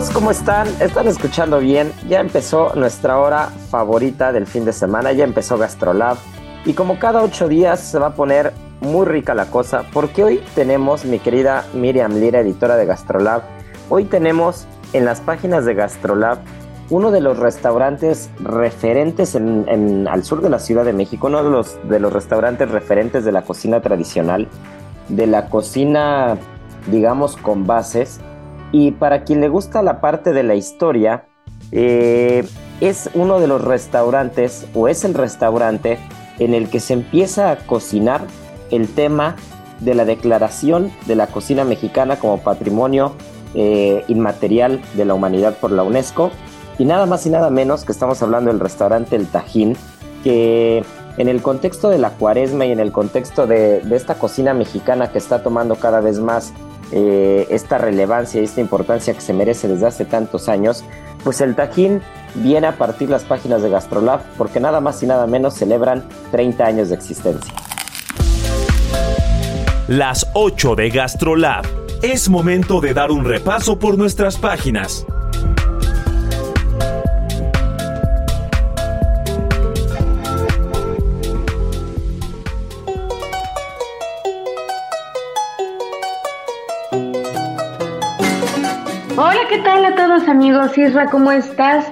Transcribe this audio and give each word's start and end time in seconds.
amigos, 0.00 0.14
¿cómo 0.14 0.30
están? 0.30 0.66
¿Están 0.80 1.08
escuchando 1.08 1.58
bien? 1.58 1.92
Ya 2.08 2.20
empezó 2.20 2.72
nuestra 2.74 3.18
hora 3.18 3.50
favorita 3.70 4.32
del 4.32 4.46
fin 4.46 4.64
de 4.64 4.72
semana, 4.72 5.12
ya 5.12 5.24
empezó 5.24 5.58
GastroLab 5.58 6.16
y 6.64 6.72
como 6.72 6.98
cada 6.98 7.22
ocho 7.22 7.48
días 7.48 7.80
se 7.80 7.98
va 7.98 8.08
a 8.08 8.14
poner 8.14 8.54
muy 8.80 9.04
rica 9.04 9.34
la 9.34 9.46
cosa 9.46 9.84
porque 9.92 10.24
hoy 10.24 10.42
tenemos, 10.54 11.04
mi 11.04 11.18
querida 11.18 11.66
Miriam 11.74 12.14
Lira, 12.14 12.40
editora 12.40 12.76
de 12.76 12.86
GastroLab, 12.86 13.42
hoy 13.90 14.04
tenemos 14.04 14.66
en 14.94 15.04
las 15.04 15.20
páginas 15.20 15.66
de 15.66 15.74
GastroLab 15.74 16.38
uno 16.88 17.10
de 17.10 17.20
los 17.20 17.38
restaurantes 17.38 18.30
referentes 18.38 19.34
en, 19.34 20.08
al 20.08 20.24
sur 20.24 20.40
de 20.40 20.48
la 20.48 20.60
Ciudad 20.60 20.86
de 20.86 20.94
México, 20.94 21.26
uno 21.26 21.44
de 21.44 21.50
los, 21.50 21.78
de 21.88 22.00
los 22.00 22.10
restaurantes 22.10 22.70
referentes 22.70 23.24
de 23.24 23.32
la 23.32 23.42
cocina 23.42 23.82
tradicional, 23.82 24.48
de 25.08 25.26
la 25.26 25.50
cocina, 25.50 26.38
digamos, 26.90 27.36
con 27.36 27.66
bases 27.66 28.20
y 28.72 28.92
para 28.92 29.24
quien 29.24 29.40
le 29.40 29.48
gusta 29.48 29.82
la 29.82 30.00
parte 30.00 30.32
de 30.32 30.42
la 30.42 30.54
historia, 30.54 31.26
eh, 31.72 32.46
es 32.80 33.10
uno 33.14 33.40
de 33.40 33.46
los 33.46 33.62
restaurantes 33.62 34.66
o 34.74 34.88
es 34.88 35.04
el 35.04 35.14
restaurante 35.14 35.98
en 36.38 36.54
el 36.54 36.70
que 36.70 36.80
se 36.80 36.94
empieza 36.94 37.50
a 37.50 37.56
cocinar 37.56 38.22
el 38.70 38.88
tema 38.88 39.36
de 39.80 39.94
la 39.94 40.04
declaración 40.04 40.92
de 41.06 41.16
la 41.16 41.26
cocina 41.26 41.64
mexicana 41.64 42.18
como 42.18 42.38
patrimonio 42.38 43.14
eh, 43.54 44.04
inmaterial 44.08 44.80
de 44.94 45.04
la 45.04 45.14
humanidad 45.14 45.56
por 45.56 45.70
la 45.70 45.82
UNESCO. 45.82 46.30
Y 46.78 46.84
nada 46.84 47.04
más 47.06 47.26
y 47.26 47.30
nada 47.30 47.50
menos 47.50 47.84
que 47.84 47.92
estamos 47.92 48.22
hablando 48.22 48.50
del 48.50 48.60
restaurante 48.60 49.16
El 49.16 49.26
Tajín, 49.26 49.76
que 50.24 50.82
en 51.18 51.28
el 51.28 51.42
contexto 51.42 51.90
de 51.90 51.98
la 51.98 52.10
cuaresma 52.10 52.64
y 52.64 52.72
en 52.72 52.80
el 52.80 52.92
contexto 52.92 53.46
de, 53.46 53.80
de 53.80 53.96
esta 53.96 54.14
cocina 54.14 54.54
mexicana 54.54 55.12
que 55.12 55.18
está 55.18 55.42
tomando 55.42 55.76
cada 55.76 56.00
vez 56.00 56.20
más 56.20 56.54
eh, 56.92 57.46
esta 57.50 57.78
relevancia 57.78 58.40
y 58.40 58.44
esta 58.44 58.60
importancia 58.60 59.14
que 59.14 59.20
se 59.20 59.32
merece 59.32 59.68
desde 59.68 59.86
hace 59.86 60.04
tantos 60.04 60.48
años, 60.48 60.84
pues 61.24 61.40
el 61.40 61.54
Tajín 61.54 62.02
viene 62.34 62.66
a 62.66 62.76
partir 62.76 63.10
las 63.10 63.24
páginas 63.24 63.62
de 63.62 63.70
Gastrolab 63.70 64.22
porque 64.36 64.60
nada 64.60 64.80
más 64.80 65.02
y 65.02 65.06
nada 65.06 65.26
menos 65.26 65.54
celebran 65.54 66.04
30 66.30 66.64
años 66.64 66.88
de 66.88 66.94
existencia. 66.96 67.52
Las 69.88 70.28
8 70.34 70.76
de 70.76 70.90
Gastrolab. 70.90 71.64
Es 72.02 72.28
momento 72.28 72.80
de 72.80 72.94
dar 72.94 73.10
un 73.10 73.24
repaso 73.24 73.78
por 73.78 73.98
nuestras 73.98 74.38
páginas. 74.38 75.04
¿Qué 89.50 89.58
tal 89.58 89.84
a 89.84 89.96
todos 89.96 90.28
amigos? 90.28 90.78
Isra, 90.78 91.06
¿cómo 91.06 91.32
estás? 91.32 91.84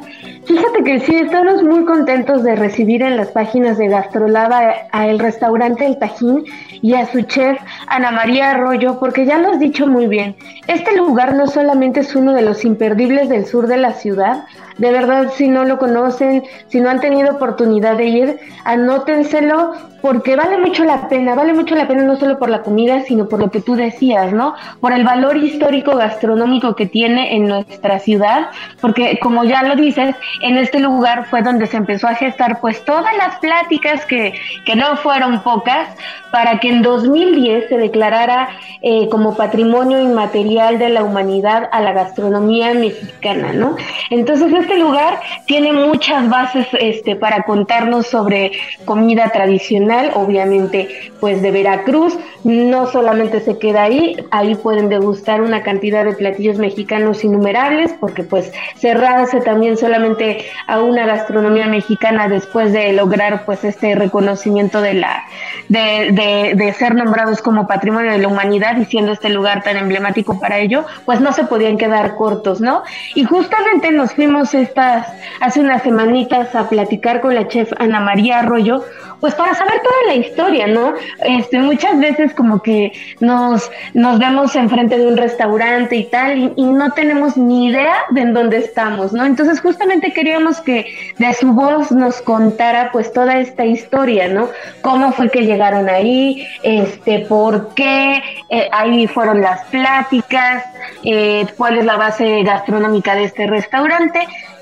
Fíjate 0.49 0.83
que 0.83 1.01
sí, 1.01 1.15
estamos 1.15 1.63
muy 1.63 1.85
contentos 1.85 2.43
de 2.43 2.57
recibir 2.57 3.03
en 3.03 3.19
las 3.19 3.29
páginas 3.29 3.77
de 3.77 3.89
Gastrolaba 3.89 4.73
a 4.93 5.07
el 5.07 5.19
restaurante 5.19 5.85
El 5.85 5.99
Tajín 5.99 6.43
y 6.81 6.95
a 6.95 7.05
su 7.05 7.21
chef 7.21 7.61
Ana 7.87 8.13
María 8.13 8.53
Arroyo, 8.53 8.99
porque 8.99 9.27
ya 9.27 9.37
lo 9.37 9.51
has 9.51 9.59
dicho 9.59 9.87
muy 9.87 10.07
bien, 10.07 10.37
este 10.67 10.97
lugar 10.97 11.35
no 11.35 11.49
solamente 11.49 12.01
es 12.01 12.17
uno 12.17 12.33
de 12.33 12.41
los 12.41 12.65
imperdibles 12.65 13.29
del 13.29 13.45
sur 13.45 13.67
de 13.67 13.77
la 13.77 13.93
ciudad, 13.93 14.47
de 14.79 14.91
verdad 14.91 15.33
si 15.35 15.49
no 15.49 15.65
lo 15.65 15.79
conocen, 15.79 16.45
si 16.69 16.81
no 16.81 16.89
han 16.89 17.01
tenido 17.01 17.33
oportunidad 17.33 17.99
de 17.99 18.07
ir, 18.07 18.39
anótenselo 18.65 19.75
porque 20.01 20.37
vale 20.37 20.59
mucho 20.59 20.85
la 20.85 21.09
pena, 21.09 21.35
vale 21.35 21.53
mucho 21.53 21.75
la 21.75 21.89
pena 21.89 22.05
no 22.05 22.17
solo 22.17 22.39
por 22.39 22.49
la 22.49 22.63
comida, 22.63 23.03
sino 23.03 23.29
por 23.29 23.41
lo 23.41 23.51
que 23.51 23.61
tú 23.61 23.75
decías, 23.75 24.33
¿no? 24.33 24.55
Por 24.81 24.93
el 24.93 25.05
valor 25.05 25.37
histórico 25.37 25.97
gastronómico 25.97 26.77
que 26.77 26.87
tiene 26.87 27.35
en 27.35 27.49
nuestra 27.49 27.99
ciudad, 27.99 28.51
porque 28.81 29.19
como 29.21 29.45
ya 29.45 29.65
lo 29.65 29.75
dices, 29.75 30.15
en 30.41 30.59
este 30.59 30.81
lugar 30.81 31.27
fue 31.27 31.43
donde 31.43 31.67
se 31.67 31.77
empezó 31.77 32.09
a 32.09 32.15
gestar 32.15 32.61
pues 32.61 32.85
todas 32.85 33.17
las 33.17 33.39
pláticas 33.39 34.05
que, 34.07 34.35
que 34.65 34.77
no 34.77 34.97
fueron 34.97 35.43
pocas 35.43 35.89
para 36.31 36.61
que 36.61 36.69
en 36.69 36.83
2010 36.83 37.69
se 37.69 37.79
declarara 37.79 38.49
eh, 38.83 39.09
como 39.09 39.37
patrimonio 39.37 40.01
inmaterial 40.01 40.79
de 40.79 40.91
la 40.91 41.03
humanidad 41.03 41.69
a 41.73 41.81
la 41.81 41.93
gastronomía 41.93 42.75
mexicana, 42.75 43.53
¿no? 43.53 43.77
Entonces 44.11 44.53
este 44.53 44.77
lugar 44.79 45.21
tiene 45.47 45.73
muchas 45.73 46.29
bases 46.29 46.67
este, 46.81 47.17
para 47.17 47.43
contarnos 47.43 48.07
sobre 48.07 48.53
comida 48.85 49.31
tradicional, 49.31 50.11
obviamente 50.15 51.13
pues 51.21 51.43
de 51.43 51.51
Veracruz, 51.51 52.17
no 52.45 52.87
solamente 52.87 53.41
se 53.41 53.59
queda 53.59 53.85
ahí, 53.85 54.17
ahí 54.31 54.55
pueden 54.55 54.89
degustar 54.89 55.41
una 55.41 55.63
cantidad 55.63 56.05
de 56.05 56.13
platillos 56.13 56.59
mexicanos 56.59 57.25
innumerables, 57.25 57.95
porque 57.99 58.23
pues 58.23 58.53
cerrarse 58.77 59.41
también 59.41 59.77
solamente 59.77 60.28
a 60.67 60.81
una 60.81 61.07
gastronomía 61.07 61.67
mexicana 61.67 62.29
después 62.29 62.73
de 62.73 62.93
lograr 62.93 63.45
pues 63.45 63.65
este 63.65 63.95
reconocimiento 63.95 64.81
de 64.81 64.95
la 64.95 65.25
de, 65.69 66.11
de, 66.13 66.55
de 66.55 66.73
ser 66.73 66.95
nombrados 66.95 67.43
como 67.43 67.67
patrimonio 67.67 68.13
de 68.13 68.19
la 68.19 68.29
humanidad 68.29 68.77
y 68.79 68.85
siendo 68.85 69.13
este 69.13 69.29
lugar 69.29 69.63
tan 69.63 69.77
emblemático 69.77 70.41
para 70.41 70.59
ello, 70.59 70.85
pues 71.05 71.21
no 71.21 71.33
se 71.33 71.45
podían 71.45 71.77
quedar 71.77 72.17
cortos, 72.17 72.61
¿no? 72.61 72.83
Y 73.15 73.25
justamente 73.25 73.91
nos 73.91 74.13
fuimos 74.15 74.55
estas 74.55 75.07
hace 75.41 75.61
unas 75.61 75.83
semanitas 75.83 76.55
a 76.55 76.69
platicar 76.69 77.21
con 77.21 77.35
la 77.35 77.49
chef 77.49 77.73
Ana 77.79 78.01
María 78.01 78.41
Arroyo 78.41 78.85
pues 79.21 79.35
para 79.35 79.55
saber 79.55 79.81
toda 79.83 79.97
la 80.07 80.15
historia, 80.15 80.67
¿no? 80.67 80.95
Este, 81.21 81.59
muchas 81.59 81.99
veces 81.99 82.35
como 82.35 82.63
que 82.63 82.93
nos, 83.21 83.71
nos 83.95 84.19
vemos 84.19 84.55
enfrente 84.55 84.99
de 84.99 85.07
un 85.07 85.17
restaurante 85.17 85.97
y 85.97 86.05
tal, 86.05 86.53
y, 86.57 86.69
no 86.69 86.93
tenemos 86.93 87.37
ni 87.37 87.69
idea 87.69 87.97
de 88.11 88.21
en 88.21 88.35
dónde 88.35 88.59
estamos, 88.59 89.13
¿no? 89.13 89.25
Entonces 89.25 89.61
justamente 89.61 90.13
queríamos 90.13 90.61
que 90.61 90.87
de 91.19 91.35
su 91.35 91.53
voz 91.53 91.91
nos 91.91 92.21
contara 92.23 92.91
pues 92.93 93.13
toda 93.13 93.39
esta 93.39 93.65
historia, 93.65 94.29
¿no? 94.29 94.49
Cómo 94.83 95.13
fue 95.13 95.31
que 95.31 95.45
llegaron 95.45 95.89
ahí, 95.89 96.47
este, 96.63 97.21
por 97.21 97.75
qué 97.75 98.23
eh, 98.51 98.69
ahí 98.71 99.07
fueron 99.07 99.41
las 99.41 99.65
pláticas, 99.67 100.65
eh, 101.05 101.47
cuál 101.57 101.79
es 101.79 101.85
la 101.85 101.97
base 101.97 102.43
gastronómica 102.43 103.15
de 103.15 103.25
este 103.25 103.47
restaurante 103.47 104.21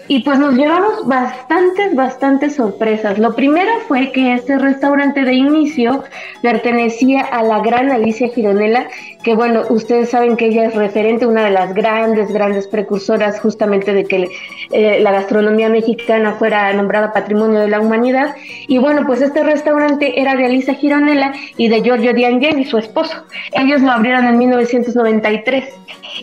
y 0.08 0.20
pues 0.20 0.38
nos 0.38 0.55
llevamos 0.55 1.06
bastantes, 1.06 1.94
bastantes 1.94 2.56
sorpresas. 2.56 3.19
Lo 3.19 3.35
primero 3.35 3.70
fue 3.88 4.12
que 4.12 4.35
este 4.35 4.58
restaurante 4.58 5.25
de 5.25 5.35
inicio 5.35 6.05
pertenecía 6.43 7.23
a 7.23 7.43
la 7.43 7.61
gran 7.61 7.91
Alicia 7.91 8.29
Gironella, 8.29 8.88
que 9.23 9.35
bueno, 9.35 9.62
ustedes 9.70 10.11
saben 10.11 10.37
que 10.37 10.47
ella 10.47 10.67
es 10.67 10.75
referente, 10.75 11.26
una 11.26 11.44
de 11.44 11.50
las 11.50 11.75
grandes, 11.75 12.32
grandes 12.32 12.69
precursoras 12.69 13.41
justamente 13.41 13.93
de 13.93 14.05
que 14.05 14.29
eh, 14.70 15.00
la 15.00 15.12
gastronomía 15.12 15.69
mexicana 15.69 16.35
fuera 16.35 16.73
nombrada 16.73 17.12
Patrimonio 17.12 17.61
de 17.61 17.69
la 17.69 17.81
Humanidad. 17.81 18.35
Y 18.69 18.79
bueno, 18.79 19.05
pues 19.06 19.20
este 19.20 19.43
restaurante 19.43 20.20
era 20.20 20.37
de 20.37 20.44
Alicia 20.44 20.75
Gironella 20.75 21.32
y 21.56 21.69
de 21.69 21.82
Giorgio 21.82 22.12
Di 22.14 22.64
su 22.64 22.79
esposo. 22.79 23.25
Ellos 23.53 23.81
lo 23.82 23.91
abrieron 23.91 24.26
en 24.26 24.38
1993. 24.38 25.64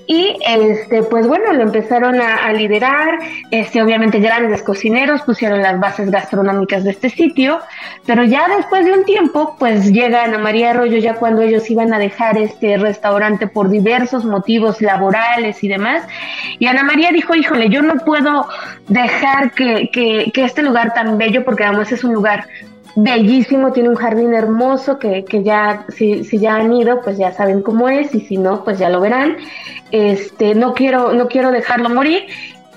Y 0.07 0.37
este, 0.45 1.03
pues 1.03 1.27
bueno, 1.27 1.53
lo 1.53 1.63
empezaron 1.63 2.19
a, 2.19 2.51
liderar, 2.53 3.19
este, 3.51 3.81
obviamente 3.81 4.19
grandes 4.19 4.61
cocineros 4.63 5.21
pusieron 5.21 5.61
las 5.61 5.79
bases 5.79 6.11
gastronómicas 6.11 6.83
de 6.83 6.91
este 6.91 7.09
sitio, 7.09 7.59
pero 8.05 8.23
ya 8.23 8.47
después 8.55 8.85
de 8.85 8.93
un 8.93 9.05
tiempo, 9.05 9.55
pues 9.57 9.91
llega 9.91 10.23
Ana 10.23 10.37
María 10.37 10.71
Arroyo 10.71 10.97
ya 10.97 11.15
cuando 11.15 11.41
ellos 11.41 11.69
iban 11.69 11.93
a 11.93 11.99
dejar 11.99 12.37
este 12.37 12.77
restaurante 12.77 13.47
por 13.47 13.69
diversos 13.69 14.25
motivos 14.25 14.81
laborales 14.81 15.63
y 15.63 15.67
demás, 15.67 16.03
y 16.59 16.67
Ana 16.67 16.83
María 16.83 17.11
dijo, 17.11 17.35
híjole, 17.35 17.69
yo 17.69 17.81
no 17.81 17.95
puedo 18.05 18.47
dejar 18.87 19.51
que, 19.51 19.89
que, 19.91 20.31
que 20.33 20.43
este 20.43 20.63
lugar 20.63 20.93
tan 20.93 21.17
bello, 21.17 21.43
porque 21.43 21.63
además 21.63 21.91
es 21.91 22.03
un 22.03 22.13
lugar 22.13 22.45
bellísimo, 22.95 23.71
tiene 23.71 23.89
un 23.89 23.95
jardín 23.95 24.33
hermoso 24.33 24.99
que, 24.99 25.25
que 25.25 25.43
ya, 25.43 25.85
si, 25.89 26.23
si, 26.23 26.39
ya 26.39 26.55
han 26.55 26.73
ido, 26.73 27.01
pues 27.01 27.17
ya 27.17 27.31
saben 27.31 27.61
cómo 27.61 27.89
es, 27.89 28.13
y 28.13 28.21
si 28.21 28.37
no, 28.37 28.63
pues 28.63 28.79
ya 28.79 28.89
lo 28.89 29.01
verán. 29.01 29.37
Este, 29.91 30.55
no 30.55 30.73
quiero, 30.73 31.13
no 31.13 31.27
quiero 31.27 31.51
dejarlo 31.51 31.89
morir. 31.89 32.23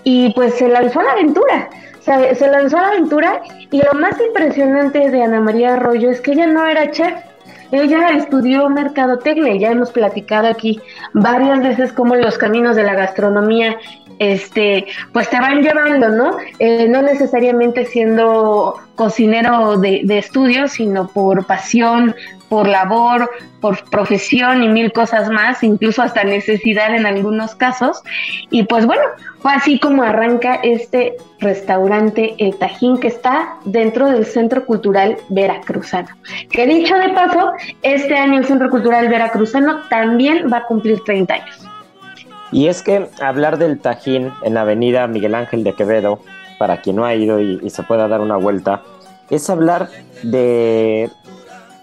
Y 0.05 0.33
pues 0.35 0.55
se 0.55 0.69
lanzó 0.69 1.01
a 1.01 1.05
la 1.05 1.13
aventura. 1.13 1.71
Se, 2.01 2.35
se 2.35 2.49
lanzó 2.49 2.79
a 2.79 2.83
la 2.83 2.89
aventura 2.89 3.43
y 3.71 3.83
lo 3.83 3.93
más 3.99 4.21
impresionante 4.21 5.11
de 5.11 5.23
Ana 5.23 5.41
María 5.41 5.75
Arroyo 5.75 6.11
es 6.11 6.21
que 6.21 6.33
ella 6.33 6.47
no 6.47 6.65
era 6.65 6.91
chef, 6.93 7.15
ella 7.73 8.11
estudió 8.11 8.69
mercadotecnia, 8.69 9.57
ya 9.57 9.73
hemos 9.73 9.91
platicado 9.91 10.47
aquí 10.47 10.81
varias 11.15 11.61
veces 11.61 11.93
cómo 11.93 12.15
los 12.15 12.39
caminos 12.39 12.77
de 12.77 12.85
la 12.85 12.95
gastronomía 12.95 13.77
este, 14.19 14.87
pues 15.13 15.29
te 15.29 15.41
van 15.41 15.63
llevando, 15.63 16.09
¿no? 16.09 16.37
Eh, 16.59 16.89
no 16.89 17.03
necesariamente 17.03 17.85
siendo 17.85 18.77
cocinero 18.95 19.77
de, 19.79 20.03
de 20.05 20.19
estudio, 20.19 20.69
sino 20.69 21.09
por 21.09 21.45
pasión, 21.47 22.15
por 22.49 22.69
labor, 22.69 23.31
por 23.61 23.83
profesión 23.91 24.63
y 24.63 24.69
mil 24.69 24.93
cosas 24.93 25.29
más, 25.29 25.63
incluso 25.63 26.03
hasta 26.03 26.25
necesidad 26.25 26.95
en 26.95 27.07
algunos 27.07 27.55
casos. 27.55 28.03
Y 28.51 28.65
pues 28.65 28.87
bueno, 28.87 29.03
fue 29.41 29.53
así 29.53 29.79
como 29.79 30.03
arranca 30.03 30.57
este 30.63 31.17
restaurante 31.41 32.35
El 32.39 32.57
Tajín 32.57 32.99
que 32.99 33.09
está 33.09 33.57
dentro 33.65 34.11
del 34.11 34.25
Centro 34.25 34.65
Cultural 34.65 35.17
Veracruzano. 35.29 36.09
Que 36.51 36.67
dicho 36.67 36.95
de 36.97 37.11
paso, 37.11 37.53
este 37.83 38.15
año 38.15 38.39
el 38.39 38.47
Centro 38.47 38.71
Cultural 38.71 39.09
Veracruzano 39.09 39.83
también 39.89 40.51
va 40.53 40.59
a 40.59 40.65
cumplir 40.65 41.01
30 41.05 41.35
años. 41.35 41.66
Y 42.53 42.69
es 42.69 42.83
que 42.83 43.09
hablar 43.21 43.59
del 43.59 43.81
Tajín 43.81 44.33
en 44.43 44.55
la 44.55 44.63
avenida 44.63 45.07
Miguel 45.07 45.35
Ángel 45.35 45.65
de 45.65 45.75
Quevedo, 45.75 46.21
para 46.59 46.81
quien 46.81 46.97
no 46.97 47.05
ha 47.05 47.15
ido 47.15 47.41
y, 47.41 47.69
se 47.71 47.83
pueda 47.83 48.09
dar 48.09 48.21
una 48.21 48.37
vuelta, 48.37 48.83
es 49.31 49.51
hablar 49.51 49.91
de, 50.23 51.11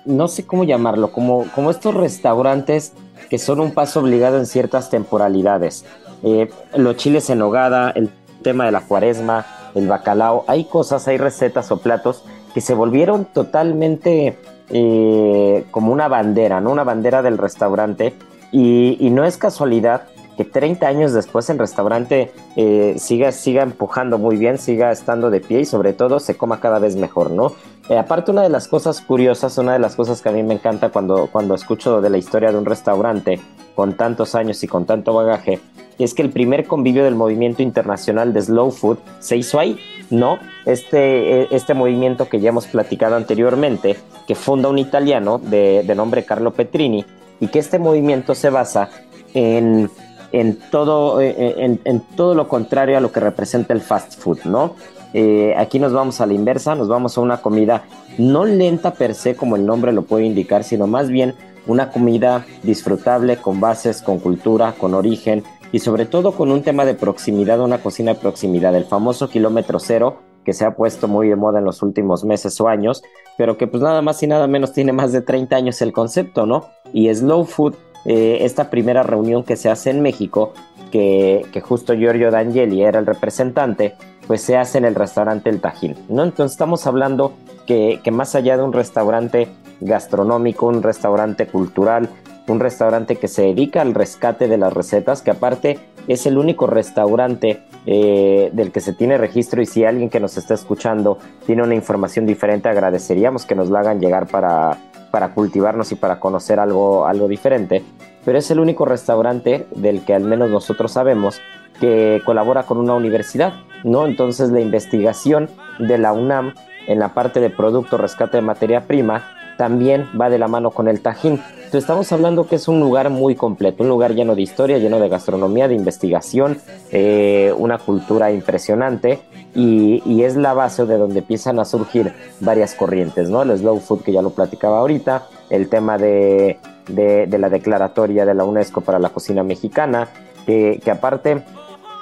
no 0.06 0.28
sé 0.28 0.46
cómo 0.46 0.64
llamarlo, 0.64 1.12
como, 1.12 1.46
como 1.54 1.70
estos 1.70 1.94
restaurantes 1.94 2.94
que 3.30 3.38
son 3.38 3.60
un 3.60 3.72
paso 3.72 4.00
obligado 4.00 4.38
en 4.38 4.46
ciertas 4.46 4.90
temporalidades. 4.90 5.86
Eh, 6.24 6.50
los 6.76 6.96
chiles 6.98 7.30
en 7.30 7.42
hogada, 7.42 7.92
el 7.92 8.10
tema 8.42 8.66
de 8.66 8.72
la 8.72 8.82
cuaresma, 8.82 9.46
el 9.76 9.88
bacalao, 9.88 10.46
hay 10.48 10.66
cosas, 10.66 11.08
hay 11.08 11.18
recetas 11.18 11.72
o 11.72 11.78
platos 11.78 12.24
que 12.54 12.62
se 12.62 12.74
volvieron 12.74 13.26
totalmente 13.26 14.38
eh, 14.70 15.66
como 15.72 15.92
una 15.92 16.08
bandera, 16.08 16.62
¿no? 16.62 16.72
Una 16.72 16.84
bandera 16.84 17.22
del 17.22 17.38
restaurante. 17.38 18.14
Y, 18.52 18.98
y 19.00 19.10
no 19.10 19.26
es 19.26 19.38
casualidad 19.38 20.04
que 20.38 20.46
30 20.46 20.88
años 20.88 21.14
después 21.14 21.50
el 21.50 21.60
restaurante 21.60 22.32
eh, 22.56 22.96
siga, 22.98 23.32
siga 23.32 23.64
empujando 23.64 24.18
muy 24.18 24.38
bien, 24.38 24.58
siga 24.58 24.92
estando 24.92 25.30
de 25.30 25.42
pie 25.42 25.62
y 25.62 25.66
sobre 25.66 25.94
todo 25.94 26.20
se 26.20 26.36
coma 26.36 26.60
cada 26.60 26.80
vez 26.80 26.96
mejor, 26.96 27.32
¿no? 27.32 27.54
Eh, 27.90 27.98
aparte 27.98 28.32
una 28.32 28.44
de 28.44 28.50
las 28.50 28.68
cosas 28.68 29.02
curiosas, 29.02 29.58
una 29.58 29.74
de 29.74 29.80
las 29.80 29.96
cosas 29.96 30.22
que 30.22 30.30
a 30.30 30.32
mí 30.32 30.42
me 30.42 30.54
encanta 30.54 30.90
cuando, 30.90 31.28
cuando 31.32 31.54
escucho 31.54 32.02
de 32.02 32.10
la 32.10 32.18
historia 32.18 32.52
de 32.52 32.58
un 32.58 32.66
restaurante 32.66 33.40
con 33.76 33.96
tantos 33.96 34.36
años 34.36 34.64
y 34.64 34.68
con 34.68 34.86
tanto 34.86 35.14
bagaje, 35.14 35.60
es 36.00 36.14
que 36.14 36.22
el 36.22 36.30
primer 36.30 36.66
convivio 36.66 37.04
del 37.04 37.16
movimiento 37.16 37.62
internacional 37.62 38.34
de 38.34 38.42
slow 38.42 38.72
food 38.72 38.98
se 39.20 39.38
hizo 39.38 39.60
ahí, 39.60 39.78
¿no? 40.10 40.40
Este, 40.66 41.42
eh, 41.42 41.48
este 41.52 41.74
movimiento 41.74 42.30
que 42.30 42.40
ya 42.40 42.50
hemos 42.50 42.68
platicado 42.68 43.16
anteriormente, 43.16 43.98
que 44.28 44.36
funda 44.36 44.70
un 44.70 44.80
italiano 44.80 45.38
de, 45.38 45.84
de 45.84 45.96
nombre 45.96 46.26
Carlo 46.26 46.54
Petrini, 46.54 47.06
y 47.40 47.48
que 47.48 47.60
este 47.60 47.80
movimiento 47.80 48.36
se 48.36 48.50
basa 48.50 48.90
en 49.34 49.90
en 50.34 50.58
todo, 50.72 51.22
eh, 51.22 51.36
eh, 51.38 51.80
en, 51.86 52.00
todo 52.16 52.34
lo 52.34 52.48
contrario 52.48 52.98
a 52.98 53.02
lo 53.02 53.12
que 53.12 53.20
representa 53.20 53.72
el 53.74 53.82
fast 53.82 54.20
food, 54.20 54.40
¿no? 54.46 54.76
Eh, 55.14 55.54
aquí 55.56 55.78
nos 55.78 55.94
vamos 55.94 56.20
a 56.22 56.26
la 56.26 56.34
inversa, 56.34 56.74
nos 56.74 56.88
vamos 56.88 57.18
a 57.18 57.22
una 57.22 57.38
comida 57.38 57.84
no 58.18 58.44
lenta 58.46 58.96
per 58.96 59.14
se 59.14 59.36
como 59.36 59.56
el 59.56 59.66
nombre 59.66 59.94
lo 59.94 60.02
puede 60.02 60.26
indicar, 60.26 60.64
sino 60.64 60.88
más 60.88 61.10
bien 61.10 61.36
una 61.68 61.92
comida 61.92 62.46
disfrutable, 62.64 63.38
con 63.38 63.62
bases, 63.62 64.02
con 64.02 64.20
cultura, 64.20 64.74
con 64.74 64.96
origen 64.96 65.44
y 65.72 65.80
sobre 65.80 66.08
todo 66.08 66.34
con 66.34 66.52
un 66.52 66.64
tema 66.64 66.84
de 66.84 66.96
proximidad, 66.96 67.60
una 67.62 67.78
cocina 67.78 68.16
de 68.16 68.20
proximidad, 68.20 68.76
el 68.76 68.86
famoso 68.86 69.30
kilómetro 69.30 69.80
cero 69.80 70.18
que 70.44 70.54
se 70.54 70.66
ha 70.66 70.76
puesto 70.76 71.08
muy 71.08 71.30
de 71.30 71.36
moda 71.36 71.60
en 71.60 71.66
los 71.66 71.84
últimos 71.84 72.26
meses 72.26 72.60
o 72.60 72.68
años, 72.68 73.04
pero 73.38 73.56
que 73.56 73.68
pues 73.68 73.82
nada 73.82 74.02
más 74.02 74.22
y 74.24 74.28
nada 74.28 74.48
menos 74.48 74.74
tiene 74.74 74.94
más 74.94 75.12
de 75.12 75.22
30 75.22 75.56
años 75.56 75.82
el 75.82 75.94
concepto, 75.94 76.46
¿no? 76.46 76.66
Y 76.92 77.14
slow 77.14 77.46
food 77.46 77.76
eh, 78.06 78.40
esta 78.42 78.70
primera 78.70 79.04
reunión 79.04 79.44
que 79.44 79.56
se 79.56 79.70
hace 79.70 79.90
en 79.90 80.02
México, 80.02 80.54
que, 80.92 81.46
justo 81.64 81.96
Giorgio 81.96 82.30
D'Angeli 82.30 82.84
era 82.84 83.00
el 83.00 83.06
representante, 83.06 83.96
pues 84.28 84.42
se 84.42 84.58
hace 84.58 84.78
en 84.78 84.86
el 84.86 84.96
restaurante 84.96 85.50
El 85.50 85.60
Tajín, 85.60 85.96
¿no? 86.08 86.24
Entonces 86.24 86.54
estamos 86.54 86.86
hablando 86.86 87.34
que, 87.66 88.00
que 88.04 88.12
más 88.12 88.36
allá 88.36 88.58
de 88.58 88.64
un 88.64 88.74
restaurante 88.74 89.48
gastronómico, 89.82 90.68
un 90.68 90.84
restaurante 90.84 91.48
cultural, 91.48 92.10
un 92.48 92.60
restaurante 92.60 93.16
que 93.16 93.28
se 93.28 93.44
dedica 93.44 93.82
al 93.82 93.94
rescate 93.94 94.48
de 94.48 94.58
las 94.58 94.74
recetas, 94.74 95.22
que 95.22 95.32
aparte 95.32 95.80
es 96.08 96.26
el 96.26 96.38
único 96.38 96.68
restaurante 96.68 97.64
eh, 97.86 98.50
del 98.54 98.72
que 98.72 98.82
se 98.82 98.94
tiene 98.94 99.18
registro 99.18 99.62
y 99.62 99.66
si 99.66 99.86
alguien 99.86 100.10
que 100.10 100.20
nos 100.20 100.38
está 100.38 100.54
escuchando 100.54 101.18
tiene 101.46 101.64
una 101.64 101.76
información 101.76 102.26
diferente, 102.26 102.70
agradeceríamos 102.70 103.46
que 103.46 103.56
nos 103.56 103.70
la 103.70 103.80
hagan 103.80 104.00
llegar 104.00 104.28
para, 104.28 104.78
para 105.14 105.36
cultivarnos 105.36 105.92
y 105.92 105.96
para 105.96 106.20
conocer 106.20 106.60
algo, 106.60 107.06
algo 107.06 107.28
diferente, 107.28 107.84
pero 108.26 108.40
es 108.40 108.50
el 108.50 108.60
único 108.60 108.84
restaurante 108.84 109.68
del 109.76 110.04
que 110.04 110.16
al 110.16 110.24
menos 110.24 110.50
nosotros 110.50 110.92
sabemos 110.92 111.40
que 111.80 112.24
colabora 112.26 112.64
con 112.64 112.80
una 112.80 112.96
universidad, 112.96 113.54
¿no? 113.84 114.08
Entonces 114.08 114.50
la 114.50 114.60
investigación 114.60 115.52
de 115.78 116.00
la 116.00 116.14
UNAM 116.14 116.56
en 116.88 116.98
la 116.98 117.10
parte 117.10 117.40
de 117.42 117.52
producto 117.52 117.98
rescate 117.98 118.38
de 118.38 118.42
materia 118.42 118.88
prima 118.88 119.24
también 119.56 120.10
va 120.20 120.32
de 120.32 120.40
la 120.40 120.48
mano 120.48 120.72
con 120.72 120.88
el 120.88 121.02
Tajín. 121.02 121.40
Estamos 121.78 122.12
hablando 122.12 122.48
que 122.48 122.58
es 122.58 122.68
un 122.68 122.80
lugar 122.80 123.10
muy 123.10 123.36
completo, 123.36 123.82
un 123.82 123.90
lugar 123.90 124.14
lleno 124.14 124.36
de 124.36 124.44
historia, 124.44 124.78
lleno 124.78 125.00
de 125.00 125.10
gastronomía, 125.10 125.68
de 125.68 125.74
investigación, 125.74 126.60
eh, 126.92 127.52
una 127.58 127.80
cultura 127.80 128.32
impresionante 128.32 129.22
y, 129.56 130.24
es 130.24 130.36
la 130.36 130.54
base 130.54 130.86
de 130.86 130.98
donde 130.98 131.20
empiezan 131.20 131.60
a 131.60 131.66
surgir 131.66 132.14
varias 132.40 132.76
corrientes, 132.76 133.30
¿no? 133.30 133.42
El 133.42 133.58
slow 133.58 133.80
food 133.80 134.04
que 134.04 134.14
ya 134.14 134.22
lo 134.22 134.30
platicaba 134.30 134.80
ahorita, 134.80 135.28
el 135.50 135.68
tema 135.68 135.98
de, 135.98 136.60
la 136.88 137.50
declaratoria 137.50 138.26
de 138.26 138.34
la 138.34 138.46
UNESCO 138.46 138.82
para 138.82 139.00
la 139.00 139.10
cocina 139.10 139.44
mexicana, 139.44 140.10
que, 140.46 140.80
que 140.84 140.92
aparte 140.92 141.44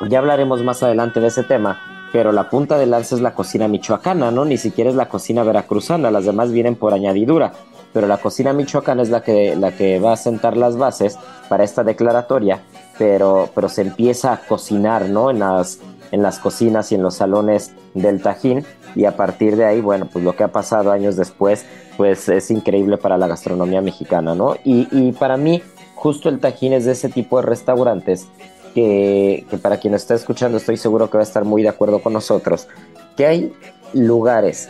ya 0.10 0.20
hablaremos 0.20 0.63
más 0.63 0.84
adelante 0.84 1.20
de 1.20 1.28
ese 1.28 1.44
tema, 1.44 1.80
pero 2.12 2.32
la 2.32 2.50
punta 2.50 2.78
de 2.78 2.86
lanza 2.86 3.16
es 3.16 3.22
la 3.22 3.34
cocina 3.34 3.68
michoacana, 3.68 4.32
¿no? 4.32 4.46
Ni 4.46 4.58
siquiera 4.58 4.90
es 4.90 4.96
la 4.96 5.08
cocina 5.08 5.44
veracruzana, 5.44 6.12
las 6.12 6.25
demás 6.25 6.51
vienen 6.51 6.75
por 6.75 6.94
añadidura, 6.94 7.54
pero 7.94 8.08
la 8.08 8.18
cocina 8.18 8.54
michoacana 8.54 9.02
es 9.02 9.10
la 9.10 9.22
que, 9.22 9.56
la 9.56 9.72
que 9.76 10.00
va 10.00 10.14
a 10.14 10.18
sentar 10.18 10.58
las 10.58 10.78
bases 10.78 11.18
para 11.50 11.64
esta 11.64 11.84
declaratoria, 11.84 12.62
pero, 12.98 13.50
pero 13.54 13.70
se 13.70 13.82
empieza 13.82 14.34
a 14.34 14.38
cocinar, 14.38 15.10
¿no? 15.10 15.30
En 15.30 15.40
las, 15.40 15.80
en 16.12 16.22
las 16.22 16.40
cocinas 16.40 16.92
y 16.92 16.96
en 16.96 17.04
los 17.04 17.16
salones 17.16 17.72
del 17.94 18.22
Tajín, 18.22 18.66
y 18.96 19.06
a 19.06 19.16
partir 19.16 19.56
de 19.56 19.66
ahí, 19.66 19.82
bueno, 19.82 20.08
pues 20.12 20.24
lo 20.24 20.36
que 20.36 20.44
ha 20.44 20.52
pasado 20.52 20.92
años 20.92 21.16
después, 21.16 21.66
pues 21.98 22.28
es 22.30 22.52
increíble 22.52 22.98
para 22.98 23.18
la 23.18 23.28
gastronomía 23.28 23.82
mexicana, 23.82 24.36
¿no? 24.36 24.56
Y, 24.64 24.88
y 24.92 25.12
para 25.14 25.38
mí, 25.38 25.62
justo 25.96 26.30
el 26.30 26.40
Tajín 26.40 26.74
es 26.74 26.86
de 26.86 26.92
ese 26.94 27.10
tipo 27.10 27.38
de 27.38 27.44
restaurantes 27.44 28.28
que, 28.74 29.46
para 29.62 29.78
quien 29.78 29.94
está 29.94 30.16
escuchando 30.16 30.58
estoy 30.58 30.78
seguro 30.78 31.10
que 31.10 31.18
va 31.18 31.24
a 31.24 31.26
estar 31.26 31.46
muy 31.46 31.64
de 31.64 31.70
acuerdo 31.70 32.02
con 32.02 32.14
nosotros, 32.14 32.68
que 33.16 33.26
hay 33.26 33.54
lugares 33.94 34.70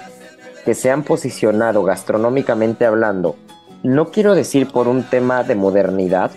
que 0.65 0.73
se 0.73 0.91
han 0.91 1.03
posicionado 1.03 1.83
gastronómicamente 1.83 2.85
hablando, 2.85 3.35
no 3.83 4.11
quiero 4.11 4.35
decir 4.35 4.67
por 4.67 4.87
un 4.87 5.03
tema 5.03 5.43
de 5.43 5.55
modernidad, 5.55 6.31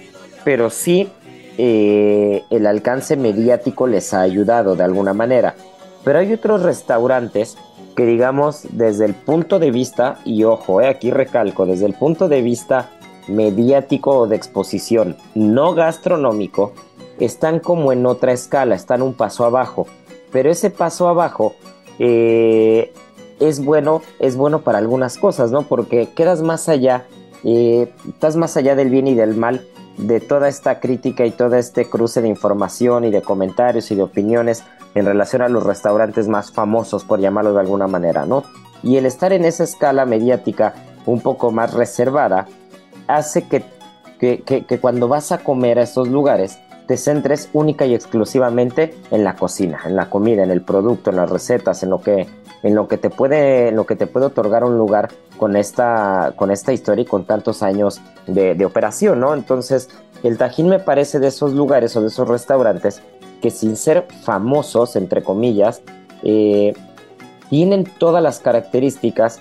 pero 0.45 0.71
sí 0.71 1.11
eh, 1.59 2.43
el 2.51 2.67
alcance 2.67 3.17
mediático 3.17 3.87
les 3.87 4.15
ha 4.15 4.23
ayudado 4.23 4.77
de 4.77 4.85
alguna 4.85 5.13
manera. 5.13 5.55
pero 6.05 6.19
hay 6.19 6.33
otros 6.35 6.63
restaurantes 6.63 7.57
que 7.97 8.05
digamos 8.05 8.67
desde 8.71 9.05
el 9.05 9.15
punto 9.15 9.59
de 9.59 9.71
vista, 9.71 10.19
y 10.25 10.45
ojo, 10.45 10.81
eh, 10.81 10.89
aquí 10.89 11.11
recalco, 11.11 11.65
desde 11.65 11.87
el 11.87 11.95
punto 11.95 12.29
de 12.29 12.43
vista 12.43 12.91
mediático 13.29 14.19
o 14.19 14.27
de 14.27 14.37
exposición, 14.37 15.17
no 15.35 15.75
gastronómico, 15.75 16.73
están 17.19 17.61
como 17.61 17.93
en 17.93 18.05
otra 18.07 18.33
escala, 18.33 18.75
están 18.75 19.03
un 19.03 19.15
paso 19.15 19.45
abajo. 19.45 19.87
Pero 20.33 20.51
ese 20.51 20.71
paso 20.71 21.09
abajo 21.09 21.55
eh, 21.99 22.93
es 23.41 23.65
bueno, 23.65 24.03
es 24.19 24.37
bueno 24.37 24.61
para 24.63 24.79
algunas 24.79 25.19
cosas, 25.19 25.51
¿no? 25.51 25.63
Porque 25.63 26.11
quedas 26.15 26.43
más 26.43 26.69
allá, 26.69 27.07
eh, 27.45 27.93
estás 28.09 28.37
más 28.37 28.57
allá 28.57 28.75
del 28.75 28.91
bien 28.91 29.07
y 29.07 29.15
del 29.15 29.37
mal 29.37 29.67
de 29.99 30.21
toda 30.21 30.49
esta 30.49 30.81
crítica 30.81 31.25
y 31.25 31.31
todo 31.31 31.57
este 31.57 31.89
cruce 31.89 32.21
de 32.21 32.29
información 32.29 33.05
y 33.05 33.11
de 33.11 33.23
comentarios 33.23 33.91
y 33.91 33.95
de 33.95 34.03
opiniones 34.03 34.65
en 34.95 35.07
relación 35.07 35.43
a 35.43 35.49
los 35.49 35.63
restaurantes 35.63 36.29
más 36.29 36.53
famosos, 36.53 37.05
por 37.05 37.21
llamarlo 37.21 37.53
de 37.53 37.61
alguna 37.61 37.87
manera, 37.87 38.27
¿no? 38.27 38.45
Y 38.83 38.97
el 38.97 39.07
estar 39.07 39.33
en 39.33 39.45
esa 39.45 39.65
escala 39.65 40.05
mediática 40.05 40.75
un 41.07 41.21
poco 41.21 41.51
más 41.51 41.75
reservada 41.75 42.47
hace 43.07 43.47
que, 43.47 43.65
que, 44.19 44.79
cuando 44.81 45.09
vas 45.09 45.33
a 45.33 45.39
comer 45.39 45.79
a 45.79 45.83
estos 45.83 46.09
lugares 46.09 46.59
te 46.87 46.97
centres 46.97 47.49
única 47.53 47.87
y 47.87 47.95
exclusivamente 47.95 48.95
en 49.11 49.25
la 49.25 49.37
cocina, 49.37 49.81
en 49.87 49.97
la 49.97 50.11
comida, 50.11 50.43
en 50.43 50.51
el 50.51 50.63
producto, 50.63 51.11
en 51.11 51.17
las 51.17 51.31
recetas, 51.31 51.83
en 51.83 51.91
lo 51.91 52.01
que, 52.01 52.27
en 52.65 52.75
lo 52.75 52.89
que 52.89 52.97
te 52.97 53.11
puede, 53.11 53.71
lo 53.71 53.87
que 53.87 53.95
te 53.95 54.07
puede 54.07 54.27
otorgar 54.27 54.65
un 54.65 54.77
lugar 54.77 55.11
con 55.37 55.55
esta, 55.55 56.33
con 56.35 56.51
esta 56.51 56.73
historia 56.73 57.03
y 57.03 57.07
con 57.07 57.25
tantos 57.25 57.63
años 57.63 58.01
de, 58.27 58.65
operación, 58.65 59.21
¿no? 59.21 59.35
Entonces, 59.35 59.91
el 60.23 60.39
Tajín 60.39 60.71
me 60.71 60.81
parece 60.81 61.21
de 61.21 61.27
esos 61.29 61.53
lugares 61.53 61.95
o 61.97 62.01
de 62.01 62.09
esos 62.09 62.27
restaurantes 62.27 63.03
que 63.43 63.51
sin 63.51 63.77
ser 63.77 64.07
famosos, 64.23 64.97
entre 64.97 65.23
comillas, 65.23 65.83
eh, 66.23 66.73
tienen 67.51 67.85
todas 67.85 68.23
las 68.23 68.41
características 68.41 69.41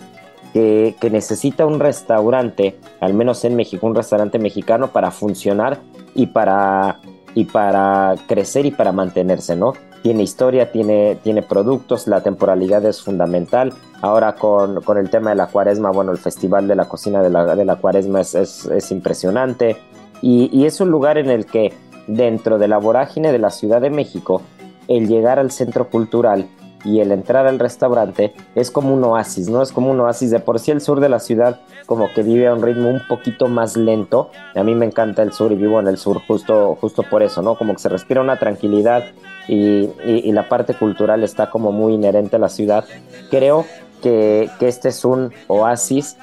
que, 0.51 0.95
necesita 1.09 1.65
un 1.65 1.79
restaurante, 1.79 2.77
al 2.99 3.13
menos 3.13 3.45
en 3.45 3.55
México, 3.55 3.87
un 3.87 3.95
restaurante 3.95 4.37
mexicano 4.37 4.89
para 4.89 5.11
funcionar 5.11 5.79
y 6.13 6.27
para, 6.27 6.99
y 7.33 7.45
para 7.45 8.15
crecer 8.27 8.65
y 8.65 8.71
para 8.71 8.91
mantenerse, 8.91 9.55
¿no? 9.55 9.73
Tiene 10.03 10.21
historia, 10.21 10.71
tiene, 10.71 11.17
tiene 11.23 11.41
productos, 11.41 12.07
la 12.07 12.21
temporalidad 12.21 12.85
es 12.85 13.01
fundamental. 13.01 13.73
Ahora 14.01 14.35
con, 14.35 14.79
el 14.97 15.09
tema 15.09 15.31
de 15.31 15.37
la 15.37 15.47
cuaresma, 15.47 15.89
bueno, 15.89 16.11
el 16.11 16.19
Festival 16.19 16.67
de 16.67 16.75
la 16.75 16.87
Cocina 16.87 17.23
de 17.23 17.31
la, 17.31 17.55
de 17.55 17.65
la 17.65 17.77
Cuaresma 17.77 18.21
es, 18.21 18.91
impresionante. 18.91 19.77
y, 20.21 20.65
es 20.65 20.79
un 20.79 20.91
lugar 20.91 21.17
en 21.17 21.31
el 21.31 21.47
que 21.47 21.73
dentro 22.07 22.59
de 22.59 22.67
la 22.67 22.77
vorágine 22.77 23.31
de 23.31 23.39
la 23.39 23.49
Ciudad 23.49 23.81
de 23.81 23.89
México, 23.89 24.41
el 24.87 25.07
llegar 25.07 25.39
al 25.39 25.51
centro 25.51 25.89
cultural 25.89 26.47
y 26.85 26.99
el 26.99 27.11
entrar 27.11 27.47
al 27.47 27.59
restaurante 27.59 28.33
es 28.55 28.71
como 28.71 28.93
un 28.93 29.03
oasis, 29.03 29.49
¿no? 29.49 29.61
Es 29.61 29.71
como 29.71 29.91
un 29.91 29.99
oasis. 29.99 30.31
De 30.31 30.39
por 30.39 30.59
sí 30.59 30.71
el 30.71 30.81
sur 30.81 30.99
de 30.99 31.09
la 31.09 31.19
ciudad 31.19 31.61
como 31.85 32.11
que 32.13 32.23
vive 32.23 32.47
a 32.47 32.53
un 32.53 32.61
ritmo 32.61 32.89
un 32.89 33.01
poquito 33.07 33.47
más 33.47 33.77
lento. 33.77 34.29
A 34.55 34.63
mí 34.63 34.75
me 34.75 34.85
encanta 34.85 35.21
el 35.23 35.31
sur 35.31 35.51
y 35.51 35.55
vivo 35.55 35.79
en 35.79 35.87
el 35.87 35.97
sur 35.97 36.21
justo, 36.25 36.77
justo 36.79 37.03
por 37.03 37.23
eso, 37.23 37.41
¿no? 37.41 37.55
Como 37.55 37.73
que 37.73 37.79
se 37.79 37.89
respira 37.89 38.21
una 38.21 38.37
tranquilidad 38.37 39.03
y, 39.47 40.31
la 40.31 40.47
parte 40.49 40.73
cultural 40.73 41.23
está 41.23 41.49
como 41.49 41.71
muy 41.71 41.93
inherente 41.93 42.37
a 42.37 42.39
la 42.39 42.49
ciudad. 42.49 42.85
Creo 43.29 43.65
que, 44.01 44.49
que 44.59 44.67
este 44.67 44.89
es 44.89 45.05
un 45.05 45.31
oasis 45.47 46.17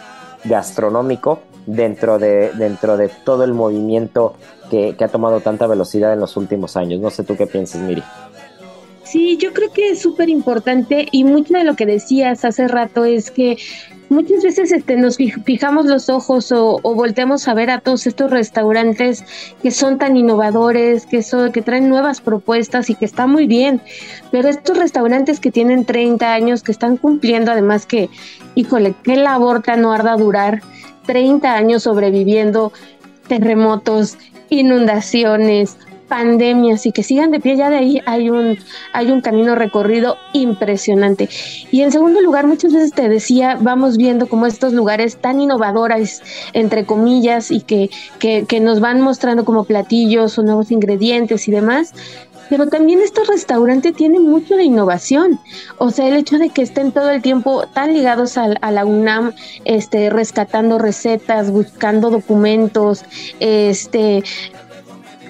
gastronómico 0.45 1.41
dentro 1.67 2.19
de, 2.19 2.50
dentro 2.53 2.97
de 2.97 3.09
todo 3.25 3.45
el 3.45 3.53
movimiento 3.53 4.35
que, 4.71 4.97
ha 4.99 5.09
tomado 5.09 5.41
tanta 5.41 5.67
velocidad 5.67 6.12
en 6.12 6.21
los 6.21 6.37
últimos 6.37 6.77
años. 6.77 7.00
No 7.00 7.11
sé 7.11 7.25
tú 7.25 7.37
qué 7.37 7.47
piensas, 7.47 7.83
Miri. 7.83 8.03
Sí, 9.03 9.37
yo 9.39 9.53
creo 9.53 9.73
que 9.73 9.91
es 9.91 10.00
súper 10.00 10.29
importante 10.29 11.07
y 11.11 11.25
mucho 11.25 11.55
de 11.55 11.65
lo 11.65 11.75
que 11.75 11.85
decías 11.85 12.45
hace 12.45 12.69
rato 12.69 13.05
es 13.05 13.33
que 13.33 13.59
muchas 14.11 14.43
veces 14.43 14.73
este, 14.73 14.97
nos 14.97 15.17
fijamos 15.17 15.87
los 15.87 16.11
ojos 16.11 16.52
o, 16.52 16.79
o, 16.83 16.95
volteamos 16.95 17.49
a 17.49 17.55
ver 17.55 17.71
a 17.71 17.81
todos 17.81 18.07
estos 18.07 18.31
restaurantes 18.31 19.25
que 19.62 19.71
son 19.71 19.99
tan 19.99 20.17
innovadores, 20.17 21.07
que, 21.07 21.23
son, 21.23 21.52
que 21.52 21.62
traen 21.62 21.88
nuevas 21.88 22.21
propuestas 22.21 22.90
y 22.90 22.95
que 22.95 23.05
está 23.05 23.26
muy 23.26 23.47
bien, 23.47 23.81
pero 24.31 24.49
estos 24.49 24.76
restaurantes 24.76 25.40
que 25.40 25.50
tienen 25.50 25.85
30 25.85 26.33
años, 26.33 26.62
que 26.62 26.73
están 26.73 26.97
cumpliendo, 26.97 27.52
además 27.52 27.87
que, 27.87 28.11
híjole, 28.55 28.95
qué 29.02 29.17
labor 29.17 29.62
tan 29.62 29.87
arda 29.87 30.17
durar 30.17 30.61
30 31.07 31.55
años 31.55 31.85
sobreviviendo 31.85 32.73
terremotos, 33.29 34.19
inundaciones, 34.49 35.79
pandemias 36.11 36.85
y 36.85 36.93
que 36.93 37.02
sigan 37.02 37.31
de 37.31 37.40
pie, 37.40 37.57
ya 37.57 37.71
de 37.71 37.76
ahí 37.76 38.02
hay 38.05 38.29
un, 38.29 38.59
hay 38.93 39.11
un 39.11 39.23
camino 39.23 39.55
recorrido 39.55 40.19
impresionante. 40.35 41.31
Y 41.71 41.81
en 41.83 41.93
segundo 41.93 42.21
lugar, 42.21 42.47
muchas 42.47 42.75
veces 42.75 42.93
te 42.93 43.09
decía, 43.09 43.57
vamos 43.59 43.97
viendo 43.97 44.29
como 44.29 44.45
estos 44.45 44.75
lugares 44.75 45.17
tan 45.17 45.40
innovadores, 45.40 46.23
entre 46.52 46.85
comillas, 46.85 47.50
y 47.50 47.61
que, 47.61 47.90
que, 48.19 48.45
que 48.47 48.61
nos 48.61 48.81
van 48.81 49.00
mostrando 49.00 49.45
como 49.45 49.64
platillos 49.64 50.37
o 50.38 50.43
nuevos 50.43 50.73
ingredientes 50.73 51.47
y 51.47 51.52
demás, 51.52 51.95
pero 52.50 52.67
también 52.67 53.00
estos 53.00 53.29
restaurantes 53.29 53.95
tienen 53.95 54.25
mucho 54.25 54.57
de 54.57 54.64
innovación. 54.64 55.38
O 55.79 55.90
sea, 55.90 56.09
el 56.09 56.17
hecho 56.17 56.37
de 56.37 56.50
que 56.50 56.62
estén 56.62 56.90
todo 56.90 57.09
el 57.11 57.23
tiempo 57.23 57.69
tan 57.69 57.95
ligados 57.95 58.37
a, 58.37 58.49
la 58.49 58.85
UNAM, 58.85 59.33
este, 59.64 60.11
rescatando 60.11 60.76
recetas, 60.76 61.52
buscando 61.52 62.11
documentos, 62.11 63.05
este, 63.38 64.25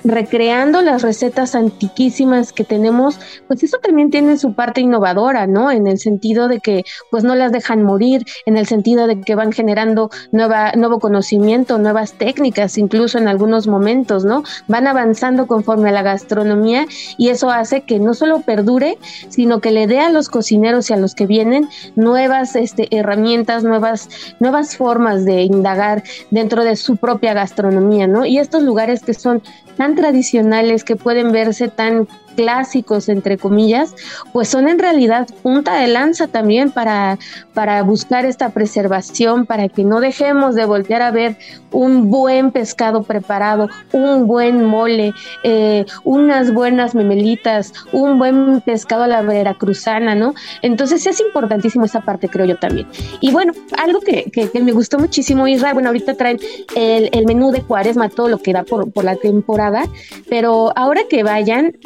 recreando 0.04 0.82
las 0.82 1.02
recetas 1.02 1.54
antiquísimas 1.54 2.52
que 2.52 2.64
tenemos, 2.64 3.18
pues 3.46 3.62
eso 3.62 3.78
también 3.78 4.10
tiene 4.10 4.36
su 4.38 4.54
parte 4.54 4.80
innovadora, 4.80 5.46
¿no? 5.46 5.70
En 5.70 5.86
el 5.86 5.98
sentido 5.98 6.48
de 6.48 6.60
que 6.60 6.84
pues 7.10 7.24
no 7.24 7.34
las 7.34 7.52
dejan 7.52 7.82
morir, 7.82 8.24
en 8.46 8.56
el 8.56 8.66
sentido 8.66 9.06
de 9.06 9.20
que 9.20 9.34
van 9.34 9.52
generando 9.52 10.10
nuevo 10.32 10.98
conocimiento, 11.00 11.78
nuevas 11.78 12.14
técnicas, 12.14 12.78
incluso 12.78 13.18
en 13.18 13.28
algunos 13.28 13.66
momentos, 13.66 14.24
¿no? 14.24 14.42
Van 14.68 14.86
avanzando 14.86 15.46
conforme 15.46 15.90
a 15.90 15.92
la 15.92 16.02
gastronomía 16.02 16.86
y 17.16 17.28
eso 17.28 17.50
hace 17.50 17.82
que 17.82 17.98
no 17.98 18.14
solo 18.14 18.40
perdure, 18.40 18.98
sino 19.28 19.60
que 19.60 19.70
le 19.70 19.86
dé 19.86 20.00
a 20.00 20.10
los 20.10 20.28
cocineros 20.28 20.90
y 20.90 20.94
a 20.94 20.96
los 20.96 21.14
que 21.14 21.26
vienen 21.26 21.68
nuevas 21.96 22.56
este, 22.56 22.88
herramientas, 22.96 23.64
nuevas, 23.64 24.08
nuevas 24.38 24.76
formas 24.76 25.24
de 25.24 25.42
indagar 25.42 26.02
dentro 26.30 26.64
de 26.64 26.76
su 26.76 26.96
propia 26.96 27.34
gastronomía, 27.34 28.06
¿no? 28.06 28.24
Y 28.24 28.38
estos 28.38 28.62
lugares 28.62 29.02
que 29.02 29.14
son 29.14 29.42
tan 29.76 29.89
tradicionales, 29.94 30.84
que 30.84 30.96
pueden 30.96 31.32
verse 31.32 31.68
tan 31.68 32.08
clásicos, 32.40 33.10
entre 33.10 33.36
comillas, 33.36 33.94
pues 34.32 34.48
son 34.48 34.66
en 34.66 34.78
realidad 34.78 35.28
punta 35.42 35.74
de 35.74 35.88
lanza 35.88 36.26
también 36.26 36.70
para, 36.70 37.18
para 37.52 37.82
buscar 37.82 38.24
esta 38.24 38.48
preservación, 38.48 39.44
para 39.44 39.68
que 39.68 39.84
no 39.84 40.00
dejemos 40.00 40.54
de 40.54 40.64
voltear 40.64 41.02
a 41.02 41.10
ver 41.10 41.36
un 41.70 42.08
buen 42.08 42.50
pescado 42.50 43.02
preparado, 43.02 43.68
un 43.92 44.26
buen 44.26 44.64
mole, 44.64 45.12
eh, 45.42 45.84
unas 46.02 46.54
buenas 46.54 46.94
memelitas, 46.94 47.74
un 47.92 48.18
buen 48.18 48.62
pescado 48.62 49.02
a 49.02 49.06
la 49.06 49.20
veracruzana, 49.20 50.14
¿no? 50.14 50.32
Entonces 50.62 51.06
es 51.06 51.20
importantísimo 51.20 51.84
esa 51.84 52.00
parte, 52.00 52.30
creo 52.30 52.46
yo 52.46 52.56
también. 52.56 52.86
Y 53.20 53.32
bueno, 53.32 53.52
algo 53.76 54.00
que, 54.00 54.30
que, 54.30 54.48
me 54.62 54.72
gustó 54.72 54.98
muchísimo, 54.98 55.46
Israel, 55.46 55.74
bueno, 55.74 55.90
ahorita 55.90 56.14
traen 56.14 56.38
el, 56.74 57.10
el, 57.12 57.26
menú 57.26 57.50
de 57.50 57.62
cuaresma, 57.62 58.08
todo 58.08 58.28
lo 58.28 58.38
que 58.38 58.54
da 58.54 58.62
por, 58.62 58.90
por 58.90 59.04
la 59.04 59.16
temporada, 59.16 59.84
pero 60.30 60.72
ahora 60.74 61.02
que 61.10 61.22
vayan, 61.22 61.76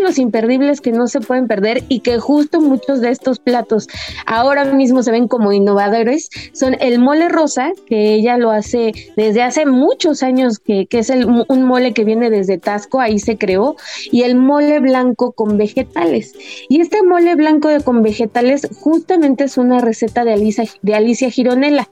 los 0.00 0.18
imperdibles 0.18 0.80
que 0.80 0.92
no 0.92 1.06
se 1.06 1.20
pueden 1.20 1.46
perder 1.46 1.84
y 1.88 2.00
que 2.00 2.18
justo 2.18 2.60
muchos 2.60 3.00
de 3.00 3.10
estos 3.10 3.38
platos 3.38 3.88
ahora 4.26 4.64
mismo 4.64 5.02
se 5.02 5.10
ven 5.10 5.28
como 5.28 5.52
innovadores 5.52 6.30
son 6.52 6.76
el 6.80 6.98
mole 6.98 7.28
rosa, 7.28 7.72
que 7.86 8.14
ella 8.14 8.38
lo 8.38 8.50
hace 8.50 8.92
desde 9.16 9.42
hace 9.42 9.66
muchos 9.66 10.22
años, 10.22 10.58
que, 10.58 10.86
es 10.90 11.10
el, 11.10 11.26
un 11.26 11.62
mole 11.64 11.92
que 11.92 12.04
viene 12.04 12.30
desde 12.30 12.58
Tasco, 12.58 13.00
ahí 13.00 13.18
se 13.18 13.36
creó, 13.36 13.76
y 14.10 14.22
el 14.22 14.36
mole 14.36 14.80
blanco 14.80 15.32
con 15.32 15.56
vegetales. 15.56 16.34
Y 16.68 16.80
este 16.80 17.02
mole 17.02 17.34
blanco 17.34 17.68
de, 17.68 17.80
con 17.80 18.02
vegetales 18.02 18.68
justamente 18.80 19.44
es 19.44 19.58
una 19.58 19.80
receta 19.80 20.24
de 20.24 20.32
Alicia, 20.32 20.64
de 20.82 20.94
Alicia 20.94 21.30
Gironella. 21.30 21.88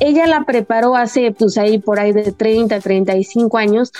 Ella 0.00 0.26
la 0.26 0.44
preparó 0.44 0.96
hace, 0.96 1.32
pues 1.32 1.58
ahí 1.58 1.78
por 1.78 2.00
ahí 2.00 2.12
de 2.12 2.32
30, 2.32 2.80
35 2.80 3.58
años 3.58 3.92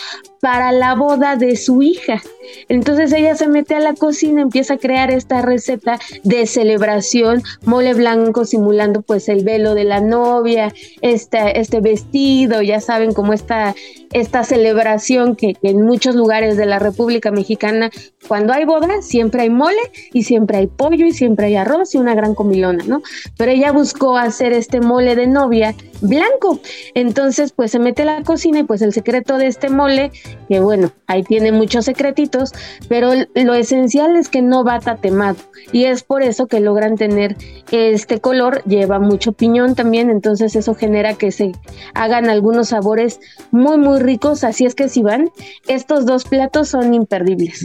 para 0.47 0.71
la 0.71 0.95
boda 0.95 1.35
de 1.35 1.57
su 1.57 1.83
hija. 1.83 2.23
Entonces 2.69 3.13
ella 3.13 3.35
se 3.35 3.49
mete 3.49 3.75
a 3.75 3.81
la 3.81 3.95
cocina, 3.95 4.43
empieza 4.43 4.75
a 4.75 4.79
crear 4.79 5.11
esta 5.11 5.43
receta 5.43 5.99
de 6.23 6.47
celebración, 6.47 7.43
mole 7.65 7.95
blanco 7.95 8.45
simulando 8.45 9.03
pues 9.03 9.29
el 9.29 9.43
velo 9.43 9.75
de 9.75 9.83
la 9.83 10.01
novia, 10.01 10.73
este, 11.01 11.59
este 11.59 11.81
vestido, 11.81 12.63
ya 12.63 12.81
saben 12.81 13.13
como 13.13 13.33
esta, 13.33 13.75
esta 14.13 14.45
celebración 14.45 15.35
que, 15.35 15.57
en 15.63 15.83
muchos 15.83 16.15
lugares 16.15 16.57
de 16.57 16.67
la 16.67 16.79
República 16.79 17.33
Mexicana, 17.33 17.91
cuando 18.29 18.53
hay 18.53 18.65
boda, 18.65 19.03
siempre 19.03 19.43
hay 19.43 19.51
mole 19.51 19.77
y 20.13 20.23
siempre 20.23 20.59
hay 20.59 20.69
pollo 20.69 21.07
y 21.07 21.13
siempre 21.13 21.47
hay 21.47 21.57
arroz 21.57 21.95
y 21.95 21.99
una 21.99 22.15
gran 22.15 22.35
comilona, 22.35 22.85
¿no? 22.87 23.03
Pero 23.37 23.51
ella 23.53 23.73
buscó 23.73 24.17
hacer 24.17 24.53
este 24.53 24.81
mole 24.81 25.17
de 25.17 25.27
novia 25.27 25.75
blanco. 26.01 26.61
Entonces, 26.95 27.53
pues 27.53 27.71
se 27.71 27.79
mete 27.79 28.03
a 28.03 28.07
la 28.07 28.23
cocina 28.23 28.61
y 28.61 28.65
pues 28.65 28.83
el 28.83 28.93
secreto 28.93 29.39
de 29.39 29.49
este 29.49 29.69
mole, 29.69 30.13
que 30.49 30.61
bueno, 30.61 30.91
ahí 31.07 31.23
tiene 31.23 31.53
muchos 31.53 31.85
secretitos, 31.85 32.53
pero 32.89 33.11
lo 33.35 33.55
esencial 33.55 34.17
es 34.17 34.29
que 34.29 34.43
no 34.43 34.65
va 34.65 34.81
tatemado 34.81 35.37
y 35.73 35.85
es 35.85 36.03
por 36.03 36.23
eso 36.23 36.47
que 36.47 36.61
logran 36.61 36.97
tener 36.97 37.37
este 37.71 38.21
color, 38.21 38.63
lleva 38.65 38.99
mucho 38.99 39.33
piñón 39.33 39.75
también, 39.75 40.11
entonces 40.11 40.57
eso 40.57 40.75
genera 40.75 41.15
que 41.15 41.33
se 41.33 41.53
hagan 41.95 42.31
algunos 42.31 42.69
sabores 42.69 43.21
muy 43.51 43.79
muy 43.79 44.01
ricos, 44.01 44.45
así 44.45 44.67
es 44.67 44.75
que 44.75 44.89
si 44.89 45.03
van, 45.03 45.31
estos 45.67 46.07
dos 46.07 46.25
platos 46.25 46.69
son 46.69 46.95
imperdibles. 46.95 47.65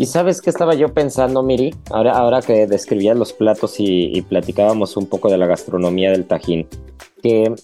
Y 0.00 0.06
sabes 0.06 0.40
qué 0.40 0.48
estaba 0.48 0.74
yo 0.74 0.94
pensando, 0.94 1.42
Miri, 1.42 1.74
ahora, 1.90 2.12
ahora 2.12 2.40
que 2.40 2.66
describías 2.66 3.18
los 3.18 3.34
platos 3.34 3.74
y, 3.78 4.22
platicábamos 4.22 4.96
un 4.96 5.06
poco 5.06 5.28
de 5.28 5.36
la 5.36 5.46
gastronomía 5.46 6.10
del 6.10 6.24
Tajín, 6.24 6.66
que 7.22 7.54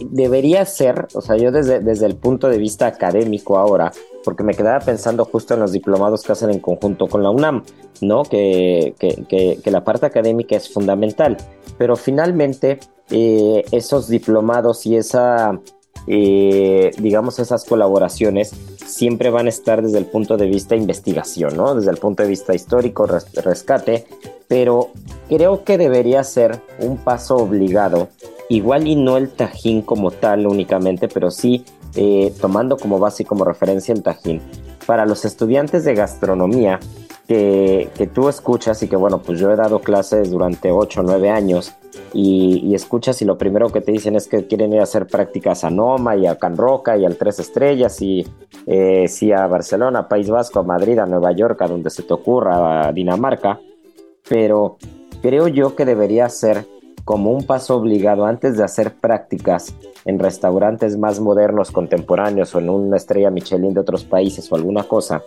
debería 0.00 0.64
ser, 0.64 1.06
o 1.14 1.20
sea, 1.20 1.36
yo 1.36 1.52
desde, 1.52 1.80
desde 1.80 2.06
el 2.06 2.16
punto 2.16 2.48
de 2.48 2.58
vista 2.58 2.86
académico 2.86 3.58
ahora, 3.58 3.92
porque 4.24 4.42
me 4.42 4.54
quedaba 4.54 4.80
pensando 4.80 5.24
justo 5.24 5.54
en 5.54 5.60
los 5.60 5.72
diplomados 5.72 6.22
que 6.22 6.32
hacen 6.32 6.50
en 6.50 6.60
conjunto 6.60 7.08
con 7.08 7.22
la 7.22 7.30
UNAM, 7.30 7.64
¿no? 8.00 8.22
Que, 8.24 8.94
que, 8.98 9.70
la 9.70 9.84
parte 9.84 10.06
académica 10.06 10.56
es 10.56 10.72
fundamental, 10.72 11.36
pero 11.78 11.96
finalmente 11.96 12.80
eh, 13.10 13.64
esos 13.70 14.08
diplomados 14.08 14.86
y 14.86 14.96
esa 14.96 15.60
eh, 16.06 16.90
digamos, 16.98 17.38
esas 17.38 17.64
colaboraciones 17.64 18.52
siempre 18.84 19.30
van 19.30 19.46
a 19.46 19.48
estar 19.48 19.82
desde 19.82 19.98
el 19.98 20.04
punto 20.04 20.36
de 20.36 20.46
vista 20.46 20.76
investigación, 20.76 21.56
¿no? 21.56 21.74
Desde 21.74 21.90
el 21.90 21.96
punto 21.96 22.22
de 22.22 22.28
vista 22.28 22.54
histórico, 22.54 23.06
rescate, 23.06 24.06
pero 24.46 24.90
creo 25.28 25.64
que 25.64 25.78
debería 25.78 26.22
ser 26.22 26.60
un 26.78 26.98
paso 26.98 27.36
obligado, 27.36 28.08
igual 28.48 28.86
y 28.86 28.96
no 28.96 29.16
el 29.16 29.30
Tajín 29.30 29.82
como 29.82 30.10
tal 30.10 30.46
únicamente, 30.46 31.08
pero 31.08 31.30
sí 31.30 31.64
eh, 31.94 32.32
tomando 32.40 32.76
como 32.76 32.98
base 32.98 33.22
y 33.22 33.26
como 33.26 33.44
referencia 33.44 33.94
el 33.94 34.02
Tajín. 34.02 34.40
Para 34.86 35.06
los 35.06 35.24
estudiantes 35.24 35.84
de 35.84 35.94
gastronomía, 35.94 36.80
que, 37.26 37.88
que, 37.96 38.06
tú 38.06 38.28
escuchas 38.28 38.82
y 38.82 38.88
que 38.88 38.96
bueno, 38.96 39.22
pues 39.22 39.40
yo 39.40 39.50
he 39.50 39.56
dado 39.56 39.78
clases 39.78 40.30
durante 40.30 40.70
8 40.70 41.00
o 41.00 41.02
9 41.04 41.30
años 41.30 41.74
y, 42.12 42.74
escuchas 42.74 43.20
y 43.22 43.24
lo 43.24 43.36
primero 43.36 43.70
que 43.70 43.80
te 43.80 43.92
dicen 43.92 44.14
es 44.14 44.28
que 44.28 44.46
quieren 44.46 44.72
ir 44.72 44.80
a 44.80 44.84
hacer 44.84 45.06
prácticas 45.06 45.64
a 45.64 45.70
Noma 45.70 46.16
y 46.16 46.26
a 46.26 46.38
Can 46.38 46.56
Roca 46.56 46.96
y 46.96 47.04
al 47.04 47.16
Tres 47.16 47.40
Estrellas 47.40 48.00
y 48.00 48.26
eh, 48.66 49.08
sí 49.08 49.32
a 49.32 49.46
Barcelona, 49.46 50.08
País 50.08 50.30
Vasco, 50.30 50.62
Madrid, 50.62 50.98
a 50.98 51.06
Nueva 51.06 51.32
York, 51.32 51.60
a 51.62 51.68
donde 51.68 51.90
se 51.90 52.02
te 52.02 52.14
ocurra, 52.14 52.88
a 52.88 52.92
Dinamarca, 52.92 53.60
pero 54.28 54.76
creo 55.22 55.48
yo 55.48 55.74
que 55.74 55.84
debería 55.84 56.28
ser 56.28 56.66
como 57.04 57.32
un 57.32 57.44
paso 57.44 57.76
obligado 57.76 58.24
antes 58.24 58.56
de 58.56 58.64
hacer 58.64 58.94
prácticas 58.94 59.74
en 60.04 60.18
restaurantes 60.18 60.96
más 60.98 61.20
modernos, 61.20 61.70
contemporáneos 61.70 62.54
o 62.54 62.58
en 62.58 62.70
una 62.70 62.96
estrella 62.96 63.30
Michelin 63.30 63.74
de 63.74 63.80
otros 63.80 64.04
países 64.04 64.50
o 64.50 64.56
alguna 64.56 64.84
cosa, 64.84 65.22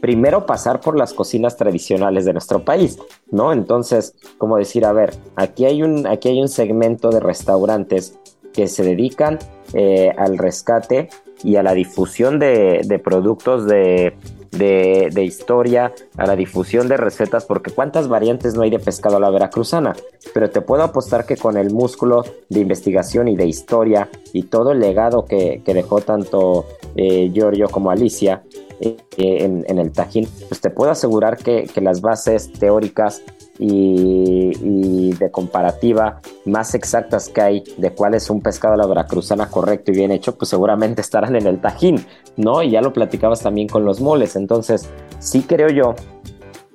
primero 0.00 0.44
pasar 0.44 0.80
por 0.80 0.98
las 0.98 1.14
cocinas 1.14 1.56
tradicionales 1.56 2.24
de 2.24 2.32
nuestro 2.32 2.64
país, 2.64 2.98
¿no? 3.30 3.52
Entonces, 3.52 4.14
como 4.38 4.56
decir, 4.56 4.84
a 4.84 4.92
ver, 4.92 5.14
aquí 5.36 5.64
hay 5.64 5.82
un, 5.82 6.06
aquí 6.06 6.28
hay 6.28 6.40
un 6.40 6.48
segmento 6.48 7.10
de 7.10 7.20
restaurantes 7.20 8.18
que 8.52 8.68
se 8.68 8.84
dedican 8.84 9.38
eh, 9.72 10.12
al 10.16 10.38
rescate 10.38 11.08
y 11.42 11.56
a 11.56 11.62
la 11.62 11.74
difusión 11.74 12.38
de, 12.38 13.00
productos 13.02 13.66
de, 13.66 14.14
de, 14.52 15.24
historia, 15.24 15.92
a 16.16 16.26
la 16.26 16.36
difusión 16.36 16.88
de 16.88 16.96
recetas, 16.96 17.44
porque 17.44 17.70
cuántas 17.70 18.08
variantes 18.08 18.54
no 18.54 18.62
hay 18.62 18.70
de 18.70 18.78
pescado 18.78 19.16
a 19.16 19.20
la 19.20 19.30
veracruzana, 19.30 19.94
pero 20.32 20.50
te 20.50 20.60
puedo 20.60 20.82
apostar 20.82 21.26
que 21.26 21.36
con 21.36 21.56
el 21.56 21.70
músculo 21.70 22.24
de 22.48 22.60
investigación 22.60 23.28
y 23.28 23.36
de 23.36 23.46
historia 23.46 24.08
y 24.32 24.44
todo 24.44 24.72
el 24.72 24.80
legado 24.80 25.24
que, 25.24 25.62
dejó 25.66 26.00
tanto 26.00 26.66
eh, 26.94 27.30
Giorgio 27.32 27.68
como 27.68 27.90
Alicia, 27.90 28.42
eh, 28.80 28.96
en, 29.16 29.78
el 29.78 29.92
Tajín, 29.92 30.28
pues 30.48 30.60
te 30.60 30.68
puedo 30.68 30.90
asegurar 30.90 31.38
que, 31.38 31.70
las 31.76 32.00
bases 32.00 32.52
teóricas 32.52 33.22
y, 33.58 35.12
de 35.14 35.30
comparativa 35.30 36.20
más 36.44 36.74
exactas 36.74 37.28
que 37.28 37.40
hay 37.40 37.64
de 37.76 37.92
cuál 37.92 38.14
es 38.14 38.28
un 38.28 38.40
pescado 38.40 38.74
a 38.74 38.76
la 38.76 38.86
veracruzana 38.86 39.48
correcto 39.48 39.92
y 39.92 39.94
bien 39.94 40.10
hecho, 40.10 40.36
pues 40.36 40.48
seguramente 40.48 41.00
estarán 41.00 41.36
en 41.36 41.46
el 41.46 41.60
Tajín, 41.60 42.04
¿no? 42.36 42.62
Y 42.62 42.70
ya 42.70 42.80
lo 42.80 42.92
platicabas 42.92 43.40
también 43.40 43.68
con 43.68 43.84
los 43.84 44.00
moles. 44.00 44.34
Entonces, 44.34 44.88
sí 45.20 45.42
creo 45.42 45.68
yo 45.68 45.94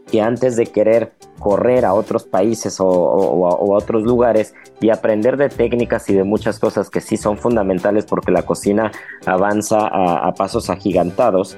que 0.10 0.22
antes 0.22 0.56
de 0.56 0.68
querer 0.68 1.14
correr 1.38 1.86
a 1.86 1.94
otros 1.94 2.24
países 2.24 2.78
o, 2.80 2.86
a, 2.86 3.56
otros 3.60 4.04
lugares 4.04 4.54
y 4.80 4.90
aprender 4.90 5.38
de 5.38 5.50
técnicas 5.50 6.10
y 6.10 6.14
de 6.14 6.24
muchas 6.24 6.60
cosas 6.60 6.90
que 6.90 7.02
sí 7.02 7.18
son 7.18 7.38
fundamentales 7.38 8.06
porque 8.06 8.32
la 8.32 8.44
cocina 8.44 8.92
avanza 9.26 9.88
a 9.88 10.34
pasos 10.34 10.70
agigantados, 10.70 11.58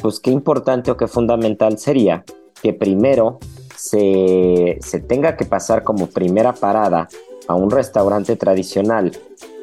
pues 0.00 0.20
qué 0.20 0.30
importante 0.30 0.90
o 0.90 0.96
qué 0.96 1.08
fundamental 1.08 1.78
sería 1.78 2.24
que 2.62 2.72
primero 2.72 3.38
se, 3.80 5.00
tenga 5.08 5.36
que 5.36 5.46
pasar 5.46 5.82
como 5.82 6.08
primera 6.08 6.52
parada 6.52 7.08
a 7.48 7.54
un 7.54 7.70
restaurante 7.70 8.36
tradicional 8.36 9.12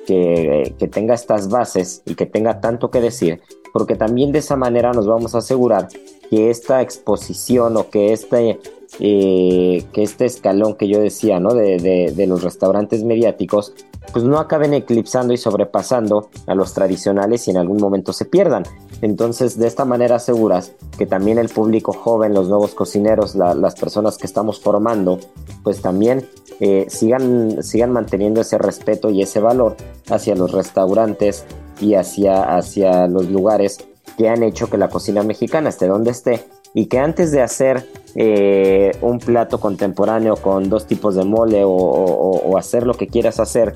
que, 0.08 0.76
que, 0.80 0.88
tenga 0.88 1.14
estas 1.14 1.50
bases 1.50 2.02
y 2.06 2.16
que 2.16 2.26
tenga 2.26 2.60
tanto 2.60 2.90
que 2.90 3.00
decir, 3.00 3.42
porque 3.74 3.96
también 3.96 4.32
de 4.32 4.40
esa 4.40 4.56
manera 4.56 4.92
nos 4.92 5.06
vamos 5.06 5.36
a 5.36 5.40
asegurar 5.40 5.88
que 6.32 6.50
esta 6.50 6.82
exposición 6.82 7.78
o 7.78 7.90
que 7.90 8.12
este, 8.12 8.60
eh, 9.00 9.84
que 9.94 10.04
este 10.04 10.26
escalón 10.26 10.76
que 10.76 10.88
yo 10.88 11.00
decía, 11.00 11.40
¿no? 11.40 11.54
De, 11.54 11.78
de, 12.14 12.28
los 12.28 12.44
restaurantes 12.44 13.04
mediáticos, 13.04 13.74
pues 14.12 14.26
no 14.26 14.40
acaben 14.40 14.74
eclipsando 14.74 15.34
y 15.34 15.38
sobrepasando 15.38 16.30
a 16.46 16.56
los 16.56 16.74
tradicionales 16.74 17.48
y 17.48 17.52
en 17.52 17.58
algún 17.58 17.78
momento 17.78 18.14
se 18.14 18.26
pierdan. 18.26 18.64
Entonces, 19.02 19.58
de 19.58 19.68
esta 19.68 19.86
manera 19.86 20.16
aseguras 20.16 20.72
que 20.98 21.06
también 21.06 21.38
el 21.38 21.50
público 21.50 21.94
joven, 21.94 22.34
los 22.34 22.50
nuevos 22.50 22.74
cocineros, 22.74 23.36
las 23.36 23.76
personas 23.76 24.18
que 24.18 24.28
estamos 24.28 24.60
formando, 24.60 25.20
pues 25.64 25.82
también 25.82 26.28
eh, 26.60 26.88
sigan, 26.90 27.62
sigan 27.62 27.92
manteniendo 27.92 28.42
ese 28.42 28.58
respeto 28.58 29.10
y 29.10 29.22
ese 29.22 29.40
valor 29.40 29.76
hacia 30.10 30.36
los 30.36 30.52
restaurantes 30.52 31.46
y 31.80 31.94
hacia, 31.94 32.56
hacia 32.56 33.08
los 33.08 33.30
lugares 33.30 33.78
que 34.18 34.30
han 34.30 34.42
hecho 34.42 34.70
que 34.70 34.78
la 34.78 34.90
cocina 34.90 35.22
mexicana 35.22 35.70
esté 35.70 35.88
donde 35.88 36.12
esté 36.12 36.46
y 36.74 36.88
que 36.88 37.00
antes 37.00 37.32
de 37.32 37.42
hacer 37.42 37.86
eh, 38.16 38.92
un 39.02 39.20
plato 39.20 39.60
contemporáneo 39.60 40.36
con 40.36 40.70
dos 40.70 40.88
tipos 40.88 41.16
de 41.16 41.24
mole 41.24 41.62
o, 41.66 42.58
hacer 42.58 42.86
lo 42.88 42.94
que 42.94 43.08
quieras 43.08 43.40
hacer, 43.40 43.74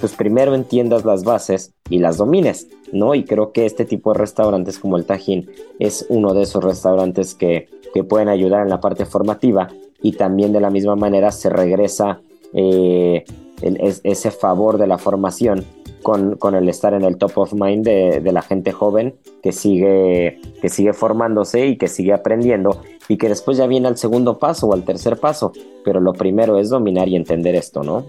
pues 0.00 0.12
primero 0.14 0.54
entiendas 0.54 1.04
las 1.04 1.24
bases 1.24 1.72
y 1.88 1.98
las 1.98 2.16
domines, 2.16 2.68
¿no? 2.92 3.14
Y 3.14 3.24
creo 3.24 3.52
que 3.52 3.66
este 3.66 3.84
tipo 3.84 4.12
de 4.12 4.18
restaurantes 4.18 4.78
como 4.78 4.96
el 4.96 5.04
Tajín 5.04 5.48
es 5.78 6.06
uno 6.08 6.34
de 6.34 6.42
esos 6.42 6.62
restaurantes 6.62 7.34
que, 7.34 7.68
pueden 8.08 8.28
ayudar 8.28 8.62
en 8.62 8.70
la 8.70 8.80
parte 8.80 9.06
formativa 9.06 9.68
y 10.02 10.14
también 10.14 10.52
de 10.52 10.60
la 10.60 10.68
misma 10.68 10.96
manera 10.96 11.30
se 11.30 11.48
regresa 11.48 12.20
eh, 12.52 13.24
ese 13.62 14.32
favor 14.32 14.78
de 14.78 14.88
la 14.88 14.98
formación 14.98 15.64
con, 16.04 16.54
el 16.54 16.68
estar 16.68 16.94
en 16.94 17.02
el 17.02 17.16
top 17.16 17.32
of 17.38 17.52
mind 17.54 17.84
de, 17.84 18.32
la 18.32 18.42
gente 18.42 18.70
joven 18.70 19.16
que 19.42 19.50
sigue, 19.50 20.40
que 20.60 20.68
sigue 20.68 20.92
formándose 20.92 21.66
y 21.66 21.76
que 21.76 21.88
sigue 21.88 22.12
aprendiendo 22.12 22.80
y 23.08 23.16
que 23.16 23.28
después 23.28 23.56
ya 23.56 23.66
viene 23.66 23.88
al 23.88 23.96
segundo 23.96 24.38
paso 24.38 24.68
o 24.68 24.74
al 24.74 24.84
tercer 24.84 25.18
paso, 25.18 25.52
pero 25.84 26.00
lo 26.00 26.12
primero 26.12 26.58
es 26.58 26.68
dominar 26.68 27.08
y 27.08 27.16
entender 27.16 27.56
esto, 27.56 27.82
¿no? 27.82 28.04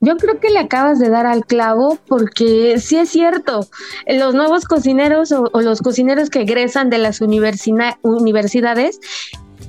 Yo 0.00 0.16
creo 0.16 0.38
que 0.38 0.50
le 0.50 0.58
acabas 0.58 0.98
de 0.98 1.08
dar 1.08 1.26
al 1.26 1.46
clavo 1.46 1.98
porque 2.06 2.78
sí 2.78 2.96
es 2.96 3.08
cierto, 3.08 3.66
los 4.06 4.34
nuevos 4.34 4.66
cocineros 4.66 5.32
o, 5.32 5.48
los 5.62 5.80
cocineros 5.80 6.28
que 6.28 6.42
egresan 6.42 6.90
de 6.90 6.98
las 6.98 7.20
universidades 7.22 9.00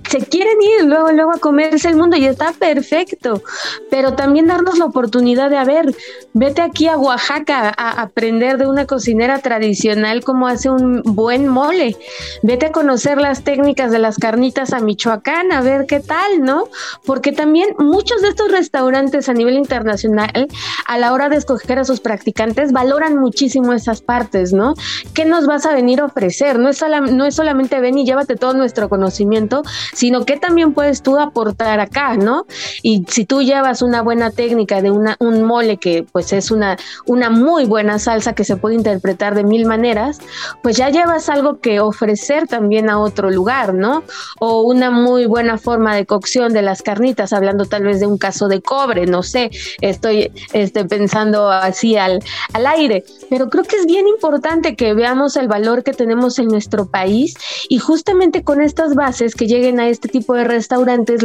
se 0.10 0.20
quieren 0.20 0.62
ir 0.62 0.86
luego, 0.86 1.12
luego 1.12 1.32
a 1.34 1.40
comerse 1.40 1.90
el 1.90 1.96
mundo 1.96 2.18
y 2.18 2.26
está 2.26 2.54
perfecto, 2.54 3.42
pero 3.90 4.14
también 4.14 4.48
darnos 4.48 4.78
la 4.78 4.86
oportunidad 4.86 5.50
de, 5.50 5.58
a 5.58 5.66
ver, 5.66 5.96
vete 6.34 6.62
aquí 6.62 6.88
a 6.88 6.98
Oaxaca 6.98 7.74
a 7.76 8.02
aprender 8.02 8.58
de 8.58 8.68
una 8.68 8.86
cocinera 8.86 9.40
tradicional 9.40 10.24
cómo 10.24 10.48
hace 10.48 10.70
un 10.70 11.02
buen 11.04 11.48
mole, 11.48 11.98
vete 12.44 12.68
a 12.68 12.72
conocer 12.72 13.20
las 13.20 13.44
técnicas 13.44 13.92
de 13.92 14.00
las 14.00 14.18
carnitas 14.18 14.74
a 14.74 14.80
Michoacán, 14.80 15.52
a 15.52 15.62
ver 15.62 15.86
qué 15.88 16.00
tal, 16.00 16.42
¿no? 16.42 16.66
Porque 17.06 17.32
también 17.32 17.70
muchos 17.80 18.22
de 18.22 18.30
estos 18.30 18.52
restaurantes 18.52 19.30
a 19.30 19.34
nivel 19.34 19.56
internacional, 19.56 20.48
a 20.88 20.98
la 20.98 21.14
hora 21.14 21.30
de 21.30 21.38
escoger 21.38 21.80
a 21.80 21.86
sus 21.86 22.00
practicantes, 22.00 22.72
valoran 22.72 23.18
muchísimo 23.18 23.74
esas 23.74 24.02
partes, 24.02 24.54
¿no? 24.54 24.76
¿Qué 25.14 25.26
nos 25.26 25.48
vas 25.48 25.66
a 25.66 25.74
venir 25.74 26.02
a 26.02 26.06
ofrecer? 26.06 26.60
No 26.60 26.70
es, 26.70 26.84
no 27.12 27.26
es 27.26 27.36
solamente 27.36 27.80
ven 27.80 27.98
y 27.98 28.06
llévate 28.06 28.36
todo 28.36 28.54
nuestro 28.54 28.90
conocimiento, 28.90 29.64
sino 29.96 30.26
que 30.26 30.38
también 30.38 30.74
puedes 30.74 31.02
tú 31.02 31.18
aportar 31.18 31.80
acá, 31.80 32.16
¿no? 32.16 32.46
Y 32.84 33.06
si 33.08 33.26
tú 33.26 33.42
llevas 33.42 33.82
una 33.82 34.02
buena 34.02 34.30
técnica 34.30 34.82
de 34.82 34.92
una, 34.92 35.16
un 35.20 35.44
mole 35.44 35.78
que 35.78 36.06
pues 36.12 36.34
es 36.34 36.52
una, 36.52 36.78
una 37.06 37.30
muy 37.30 37.66
buena 37.66 37.98
salsa 37.98 38.34
que 38.34 38.44
se 38.44 38.58
puede 38.58 38.76
interpretar 38.76 39.36
de 39.36 39.44
mil 39.44 39.66
maneras, 39.66 40.20
pues 40.62 40.76
ya 40.78 40.90
llevas 40.90 41.30
algo 41.30 41.60
que 41.60 41.80
ofrecer 41.80 42.48
también 42.48 42.90
a 42.90 43.00
otro 43.00 43.32
lugar, 43.32 43.74
¿no? 43.74 44.04
O 44.40 44.62
una 44.64 44.92
muy 44.92 45.26
buena 45.26 45.58
forma 45.58 45.96
de 45.96 46.06
cocción 46.06 46.54
de 46.54 46.62
las 46.62 46.82
carnitas, 46.82 47.32
hablando 47.32 47.66
tal 47.66 47.84
vez 47.84 48.00
de 48.00 48.06
un 48.06 48.18
caso 48.18 48.48
de 48.48 48.62
cobre, 48.62 49.06
no 49.06 49.24
sé, 49.24 49.50
estoy 49.80 50.32
este, 50.52 50.86
pensando 50.86 51.50
así 51.50 51.96
al, 51.96 52.20
al 52.54 52.68
aire, 52.68 53.06
pero 53.30 53.50
creo 53.50 53.64
que 53.64 53.78
es 53.78 53.86
bien 53.86 54.08
importante 54.08 54.76
que 54.76 54.94
veamos 54.94 55.38
el 55.38 55.48
valor 55.48 55.84
que 55.84 55.94
tenemos 55.94 56.38
en 56.38 56.48
nuestro 56.48 56.86
país 56.88 57.34
y 57.70 57.80
justamente 57.80 58.44
con 58.44 58.62
estas 58.62 58.94
bases 58.96 59.36
que 59.36 59.48
lleguen 59.48 59.80
a 59.80 59.85
este 59.88 60.08
tipo 60.08 60.34
de 60.34 60.44
restaurantes 60.44 61.22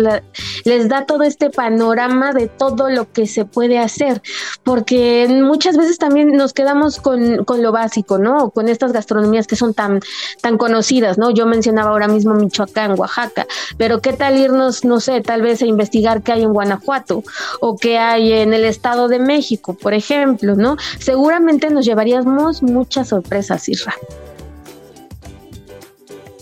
les 0.64 0.88
da 0.88 1.06
todo 1.06 1.22
este 1.22 1.50
panorama 1.50 2.32
de 2.32 2.48
todo 2.48 2.90
lo 2.90 3.10
que 3.12 3.26
se 3.26 3.44
puede 3.44 3.78
hacer, 3.78 4.22
porque 4.64 5.26
muchas 5.28 5.76
veces 5.76 5.98
también 5.98 6.32
nos 6.32 6.52
quedamos 6.52 7.00
con, 7.00 7.44
con 7.44 7.62
lo 7.62 7.72
básico, 7.72 8.18
¿no? 8.18 8.50
Con 8.50 8.68
estas 8.68 8.92
gastronomías 8.92 9.46
que 9.46 9.56
son 9.56 9.74
tan, 9.74 10.00
tan 10.40 10.58
conocidas, 10.58 11.18
¿no? 11.18 11.30
Yo 11.30 11.46
mencionaba 11.46 11.90
ahora 11.90 12.08
mismo 12.08 12.34
Michoacán, 12.34 12.98
Oaxaca, 12.98 13.46
pero 13.76 14.00
¿qué 14.00 14.12
tal 14.12 14.36
irnos, 14.36 14.84
no 14.84 15.00
sé, 15.00 15.20
tal 15.20 15.42
vez 15.42 15.62
a 15.62 15.66
investigar 15.66 16.22
qué 16.22 16.32
hay 16.32 16.42
en 16.42 16.52
Guanajuato 16.52 17.22
o 17.60 17.76
qué 17.76 17.98
hay 17.98 18.32
en 18.32 18.54
el 18.54 18.64
Estado 18.64 19.08
de 19.08 19.18
México, 19.18 19.74
por 19.74 19.94
ejemplo, 19.94 20.54
¿no? 20.54 20.76
Seguramente 20.98 21.70
nos 21.70 21.84
llevaríamos 21.84 22.62
muchas 22.62 23.08
sorpresas, 23.08 23.68
Isra. 23.68 23.94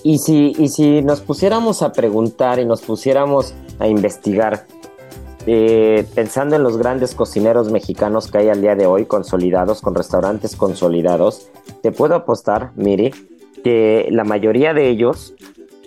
Y 0.08 0.16
si, 0.20 0.54
y 0.58 0.68
si 0.68 1.02
nos 1.02 1.20
pusiéramos 1.20 1.82
a 1.82 1.92
preguntar 1.92 2.58
y 2.58 2.64
nos 2.64 2.80
pusiéramos 2.80 3.52
a 3.78 3.88
investigar, 3.88 4.64
eh, 5.46 6.06
pensando 6.14 6.56
en 6.56 6.62
los 6.62 6.78
grandes 6.78 7.14
cocineros 7.14 7.70
mexicanos 7.70 8.30
que 8.30 8.38
hay 8.38 8.48
al 8.48 8.62
día 8.62 8.74
de 8.74 8.86
hoy, 8.86 9.04
consolidados, 9.04 9.82
con 9.82 9.94
restaurantes 9.94 10.56
consolidados, 10.56 11.50
te 11.82 11.92
puedo 11.92 12.14
apostar, 12.14 12.72
Miri, 12.74 13.10
que 13.62 14.08
la 14.10 14.24
mayoría 14.24 14.72
de 14.72 14.88
ellos 14.88 15.34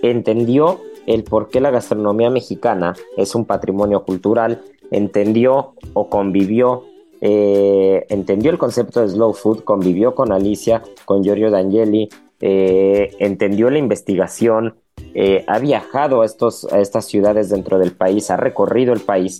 entendió 0.04 0.82
el 1.08 1.24
por 1.24 1.50
qué 1.50 1.60
la 1.60 1.72
gastronomía 1.72 2.30
mexicana 2.30 2.94
es 3.18 3.34
un 3.34 3.46
patrimonio 3.46 4.04
cultural, 4.04 4.62
entendió 4.92 5.74
o 5.94 6.10
convivió, 6.10 6.84
eh, 7.22 8.06
entendió 8.10 8.52
el 8.52 8.60
concepto 8.60 9.02
de 9.02 9.10
slow 9.10 9.34
food, 9.34 9.64
convivió 9.64 10.14
con 10.14 10.32
Alicia, 10.32 10.84
con 11.06 11.24
Giorgio 11.24 11.50
D'Angeli, 11.50 12.10
eh, 12.42 13.16
entendió 13.20 13.70
la 13.70 13.78
investigación, 13.78 14.76
eh, 15.14 15.44
ha 15.48 15.60
viajado 15.60 16.22
a, 16.22 16.26
estos, 16.26 16.72
a 16.72 16.80
estas 16.80 17.06
ciudades 17.06 17.50
dentro 17.50 17.80
del 17.80 17.92
país, 17.92 18.30
ha 18.32 18.38
recorrido 18.38 18.94
el 18.94 19.02
país 19.02 19.40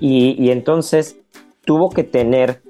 y, 0.00 0.50
entonces 0.50 1.18
tuvo 1.64 1.90
que 1.90 2.04
tener, 2.04 2.62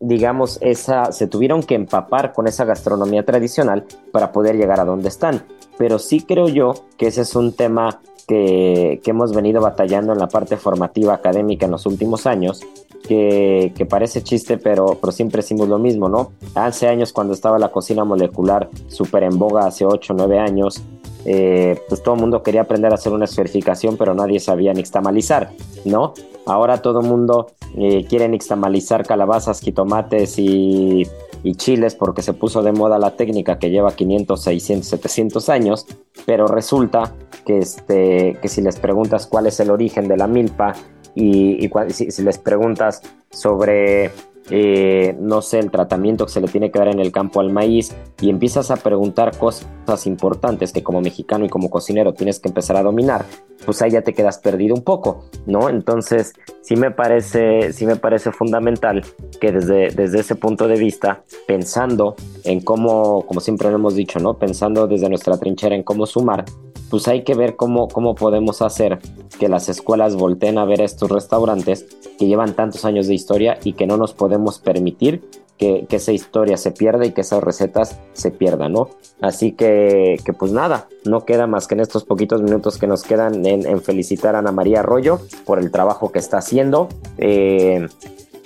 digamos, 0.00 0.58
esa, 0.62 1.10
se 1.12 1.26
tuvieron 1.26 1.62
que 1.62 1.74
empapar 1.74 2.32
con 2.32 2.46
esa 2.46 2.64
gastronomía 2.64 3.24
tradicional 3.24 3.84
para 4.12 4.30
poder 4.30 4.56
llegar 4.56 4.80
a 4.80 4.84
donde 4.84 5.08
están. 5.08 5.42
Pero 5.76 5.98
sí 5.98 6.20
creo 6.20 6.48
yo 6.48 6.72
que 6.96 7.08
ese 7.08 7.22
es 7.22 7.34
un 7.34 7.54
tema 7.54 8.00
que, 8.28 9.00
hemos 9.06 9.34
venido 9.34 9.60
batallando 9.60 10.12
en 10.12 10.18
la 10.18 10.28
parte 10.28 10.56
formativa 10.58 11.14
académica 11.14 11.64
en 11.64 11.72
los 11.72 11.86
últimos 11.86 12.26
años, 12.26 12.60
que, 13.06 13.86
parece 13.88 14.22
chiste, 14.22 14.58
pero, 14.58 14.98
pero 15.00 15.12
siempre 15.12 15.42
decimos 15.42 15.68
lo 15.68 15.78
mismo, 15.78 16.08
¿no? 16.08 16.32
Hace 16.54 16.88
años 16.88 17.12
cuando 17.12 17.32
estaba 17.32 17.58
la 17.58 17.70
cocina 17.70 18.04
molecular 18.04 18.68
súper 18.88 19.22
en 19.24 19.38
boga, 19.38 19.66
hace 19.66 19.84
8 19.84 20.12
o 20.12 20.16
9 20.16 20.38
años, 20.38 20.82
eh, 21.24 21.80
pues 21.88 22.02
todo 22.02 22.14
el 22.14 22.20
mundo 22.20 22.42
quería 22.42 22.62
aprender 22.62 22.92
a 22.92 22.96
hacer 22.96 23.12
una 23.12 23.24
esferificación, 23.24 23.96
pero 23.96 24.14
nadie 24.14 24.40
sabía 24.40 24.72
nixtamalizar, 24.72 25.50
¿no? 25.84 26.14
Ahora 26.46 26.80
todo 26.82 27.00
el 27.00 27.06
mundo 27.06 27.48
eh, 27.76 28.04
quiere 28.08 28.28
nixtamalizar 28.28 29.06
calabazas, 29.06 29.60
jitomates 29.60 30.38
y 30.38 31.06
y 31.42 31.54
chiles 31.54 31.94
porque 31.94 32.22
se 32.22 32.32
puso 32.32 32.62
de 32.62 32.72
moda 32.72 32.98
la 32.98 33.16
técnica 33.16 33.58
que 33.58 33.70
lleva 33.70 33.94
500, 33.94 34.42
600, 34.42 34.88
700 34.88 35.48
años, 35.48 35.86
pero 36.26 36.46
resulta 36.46 37.14
que, 37.44 37.58
este, 37.58 38.38
que 38.40 38.48
si 38.48 38.62
les 38.62 38.78
preguntas 38.78 39.26
cuál 39.26 39.46
es 39.46 39.60
el 39.60 39.70
origen 39.70 40.08
de 40.08 40.16
la 40.16 40.26
milpa 40.26 40.74
y, 41.14 41.68
si, 41.90 42.22
les 42.22 42.38
preguntas 42.38 43.02
sobre 43.30 44.10
eh, 44.50 45.14
no 45.20 45.42
sé, 45.42 45.58
el 45.58 45.70
tratamiento 45.70 46.24
que 46.24 46.32
se 46.32 46.40
le 46.40 46.48
tiene 46.48 46.70
que 46.70 46.78
dar 46.78 46.88
en 46.88 47.00
el 47.00 47.12
campo 47.12 47.40
al 47.40 47.50
maíz 47.50 47.94
y 48.20 48.30
empiezas 48.30 48.70
a 48.70 48.76
preguntar 48.76 49.36
cosas 49.36 50.06
importantes 50.06 50.72
que 50.72 50.82
como 50.82 51.02
mexicano 51.02 51.44
y 51.44 51.48
como 51.48 51.68
cocinero 51.68 52.14
tienes 52.14 52.40
que 52.40 52.48
empezar 52.48 52.76
a 52.76 52.82
dominar, 52.82 53.26
pues 53.66 53.82
ahí 53.82 53.90
ya 53.90 54.02
te 54.02 54.14
quedas 54.14 54.38
perdido 54.38 54.74
un 54.74 54.82
poco, 54.82 55.26
¿no? 55.46 55.68
Entonces, 55.68 56.32
sí 56.62 56.76
me 56.76 56.90
parece, 56.90 57.72
sí 57.74 57.84
me 57.84 57.96
parece 57.96 58.32
fundamental 58.32 59.04
que 59.40 59.52
desde, 59.52 59.90
desde 59.90 60.20
ese 60.20 60.34
punto 60.34 60.66
de 60.66 60.78
vista, 60.78 61.22
pensando 61.46 62.16
en 62.44 62.60
cómo, 62.60 63.26
como 63.26 63.40
siempre 63.40 63.68
lo 63.68 63.76
hemos 63.76 63.94
dicho, 63.94 64.18
¿no? 64.18 64.38
Pensando 64.38 64.86
desde 64.86 65.10
nuestra 65.10 65.36
trinchera 65.36 65.74
en 65.74 65.82
cómo 65.82 66.06
sumar, 66.06 66.46
pues 66.90 67.08
hay 67.08 67.22
que 67.22 67.34
ver 67.34 67.56
cómo, 67.56 67.88
cómo 67.88 68.14
podemos 68.14 68.62
hacer 68.62 68.98
que 69.38 69.48
las 69.48 69.68
escuelas 69.68 70.16
volteen 70.16 70.58
a 70.58 70.64
ver 70.64 70.80
estos 70.80 71.10
restaurantes 71.10 71.86
que 72.18 72.26
llevan 72.26 72.54
tantos 72.54 72.84
años 72.84 73.06
de 73.06 73.14
historia 73.14 73.58
y 73.62 73.74
que 73.74 73.86
no 73.86 73.96
nos 73.96 74.14
podemos 74.14 74.58
permitir 74.58 75.22
que, 75.58 75.86
esa 75.90 76.12
historia 76.12 76.56
se 76.56 76.70
pierda 76.70 77.04
y 77.04 77.12
que 77.12 77.20
esas 77.20 77.42
recetas 77.42 77.98
se 78.12 78.30
pierdan, 78.30 78.72
¿no? 78.72 78.90
Así 79.20 79.52
que, 79.52 80.16
que, 80.24 80.32
pues 80.32 80.52
nada, 80.52 80.88
no 81.04 81.24
queda 81.24 81.46
más 81.46 81.66
que 81.66 81.74
en 81.74 81.80
estos 81.80 82.04
poquitos 82.04 82.40
minutos 82.40 82.78
que 82.78 82.86
nos 82.86 83.02
quedan 83.02 83.44
en, 83.44 83.82
felicitar 83.82 84.36
a 84.36 84.38
Ana 84.38 84.52
María 84.52 84.80
Arroyo 84.80 85.20
por 85.44 85.58
el 85.58 85.70
trabajo 85.70 86.12
que 86.12 86.20
está 86.20 86.38
haciendo. 86.38 86.88
Eh, 87.18 87.86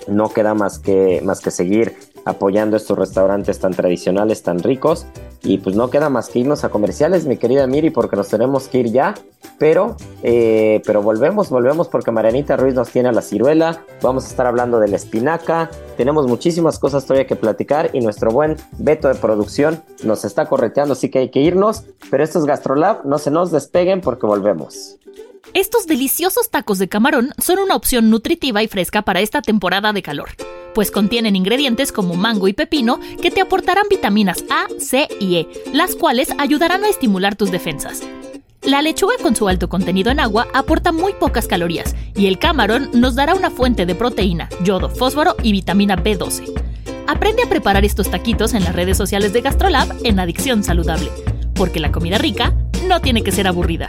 no 0.08 0.30
queda 0.30 0.54
más 0.54 0.78
que, 0.78 1.20
más 1.22 1.40
que 1.40 1.50
seguir 1.50 1.94
apoyando 2.24 2.76
estos 2.76 2.98
restaurantes 2.98 3.60
tan 3.60 3.72
tradicionales, 3.72 4.42
tan 4.42 4.60
ricos. 4.60 5.06
Y 5.44 5.58
pues 5.58 5.74
no 5.74 5.90
queda 5.90 6.08
más 6.08 6.28
que 6.28 6.38
irnos 6.40 6.64
a 6.64 6.68
comerciales, 6.68 7.26
mi 7.26 7.36
querida 7.36 7.66
Miri, 7.66 7.90
porque 7.90 8.16
nos 8.16 8.28
tenemos 8.28 8.68
que 8.68 8.78
ir 8.78 8.92
ya. 8.92 9.14
Pero, 9.58 9.96
eh, 10.22 10.82
pero 10.86 11.02
volvemos, 11.02 11.50
volvemos 11.50 11.88
porque 11.88 12.10
Marianita 12.10 12.56
Ruiz 12.56 12.74
nos 12.74 12.90
tiene 12.90 13.08
a 13.08 13.12
la 13.12 13.22
ciruela. 13.22 13.84
Vamos 14.02 14.24
a 14.24 14.28
estar 14.28 14.46
hablando 14.46 14.78
de 14.78 14.88
la 14.88 14.96
espinaca. 14.96 15.70
Tenemos 15.96 16.26
muchísimas 16.26 16.78
cosas 16.78 17.04
todavía 17.04 17.26
que 17.26 17.36
platicar 17.36 17.90
y 17.92 18.00
nuestro 18.00 18.30
buen 18.30 18.56
Beto 18.78 19.08
de 19.08 19.14
producción 19.14 19.82
nos 20.04 20.24
está 20.24 20.46
correteando, 20.46 20.92
así 20.92 21.10
que 21.10 21.18
hay 21.18 21.30
que 21.30 21.40
irnos. 21.40 21.84
Pero 22.10 22.22
estos 22.22 22.44
Gastrolab, 22.44 23.04
no 23.04 23.18
se 23.18 23.30
nos 23.30 23.50
despeguen 23.50 24.00
porque 24.00 24.26
volvemos. 24.26 24.98
Estos 25.54 25.86
deliciosos 25.86 26.50
tacos 26.50 26.78
de 26.78 26.88
camarón 26.88 27.34
son 27.38 27.58
una 27.58 27.76
opción 27.76 28.08
nutritiva 28.10 28.62
y 28.62 28.68
fresca 28.68 29.02
para 29.02 29.20
esta 29.20 29.42
temporada 29.42 29.92
de 29.92 30.02
calor, 30.02 30.30
pues 30.74 30.90
contienen 30.90 31.36
ingredientes 31.36 31.92
como 31.92 32.14
mango 32.14 32.48
y 32.48 32.52
pepino 32.52 33.00
que 33.20 33.30
te 33.30 33.40
aportarán 33.40 33.84
vitaminas 33.88 34.44
A, 34.50 34.66
C 34.78 35.08
y 35.20 35.36
E, 35.36 35.48
las 35.72 35.96
cuales 35.96 36.30
ayudarán 36.38 36.84
a 36.84 36.88
estimular 36.88 37.36
tus 37.36 37.50
defensas. 37.50 38.02
La 38.62 38.80
lechuga 38.80 39.14
con 39.20 39.34
su 39.34 39.48
alto 39.48 39.68
contenido 39.68 40.12
en 40.12 40.20
agua 40.20 40.46
aporta 40.54 40.92
muy 40.92 41.14
pocas 41.14 41.48
calorías 41.48 41.96
y 42.14 42.26
el 42.26 42.38
camarón 42.38 42.90
nos 42.94 43.16
dará 43.16 43.34
una 43.34 43.50
fuente 43.50 43.86
de 43.86 43.96
proteína, 43.96 44.48
yodo, 44.62 44.88
fósforo 44.88 45.34
y 45.42 45.50
vitamina 45.50 45.96
B12. 45.96 46.52
Aprende 47.08 47.42
a 47.42 47.48
preparar 47.48 47.84
estos 47.84 48.08
taquitos 48.10 48.54
en 48.54 48.62
las 48.62 48.74
redes 48.76 48.96
sociales 48.96 49.32
de 49.32 49.40
GastroLab 49.40 49.96
en 50.04 50.20
Adicción 50.20 50.62
Saludable, 50.62 51.10
porque 51.54 51.80
la 51.80 51.90
comida 51.90 52.18
rica 52.18 52.54
no 52.86 53.00
tiene 53.00 53.22
que 53.24 53.32
ser 53.32 53.48
aburrida. 53.48 53.88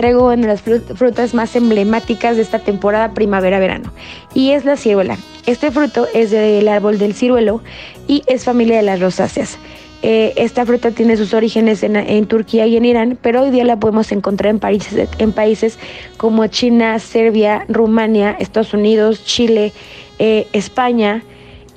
Traigo 0.00 0.28
una 0.28 0.36
de 0.36 0.46
las 0.46 0.62
frutas 0.62 1.34
más 1.34 1.54
emblemáticas 1.56 2.36
de 2.36 2.40
esta 2.40 2.58
temporada 2.58 3.12
primavera-verano 3.12 3.92
y 4.32 4.52
es 4.52 4.64
la 4.64 4.78
ciruela. 4.78 5.18
Este 5.44 5.70
fruto 5.70 6.06
es 6.14 6.30
del 6.30 6.66
árbol 6.68 6.98
del 6.98 7.12
ciruelo 7.12 7.60
y 8.08 8.22
es 8.26 8.44
familia 8.44 8.78
de 8.78 8.82
las 8.82 8.98
rosáceas. 8.98 9.58
Eh, 10.02 10.32
esta 10.36 10.64
fruta 10.64 10.92
tiene 10.92 11.18
sus 11.18 11.34
orígenes 11.34 11.82
en, 11.82 12.26
Turquía 12.26 12.66
y 12.66 12.78
en 12.78 12.86
Irán, 12.86 13.18
pero 13.20 13.42
hoy 13.42 13.50
día 13.50 13.62
la 13.64 13.78
podemos 13.78 14.10
encontrar 14.10 14.54
en 14.54 14.58
países, 14.58 15.06
en 15.18 15.32
países 15.32 15.78
como 16.16 16.46
China, 16.46 16.98
Serbia, 16.98 17.66
Rumania, 17.68 18.34
Estados 18.38 18.72
Unidos, 18.72 19.22
Chile, 19.26 19.74
eh, 20.18 20.46
España, 20.54 21.22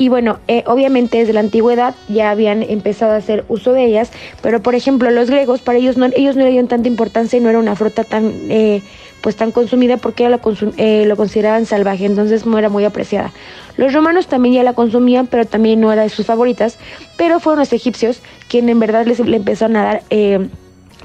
y 0.04 0.10
bueno, 0.10 0.39
eh, 0.50 0.66
obviamente 0.68 1.20
desde 1.20 1.32
la 1.32 1.39
antigüedad 1.39 1.96
ya 2.10 2.30
habían 2.30 2.62
empezado 2.62 3.13
a 3.13 3.16
hacer 3.16 3.46
uso 3.48 3.72
de 3.72 3.86
ellas, 3.86 4.12
pero 4.42 4.62
por 4.62 4.76
ejemplo 4.76 5.10
los 5.12 5.30
griegos, 5.30 5.62
para 5.62 5.78
ellos 5.78 5.96
no, 5.96 6.08
ellos 6.08 6.36
no 6.36 6.44
le 6.44 6.50
dieron 6.50 6.68
tanta 6.68 6.89
importancia 6.89 7.38
y 7.38 7.42
no 7.42 7.50
era 7.50 7.58
una 7.58 7.78
fruta 7.78 8.04
tan, 8.04 8.34
eh, 8.50 8.82
pues 9.22 9.38
tan 9.38 9.54
consumida 9.54 9.96
porque 9.96 10.28
lo, 10.28 10.42
eh, 10.76 11.06
lo 11.06 11.16
consideraban 11.16 11.66
salvaje, 11.66 12.06
entonces 12.06 12.46
no 12.46 12.60
era 12.60 12.68
muy 12.68 12.84
apreciada. 12.84 13.32
Los 13.78 13.94
romanos 13.94 14.28
también 14.28 14.56
ya 14.56 14.63
la 14.63 14.74
consumían, 14.74 15.28
pero 15.28 15.46
también 15.46 15.80
no 15.80 15.94
era 15.94 16.02
de 16.02 16.10
sus 16.10 16.26
favoritas, 16.26 16.78
pero 17.16 17.39
fueron 17.39 17.60
los 17.60 17.72
egipcios 17.72 18.20
quienes 18.50 18.74
en 18.74 18.80
verdad 18.82 19.06
les 19.06 19.22
le 19.22 19.38
empezaron 19.38 19.78
a 19.78 19.84
dar 19.86 20.04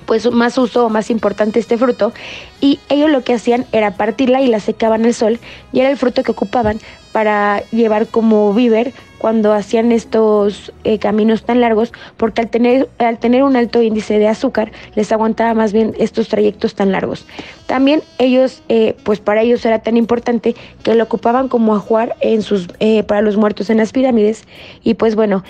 pues 0.08 0.28
más 0.32 0.56
uso 0.56 0.86
o 0.86 0.88
más 0.88 1.10
importante 1.10 1.60
este 1.60 1.76
fruto 1.76 2.14
y 2.62 2.80
ellos 2.88 3.10
lo 3.10 3.22
que 3.22 3.34
hacían 3.34 3.66
era 3.72 3.92
partirla 3.92 4.40
y 4.40 4.46
la 4.46 4.58
secaban 4.58 5.04
al 5.04 5.12
sol 5.12 5.38
y 5.70 5.80
era 5.80 5.90
el 5.90 5.98
fruto 5.98 6.22
que 6.22 6.30
ocupaban 6.32 6.80
para 7.12 7.62
llevar 7.70 8.06
como 8.06 8.52
víver 8.54 8.92
cuando 9.18 9.52
hacían 9.52 9.92
estos 9.92 10.72
eh, 10.84 10.98
caminos 10.98 11.42
tan 11.42 11.60
largos 11.60 11.92
porque 12.16 12.40
al 12.40 12.48
tener, 12.48 12.88
al 12.98 13.18
tener 13.18 13.42
un 13.42 13.56
alto 13.56 13.82
índice 13.82 14.18
de 14.18 14.28
azúcar 14.28 14.72
les 14.94 15.10
aguantaba 15.12 15.54
más 15.54 15.72
bien 15.72 15.94
estos 15.98 16.28
trayectos 16.28 16.74
tan 16.74 16.92
largos. 16.92 17.26
También 17.66 18.02
ellos, 18.18 18.62
eh, 18.68 18.96
pues 19.02 19.20
para 19.20 19.42
ellos 19.42 19.64
era 19.66 19.80
tan 19.80 19.96
importante 19.96 20.54
que 20.82 20.94
lo 20.94 21.04
ocupaban 21.04 21.48
como 21.48 21.74
ajuar 21.74 22.16
en 22.20 22.42
sus, 22.42 22.68
eh, 22.80 23.02
para 23.02 23.20
los 23.20 23.36
muertos 23.36 23.70
en 23.70 23.78
las 23.78 23.92
pirámides 23.92 24.44
y 24.82 24.94
pues 24.94 25.16
bueno, 25.16 25.44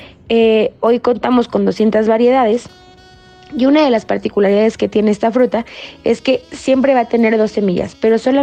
hoy 0.81 1.01
contamos 1.01 1.49
con 1.49 1.65
200 1.65 2.07
variedades 2.07 2.69
y 3.57 3.67
una 3.67 3.83
de 3.83 3.91
las 3.91 4.05
particularidades 4.05 4.77
que 4.77 4.89
tiene 4.89 5.11
esta 5.11 5.31
fruta 5.31 5.65
es 6.05 6.21
que 6.21 6.43
siempre 6.53 6.95
va 6.95 7.01
a 7.01 7.09
tener 7.09 7.37
dos 7.39 7.53
semillas, 7.53 7.97
pero 7.99 8.19
solo 8.19 8.43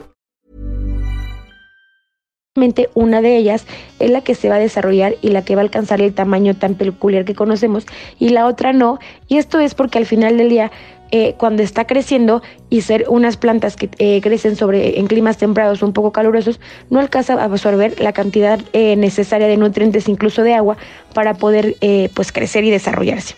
Una 2.95 3.21
de 3.21 3.37
ellas 3.37 3.65
es 3.99 4.09
la 4.09 4.25
que 4.25 4.35
se 4.35 4.49
va 4.49 4.55
a 4.55 4.59
desarrollar 4.59 5.15
y 5.21 5.29
la 5.29 5.41
que 5.41 5.55
va 5.55 5.61
a 5.61 5.63
alcanzar 5.63 6.01
el 6.01 6.13
tamaño 6.13 6.53
tan 6.53 6.75
peculiar 6.75 7.23
que 7.23 7.33
conocemos 7.33 7.85
y 8.19 8.27
la 8.27 8.45
otra 8.45 8.73
no. 8.73 8.99
Y 9.29 9.37
esto 9.37 9.61
es 9.61 9.73
porque 9.73 9.99
al 9.99 10.05
final 10.05 10.37
del 10.37 10.49
día 10.49 10.69
eh, 11.11 11.35
cuando 11.37 11.63
está 11.63 11.87
creciendo 11.87 12.41
y 12.69 12.81
ser 12.81 13.05
unas 13.07 13.37
plantas 13.37 13.77
que 13.77 13.89
eh, 13.99 14.19
crecen 14.19 14.57
sobre 14.57 14.99
en 14.99 15.07
climas 15.07 15.37
temprados 15.37 15.81
un 15.81 15.93
poco 15.93 16.11
calurosos, 16.11 16.59
no 16.89 16.99
alcanza 16.99 17.35
a 17.35 17.45
absorber 17.45 18.01
la 18.01 18.11
cantidad 18.11 18.59
eh, 18.73 18.97
necesaria 18.97 19.47
de 19.47 19.55
nutrientes, 19.55 20.09
incluso 20.09 20.43
de 20.43 20.53
agua, 20.53 20.75
para 21.13 21.35
poder 21.35 21.77
pues 22.13 22.33
crecer 22.33 22.65
y 22.65 22.69
desarrollarse. 22.69 23.35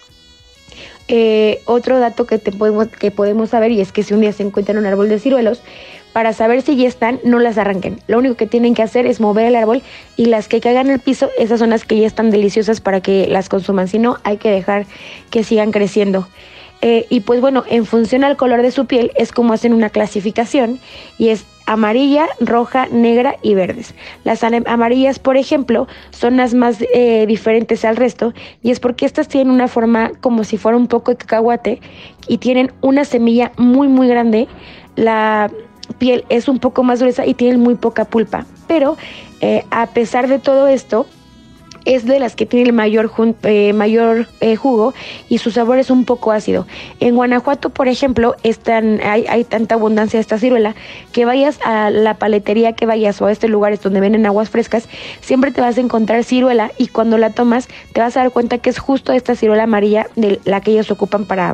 otro 1.65 1.99
dato 1.99 2.25
que, 2.25 2.39
te 2.39 2.51
podemos, 2.51 2.87
que 2.87 3.11
podemos 3.11 3.51
saber 3.51 3.71
y 3.71 3.81
es 3.81 3.91
que 3.91 4.01
si 4.01 4.15
un 4.15 4.21
día 4.21 4.33
se 4.33 4.41
encuentra 4.41 4.79
un 4.79 4.87
árbol 4.87 5.07
de 5.07 5.19
ciruelos, 5.19 5.61
para 6.13 6.31
saber 6.31 6.61
si 6.61 6.75
ya 6.75 6.87
están, 6.87 7.19
no 7.23 7.39
las 7.39 7.57
arranquen. 7.57 7.99
Lo 8.07 8.19
único 8.19 8.35
que 8.35 8.47
tienen 8.47 8.75
que 8.75 8.83
hacer 8.83 9.05
es 9.05 9.19
mover 9.19 9.47
el 9.47 9.55
árbol 9.55 9.81
y 10.15 10.27
las 10.27 10.47
que 10.47 10.61
caigan 10.61 10.89
el 10.89 10.99
piso, 10.99 11.29
esas 11.37 11.59
son 11.59 11.71
las 11.71 11.83
que 11.83 11.99
ya 11.99 12.07
están 12.07 12.29
deliciosas 12.29 12.79
para 12.79 13.01
que 13.01 13.27
las 13.27 13.49
consuman. 13.49 13.87
Si 13.87 13.99
no, 13.99 14.17
hay 14.23 14.37
que 14.37 14.49
dejar 14.49 14.85
que 15.31 15.43
sigan 15.43 15.71
creciendo. 15.71 16.27
Eh, 16.81 17.05
y 17.09 17.21
pues 17.21 17.39
bueno, 17.39 17.63
en 17.69 17.85
función 17.85 18.25
al 18.25 18.35
color 18.35 18.61
de 18.61 18.69
su 18.69 18.85
piel 18.85 19.11
es 19.15 19.31
como 19.31 19.53
hacen 19.53 19.73
una 19.73 19.89
clasificación 19.89 20.79
y 21.17 21.29
es 21.29 21.45
amarilla, 21.65 22.27
roja, 22.41 22.87
negra 22.91 23.37
y 23.41 23.53
verdes. 23.53 23.95
Las 24.25 24.43
amarillas, 24.43 25.17
por 25.17 25.37
ejemplo, 25.37 25.87
son 26.11 26.35
las 26.35 26.53
más 26.53 26.79
eh, 26.93 27.25
diferentes 27.25 27.85
al 27.85 27.95
resto 27.95 28.33
y 28.61 28.71
es 28.71 28.81
porque 28.81 29.05
estas 29.05 29.29
tienen 29.29 29.53
una 29.53 29.69
forma 29.69 30.11
como 30.19 30.43
si 30.43 30.57
fuera 30.57 30.77
un 30.77 30.87
poco 30.87 31.11
de 31.11 31.17
cacahuate 31.17 31.79
y 32.27 32.39
tienen 32.39 32.73
una 32.81 33.05
semilla 33.05 33.53
muy 33.55 33.87
muy 33.87 34.09
grande. 34.09 34.49
La 34.97 35.49
piel 35.93 36.25
es 36.29 36.47
un 36.47 36.59
poco 36.59 36.83
más 36.83 36.99
gruesa 36.99 37.25
y 37.25 37.33
tienen 37.33 37.59
muy 37.59 37.75
poca 37.75 38.05
pulpa, 38.05 38.45
pero 38.67 38.97
eh, 39.41 39.65
a 39.71 39.87
pesar 39.87 40.27
de 40.27 40.39
todo 40.39 40.67
esto, 40.67 41.07
es 41.85 42.05
de 42.05 42.19
las 42.19 42.35
que 42.35 42.45
tiene 42.45 42.69
el 42.69 42.73
mayor, 42.73 43.11
eh, 43.43 43.73
mayor 43.73 44.27
eh, 44.39 44.55
jugo 44.55 44.93
y 45.29 45.39
su 45.39 45.51
sabor 45.51 45.77
es 45.77 45.89
un 45.89 46.05
poco 46.05 46.31
ácido. 46.31 46.65
En 46.99 47.15
Guanajuato, 47.15 47.69
por 47.69 47.87
ejemplo, 47.87 48.35
están, 48.43 49.01
hay, 49.03 49.25
hay, 49.27 49.43
tanta 49.43 49.75
abundancia 49.75 50.17
de 50.17 50.21
esta 50.21 50.37
ciruela 50.37 50.75
que 51.11 51.25
vayas 51.25 51.59
a 51.63 51.89
la 51.89 52.15
paletería 52.15 52.73
que 52.73 52.85
vayas 52.85 53.21
o 53.21 53.25
a 53.25 53.31
estos 53.31 53.49
lugares 53.49 53.81
donde 53.81 53.99
venden 53.99 54.25
aguas 54.25 54.49
frescas, 54.49 54.87
siempre 55.21 55.51
te 55.51 55.61
vas 55.61 55.77
a 55.77 55.81
encontrar 55.81 56.23
ciruela 56.23 56.71
y 56.77 56.87
cuando 56.87 57.17
la 57.17 57.31
tomas 57.31 57.67
te 57.93 58.01
vas 58.01 58.15
a 58.17 58.21
dar 58.21 58.31
cuenta 58.31 58.57
que 58.57 58.69
es 58.69 58.79
justo 58.79 59.11
esta 59.11 59.35
ciruela 59.35 59.63
amarilla 59.63 60.07
de 60.15 60.39
la 60.45 60.61
que 60.61 60.71
ellos 60.71 60.91
ocupan 60.91 61.25
para, 61.25 61.53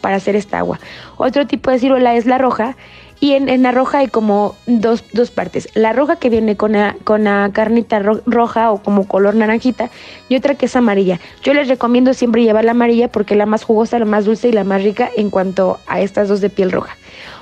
para 0.00 0.16
hacer 0.16 0.36
esta 0.36 0.58
agua. 0.58 0.80
Otro 1.16 1.46
tipo 1.46 1.70
de 1.70 1.78
ciruela 1.78 2.14
es 2.14 2.26
la 2.26 2.38
roja 2.38 2.76
y 3.20 3.32
en, 3.32 3.62
la 3.62 3.72
roja 3.72 3.98
hay 3.98 4.08
como 4.08 4.56
dos, 4.66 5.04
dos, 5.12 5.30
partes. 5.30 5.68
La 5.74 5.92
roja 5.92 6.16
que 6.16 6.30
viene 6.30 6.56
con 6.56 6.72
la, 6.72 6.96
con 7.04 7.24
la 7.24 7.50
carnita 7.52 7.98
roja 7.98 8.70
o 8.70 8.82
como 8.82 9.08
color 9.08 9.34
naranjita 9.34 9.90
y 10.28 10.36
otra 10.36 10.54
que 10.54 10.66
es 10.66 10.76
amarilla. 10.76 11.18
Yo 11.42 11.54
les 11.54 11.68
recomiendo 11.68 12.12
siempre 12.14 12.42
llevar 12.42 12.64
la 12.64 12.72
amarilla 12.72 13.08
porque 13.08 13.34
es 13.34 13.38
la 13.38 13.46
más 13.46 13.64
jugosa, 13.64 13.98
la 13.98 14.04
más 14.04 14.24
dulce 14.24 14.48
y 14.48 14.52
la 14.52 14.64
más 14.64 14.82
rica 14.82 15.10
en 15.16 15.30
cuanto 15.30 15.78
a 15.86 16.00
estas 16.00 16.28
dos 16.28 16.40
de 16.40 16.50
piel 16.50 16.72
roja. 16.72 16.96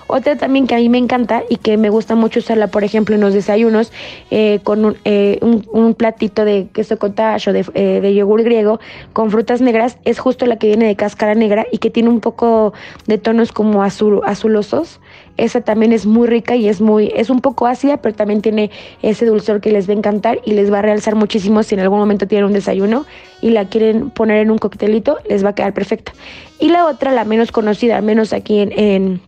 Otra 0.06 0.37
también 0.37 0.66
que 0.66 0.74
a 0.74 0.78
mí 0.78 0.88
me 0.88 0.98
encanta 0.98 1.44
y 1.48 1.56
que 1.56 1.76
me 1.76 1.88
gusta 1.88 2.14
mucho 2.14 2.40
usarla, 2.40 2.66
por 2.66 2.84
ejemplo, 2.84 3.14
en 3.14 3.22
los 3.22 3.32
desayunos 3.32 3.90
eh, 4.30 4.60
con 4.62 4.96
eh, 5.04 5.38
un, 5.40 5.66
un, 5.72 5.94
platito 5.94 6.44
de 6.44 6.68
queso 6.72 6.98
cottage 6.98 7.50
o 7.50 7.52
de, 7.52 7.64
eh, 7.74 8.00
de, 8.02 8.14
yogur 8.14 8.42
griego 8.42 8.80
con 9.14 9.30
frutas 9.30 9.62
negras, 9.62 9.96
es 10.04 10.18
justo 10.18 10.44
la 10.46 10.56
que 10.56 10.66
viene 10.66 10.87
de 10.87 10.96
cáscara 10.96 11.34
negra 11.34 11.66
y 11.72 11.78
que 11.78 11.90
tiene 11.90 12.10
un 12.10 12.20
poco 12.20 12.74
de 13.06 13.16
tonos 13.16 13.52
como 13.52 13.82
azul, 13.82 14.20
azulosos. 14.26 15.00
Esa 15.37 15.61
también 15.61 15.92
es 15.92 16.07
muy 16.07 16.29
rica 16.29 16.57
y 16.57 16.68
es 16.68 16.81
muy, 16.81 17.12
es 17.14 17.31
un 17.31 17.40
poco 17.40 17.66
ácida, 17.66 17.97
pero 17.99 18.14
también 18.14 18.40
tiene 18.40 18.70
ese 19.03 19.27
dulzor 19.27 19.61
que 19.61 19.73
les 19.73 19.88
va 19.88 19.92
a 19.92 19.97
encantar 19.97 20.40
y 20.44 20.53
les 20.53 20.73
va 20.73 20.79
a 20.79 20.83
realzar 20.83 21.16
muchísimo 21.16 21.62
si 21.62 21.75
en 21.75 21.81
algún 21.81 21.99
momento 21.99 22.27
tienen 22.27 22.47
un 22.47 22.53
desayuno 22.53 23.05
y 23.40 23.51
la 23.51 23.68
quieren 23.68 24.11
poner 24.11 24.38
en 24.38 24.51
un 24.51 24.59
coctelito, 24.59 25.18
les 25.29 25.44
va 25.44 25.51
a 25.51 25.55
quedar 25.55 25.75
perfecta. 25.75 26.12
Y 26.61 26.68
la 26.68 26.87
otra, 26.87 27.12
la 27.12 27.25
menos 27.25 27.53
conocida, 27.53 27.97
al 27.97 28.05
menos 28.05 28.33
aquí 28.33 28.61
en, 28.61 28.73
en 28.79 29.20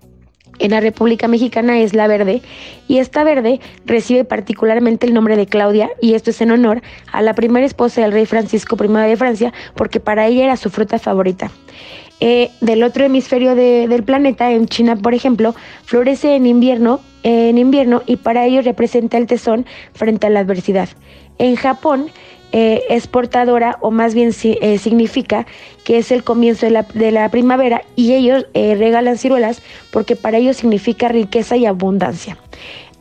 en 0.59 0.71
la 0.71 0.81
República 0.81 1.29
Mexicana 1.29 1.81
es 1.81 1.95
la 1.95 2.07
verde 2.07 2.43
y 2.89 2.99
esta 2.99 3.25
verde 3.25 3.61
recibe 3.85 4.25
particularmente 4.25 5.07
el 5.07 5.15
nombre 5.15 5.37
de 5.37 5.47
Claudia 5.47 5.91
y 6.01 6.15
esto 6.15 6.31
es 6.31 6.41
en 6.41 6.51
honor 6.51 6.83
a 7.13 7.23
la 7.23 7.35
primera 7.35 7.67
esposa 7.67 8.03
del 8.03 8.13
rey 8.13 8.27
Francisco 8.27 8.77
I 8.83 8.89
de 8.89 9.17
Francia 9.17 9.53
porque 9.75 10.01
para 10.01 10.27
ella 10.27 10.45
era 10.45 10.57
su 10.57 10.71
fruta 10.71 10.99
favorita. 10.99 11.51
Eh, 12.21 12.51
del 12.63 12.83
otro 12.83 13.05
hemisferio 13.05 13.55
del 13.55 14.03
planeta, 14.03 14.51
en 14.51 14.67
China, 14.67 14.97
por 14.97 15.13
ejemplo, 15.13 15.55
florece 15.85 16.35
en 16.35 16.47
invierno 16.47 17.01
en 17.23 17.59
invierno 17.59 18.03
y 18.07 18.17
para 18.17 18.47
ellos 18.47 18.65
representa 18.65 19.19
el 19.19 19.27
tesón 19.27 19.67
frente 19.95 20.29
a 20.29 20.31
la 20.31 20.41
adversidad. 20.41 20.89
En 21.39 21.57
Japón 21.57 22.09
eh, 22.53 22.85
es 22.89 23.09
portadora 23.09 23.79
o 23.81 23.91
más 23.91 24.15
bien 24.15 24.31
eh, 24.45 24.79
significa 24.79 25.45
que 25.85 25.99
es 25.99 26.13
el 26.13 26.23
comienzo 26.23 26.67
de 26.67 27.11
la, 27.11 27.29
primavera 27.29 27.83
y 27.97 28.13
ellos 28.15 28.47
regalan 28.55 29.19
ciruelas 29.19 29.61
porque 29.91 30.15
para 30.15 30.39
ellos 30.39 30.59
significa 30.59 31.09
riqueza 31.09 31.57
y 31.57 31.67
abundancia. 31.67 32.39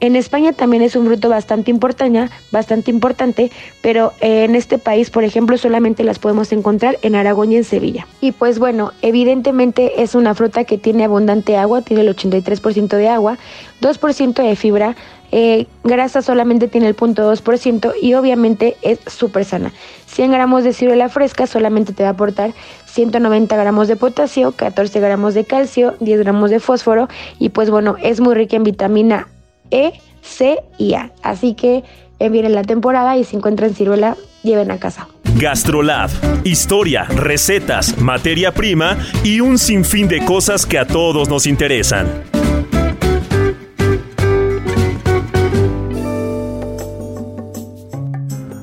En 0.01 0.15
España 0.15 0.51
también 0.51 0.83
es 0.83 0.95
un 0.95 1.05
fruto 1.05 1.29
bastante 1.29 1.71
importante, 1.71 2.29
bastante 2.51 2.91
importante, 2.91 3.51
pero 3.81 4.11
en 4.19 4.55
este 4.55 4.77
país, 4.77 5.09
por 5.09 5.23
ejemplo, 5.23 5.57
solamente 5.57 6.03
las 6.03 6.19
podemos 6.19 6.51
encontrar 6.51 6.97
en 7.01 7.15
Aragón 7.15 7.51
y 7.51 7.57
en 7.57 7.63
Sevilla. 7.63 8.05
Y 8.19 8.33
pues 8.33 8.59
bueno, 8.59 8.91
evidentemente 9.01 10.03
es 10.03 10.13
una 10.13 10.35
fruta 10.35 10.65
que 10.65 10.77
tiene 10.77 11.05
abundante 11.05 11.55
agua, 11.55 11.81
tiene 11.81 12.03
el 12.03 12.15
83% 12.15 12.97
de 12.97 13.07
agua, 13.07 13.37
2% 13.81 14.43
de 14.43 14.55
fibra, 14.55 14.95
eh, 15.31 15.67
grasa 15.83 16.21
solamente 16.21 16.67
tiene 16.67 16.87
el 16.87 16.95
0.2% 16.95 17.93
y 18.01 18.13
obviamente 18.13 18.77
es 18.81 18.99
súper 19.07 19.43
sana. 19.43 19.71
100 20.07 20.31
gramos 20.31 20.63
de 20.63 20.73
ciruela 20.73 21.09
fresca 21.09 21.47
solamente 21.47 21.93
te 21.93 22.03
va 22.03 22.09
a 22.09 22.11
aportar 22.13 22.53
190 22.85 23.55
gramos 23.57 23.87
de 23.87 23.95
potasio, 23.95 24.51
14 24.51 24.99
gramos 24.99 25.33
de 25.33 25.43
calcio, 25.43 25.95
10 25.99 26.19
gramos 26.19 26.51
de 26.51 26.59
fósforo 26.59 27.09
y 27.39 27.49
pues 27.49 27.69
bueno, 27.69 27.95
es 28.01 28.21
muy 28.21 28.35
rica 28.35 28.55
en 28.55 28.63
vitamina 28.63 29.27
E, 29.71 29.93
C 30.21 30.59
y 30.77 30.93
A. 30.93 31.11
Así 31.21 31.53
que 31.53 31.83
eh, 32.19 32.29
viene 32.29 32.49
la 32.49 32.63
temporada 32.63 33.17
y 33.17 33.23
si 33.23 33.35
encuentran 33.35 33.73
ciruela, 33.73 34.15
lleven 34.43 34.71
a 34.71 34.77
casa. 34.77 35.07
Gastrolab, 35.37 36.09
historia, 36.45 37.03
recetas, 37.03 37.97
materia 37.97 38.53
prima 38.53 38.97
y 39.23 39.41
un 39.41 39.57
sinfín 39.57 40.07
de 40.07 40.23
cosas 40.23 40.65
que 40.65 40.77
a 40.77 40.87
todos 40.87 41.27
nos 41.27 41.45
interesan. 41.45 42.23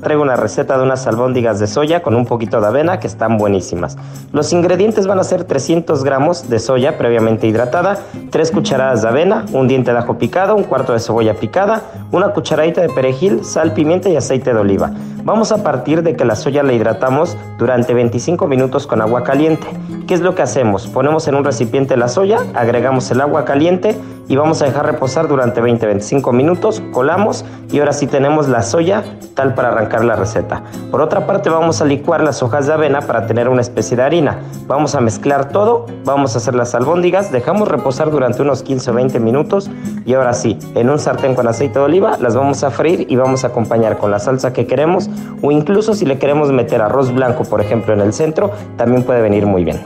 Traigo 0.03 0.21
una 0.21 0.35
receta 0.35 0.77
de 0.77 0.83
unas 0.83 1.07
albóndigas 1.07 1.59
de 1.59 1.67
soya 1.67 2.03
con 2.03 2.15
un 2.15 2.25
poquito 2.25 2.61
de 2.61 2.67
avena 2.67 2.99
que 2.99 3.07
están 3.07 3.37
buenísimas. 3.37 3.97
Los 4.31 4.53
ingredientes 4.53 5.07
van 5.07 5.19
a 5.19 5.23
ser 5.23 5.45
300 5.45 6.03
gramos 6.03 6.49
de 6.49 6.59
soya 6.59 6.97
previamente 6.97 7.47
hidratada, 7.47 7.99
3 8.29 8.51
cucharadas 8.51 9.01
de 9.01 9.07
avena, 9.07 9.45
un 9.53 9.67
diente 9.67 9.91
de 9.91 9.97
ajo 9.97 10.17
picado, 10.17 10.55
un 10.55 10.63
cuarto 10.63 10.93
de 10.93 10.99
cebolla 10.99 11.33
picada, 11.35 11.81
una 12.11 12.29
cucharadita 12.29 12.81
de 12.81 12.89
perejil, 12.89 13.43
sal, 13.43 13.73
pimienta 13.73 14.09
y 14.09 14.15
aceite 14.15 14.53
de 14.53 14.59
oliva. 14.59 14.91
Vamos 15.25 15.53
a 15.53 15.63
partir 15.63 16.03
de 16.03 16.17
que 16.17 16.25
la 16.25 16.35
soya 16.35 16.63
la 16.63 16.73
hidratamos 16.73 17.37
durante 17.57 17.93
25 17.93 18.45
minutos 18.45 18.87
con 18.87 18.99
agua 18.99 19.23
caliente. 19.23 19.65
¿Qué 20.05 20.13
es 20.13 20.19
lo 20.19 20.35
que 20.35 20.41
hacemos? 20.41 20.87
Ponemos 20.87 21.29
en 21.29 21.35
un 21.35 21.45
recipiente 21.45 21.95
la 21.95 22.09
soya, 22.09 22.39
agregamos 22.53 23.09
el 23.09 23.21
agua 23.21 23.45
caliente 23.45 23.95
y 24.27 24.35
vamos 24.35 24.61
a 24.61 24.65
dejar 24.65 24.85
reposar 24.85 25.27
durante 25.27 25.61
20-25 25.61 26.33
minutos, 26.33 26.81
colamos 26.91 27.45
y 27.71 27.79
ahora 27.79 27.93
sí 27.93 28.07
tenemos 28.07 28.47
la 28.47 28.63
soya 28.63 29.03
tal 29.33 29.53
para 29.53 29.69
arrancar 29.69 30.03
la 30.05 30.15
receta. 30.15 30.63
Por 30.91 31.01
otra 31.01 31.25
parte 31.25 31.49
vamos 31.49 31.81
a 31.81 31.85
licuar 31.85 32.21
las 32.21 32.43
hojas 32.43 32.67
de 32.67 32.73
avena 32.73 33.01
para 33.01 33.25
tener 33.25 33.49
una 33.49 33.61
especie 33.61 33.97
de 33.97 34.03
harina. 34.03 34.39
Vamos 34.67 34.95
a 34.95 35.01
mezclar 35.01 35.49
todo, 35.49 35.85
vamos 36.05 36.35
a 36.35 36.37
hacer 36.37 36.53
las 36.53 36.75
albóndigas, 36.75 37.31
dejamos 37.31 37.67
reposar 37.67 38.11
durante 38.11 38.41
unos 38.41 38.63
15-20 38.63 39.19
minutos 39.19 39.69
y 40.05 40.13
ahora 40.13 40.33
sí, 40.33 40.59
en 40.75 40.89
un 40.89 40.99
sartén 40.99 41.33
con 41.33 41.47
aceite 41.47 41.79
de 41.79 41.85
oliva 41.85 42.17
las 42.17 42.35
vamos 42.35 42.63
a 42.63 42.71
freír 42.71 43.05
y 43.09 43.15
vamos 43.15 43.43
a 43.43 43.47
acompañar 43.47 43.97
con 43.97 44.11
la 44.11 44.19
salsa 44.19 44.53
que 44.53 44.67
queremos 44.67 45.09
o 45.41 45.51
incluso 45.51 45.93
si 45.93 46.05
le 46.05 46.17
queremos 46.17 46.51
meter 46.51 46.81
arroz 46.81 47.13
blanco 47.13 47.43
por 47.43 47.61
ejemplo 47.61 47.93
en 47.93 48.01
el 48.01 48.13
centro, 48.13 48.51
también 48.77 49.03
puede 49.03 49.21
venir 49.21 49.45
muy 49.45 49.63
bien. 49.63 49.81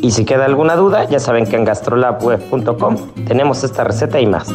Y 0.00 0.12
si 0.12 0.24
queda 0.24 0.44
alguna 0.44 0.76
duda, 0.76 1.04
ya 1.04 1.18
saben 1.18 1.46
que 1.46 1.56
en 1.56 1.64
gastrolabweb.com 1.64 2.96
tenemos 3.26 3.64
esta 3.64 3.84
receta 3.84 4.20
y 4.20 4.26
más. 4.26 4.52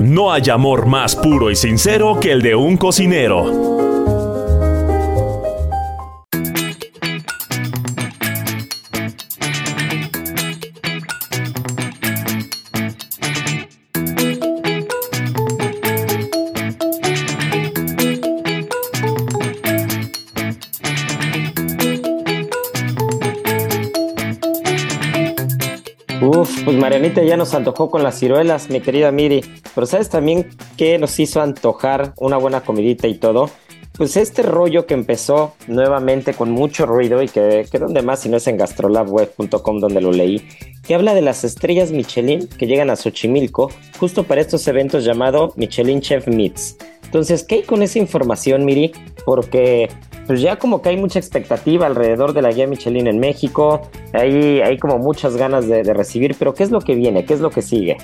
No 0.00 0.32
hay 0.32 0.50
amor 0.50 0.86
más 0.86 1.14
puro 1.14 1.50
y 1.50 1.56
sincero 1.56 2.18
que 2.20 2.32
el 2.32 2.42
de 2.42 2.56
un 2.56 2.76
cocinero. 2.76 3.68
Marianita 26.98 27.22
ya 27.22 27.36
nos 27.36 27.54
antojó 27.54 27.92
con 27.92 28.02
las 28.02 28.18
ciruelas, 28.18 28.70
mi 28.70 28.80
querida 28.80 29.12
Miri. 29.12 29.44
Pero 29.72 29.86
¿sabes 29.86 30.08
también 30.08 30.48
qué 30.76 30.98
nos 30.98 31.20
hizo 31.20 31.40
antojar 31.40 32.12
una 32.16 32.38
buena 32.38 32.62
comidita 32.62 33.06
y 33.06 33.14
todo? 33.14 33.50
Pues 33.96 34.16
este 34.16 34.42
rollo 34.42 34.84
que 34.84 34.94
empezó 34.94 35.54
nuevamente 35.68 36.34
con 36.34 36.50
mucho 36.50 36.86
ruido 36.86 37.22
y 37.22 37.28
que, 37.28 37.68
que 37.70 37.78
donde 37.78 38.02
más 38.02 38.18
si 38.22 38.28
no 38.28 38.38
es 38.38 38.48
en 38.48 38.56
gastrolabweb.com 38.56 39.78
donde 39.78 40.00
lo 40.00 40.10
leí, 40.10 40.48
que 40.84 40.96
habla 40.96 41.14
de 41.14 41.20
las 41.20 41.44
estrellas 41.44 41.92
Michelin 41.92 42.48
que 42.48 42.66
llegan 42.66 42.90
a 42.90 42.96
Xochimilco 42.96 43.70
justo 44.00 44.24
para 44.24 44.40
estos 44.40 44.66
eventos 44.66 45.04
llamado 45.04 45.52
Michelin 45.54 46.00
Chef 46.00 46.26
Meets. 46.26 46.78
Entonces, 47.08 47.42
¿qué 47.42 47.54
hay 47.54 47.62
con 47.62 47.82
esa 47.82 47.98
información, 47.98 48.66
Miri? 48.66 48.92
Porque 49.24 49.88
pues 50.26 50.42
ya 50.42 50.58
como 50.58 50.82
que 50.82 50.90
hay 50.90 50.98
mucha 50.98 51.18
expectativa 51.18 51.86
alrededor 51.86 52.34
de 52.34 52.42
la 52.42 52.52
guía 52.52 52.66
Michelin 52.66 53.06
en 53.06 53.18
México, 53.18 53.80
hay, 54.12 54.60
hay 54.60 54.76
como 54.76 54.98
muchas 54.98 55.38
ganas 55.38 55.66
de, 55.66 55.82
de 55.82 55.94
recibir, 55.94 56.36
pero 56.38 56.52
¿qué 56.52 56.64
es 56.64 56.70
lo 56.70 56.82
que 56.82 56.94
viene? 56.94 57.24
¿Qué 57.24 57.32
es 57.32 57.40
lo 57.40 57.48
que 57.48 57.62
sigue? 57.62 57.96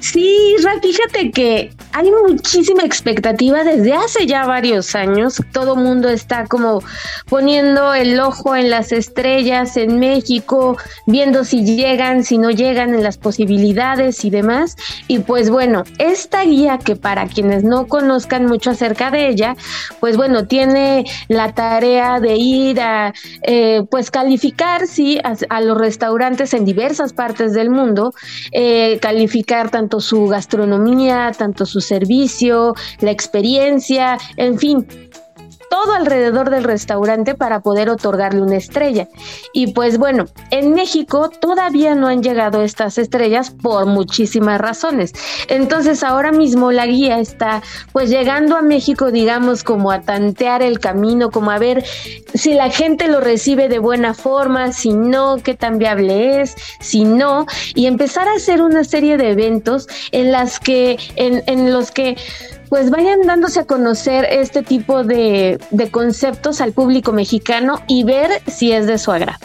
Sí, 0.00 0.56
Ra, 0.62 0.80
fíjate 0.80 1.30
que 1.30 1.70
hay 1.92 2.10
muchísima 2.10 2.84
expectativa 2.84 3.64
desde 3.64 3.92
hace 3.92 4.26
ya 4.26 4.46
varios 4.46 4.94
años. 4.94 5.42
Todo 5.52 5.76
mundo 5.76 6.08
está 6.08 6.46
como 6.46 6.82
poniendo 7.28 7.92
el 7.92 8.18
ojo 8.18 8.56
en 8.56 8.70
las 8.70 8.92
estrellas 8.92 9.76
en 9.76 9.98
México, 9.98 10.78
viendo 11.06 11.44
si 11.44 11.64
llegan, 11.64 12.24
si 12.24 12.38
no 12.38 12.50
llegan, 12.50 12.94
en 12.94 13.02
las 13.02 13.18
posibilidades 13.18 14.24
y 14.24 14.30
demás. 14.30 14.76
Y 15.06 15.18
pues 15.18 15.50
bueno, 15.50 15.84
esta 15.98 16.44
guía 16.44 16.78
que 16.78 16.96
para 16.96 17.26
quienes 17.26 17.62
no 17.62 17.86
conozcan 17.86 18.46
mucho 18.46 18.70
acerca 18.70 19.10
de 19.10 19.28
ella, 19.28 19.56
pues 20.00 20.16
bueno, 20.16 20.46
tiene 20.46 21.04
la 21.28 21.52
tarea 21.52 22.20
de 22.20 22.36
ir 22.36 22.80
a 22.80 23.12
eh, 23.42 23.82
pues 23.90 24.10
calificar, 24.10 24.86
sí, 24.86 25.20
a, 25.22 25.60
los 25.60 25.76
restaurantes 25.76 26.54
en 26.54 26.64
diversas 26.64 27.12
partes 27.12 27.52
del 27.52 27.68
mundo, 27.68 28.14
eh, 28.52 28.98
calificar 29.02 29.70
tanto 29.70 29.89
su 29.98 30.26
gastronomía, 30.26 31.32
tanto 31.36 31.66
su 31.66 31.80
servicio, 31.80 32.74
la 33.00 33.10
experiencia, 33.10 34.18
en 34.36 34.58
fin, 34.58 34.86
todo 35.70 35.94
alrededor 35.94 36.50
del 36.50 36.64
restaurante 36.64 37.34
para 37.34 37.60
poder 37.60 37.88
otorgarle 37.88 38.42
una 38.42 38.56
estrella. 38.56 39.08
Y 39.54 39.72
pues 39.72 39.96
bueno, 39.96 40.26
en 40.50 40.74
México 40.74 41.30
todavía 41.30 41.94
no 41.94 42.08
han 42.08 42.22
llegado 42.22 42.62
estas 42.62 42.98
estrellas 42.98 43.50
por 43.50 43.86
muchísimas 43.86 44.60
razones. 44.60 45.12
Entonces 45.48 46.02
ahora 46.02 46.32
mismo 46.32 46.72
la 46.72 46.86
guía 46.86 47.20
está 47.20 47.62
pues 47.92 48.10
llegando 48.10 48.56
a 48.56 48.62
México, 48.62 49.12
digamos, 49.12 49.62
como 49.62 49.92
a 49.92 50.00
tantear 50.00 50.62
el 50.62 50.80
camino, 50.80 51.30
como 51.30 51.52
a 51.52 51.58
ver 51.58 51.84
si 52.34 52.52
la 52.54 52.70
gente 52.70 53.06
lo 53.06 53.20
recibe 53.20 53.68
de 53.68 53.78
buena 53.78 54.12
forma, 54.12 54.72
si 54.72 54.92
no, 54.92 55.36
qué 55.36 55.54
tan 55.54 55.78
viable 55.78 56.40
es, 56.40 56.56
si 56.80 57.04
no, 57.04 57.46
y 57.76 57.86
empezar 57.86 58.26
a 58.28 58.34
hacer 58.34 58.60
una 58.60 58.82
serie 58.82 59.16
de 59.16 59.30
eventos 59.30 59.86
en 60.10 60.32
las 60.32 60.58
que, 60.58 60.98
en, 61.14 61.44
en 61.46 61.72
los 61.72 61.92
que 61.92 62.16
pues 62.70 62.88
vayan 62.88 63.22
dándose 63.22 63.60
a 63.60 63.64
conocer 63.64 64.24
este 64.30 64.62
tipo 64.62 65.02
de, 65.02 65.58
conceptos 65.90 66.60
al 66.60 66.72
público 66.72 67.12
mexicano 67.12 67.80
y 67.88 68.04
ver 68.04 68.30
si 68.46 68.70
es 68.70 68.86
de 68.86 68.96
su 68.96 69.10
agrado. 69.10 69.44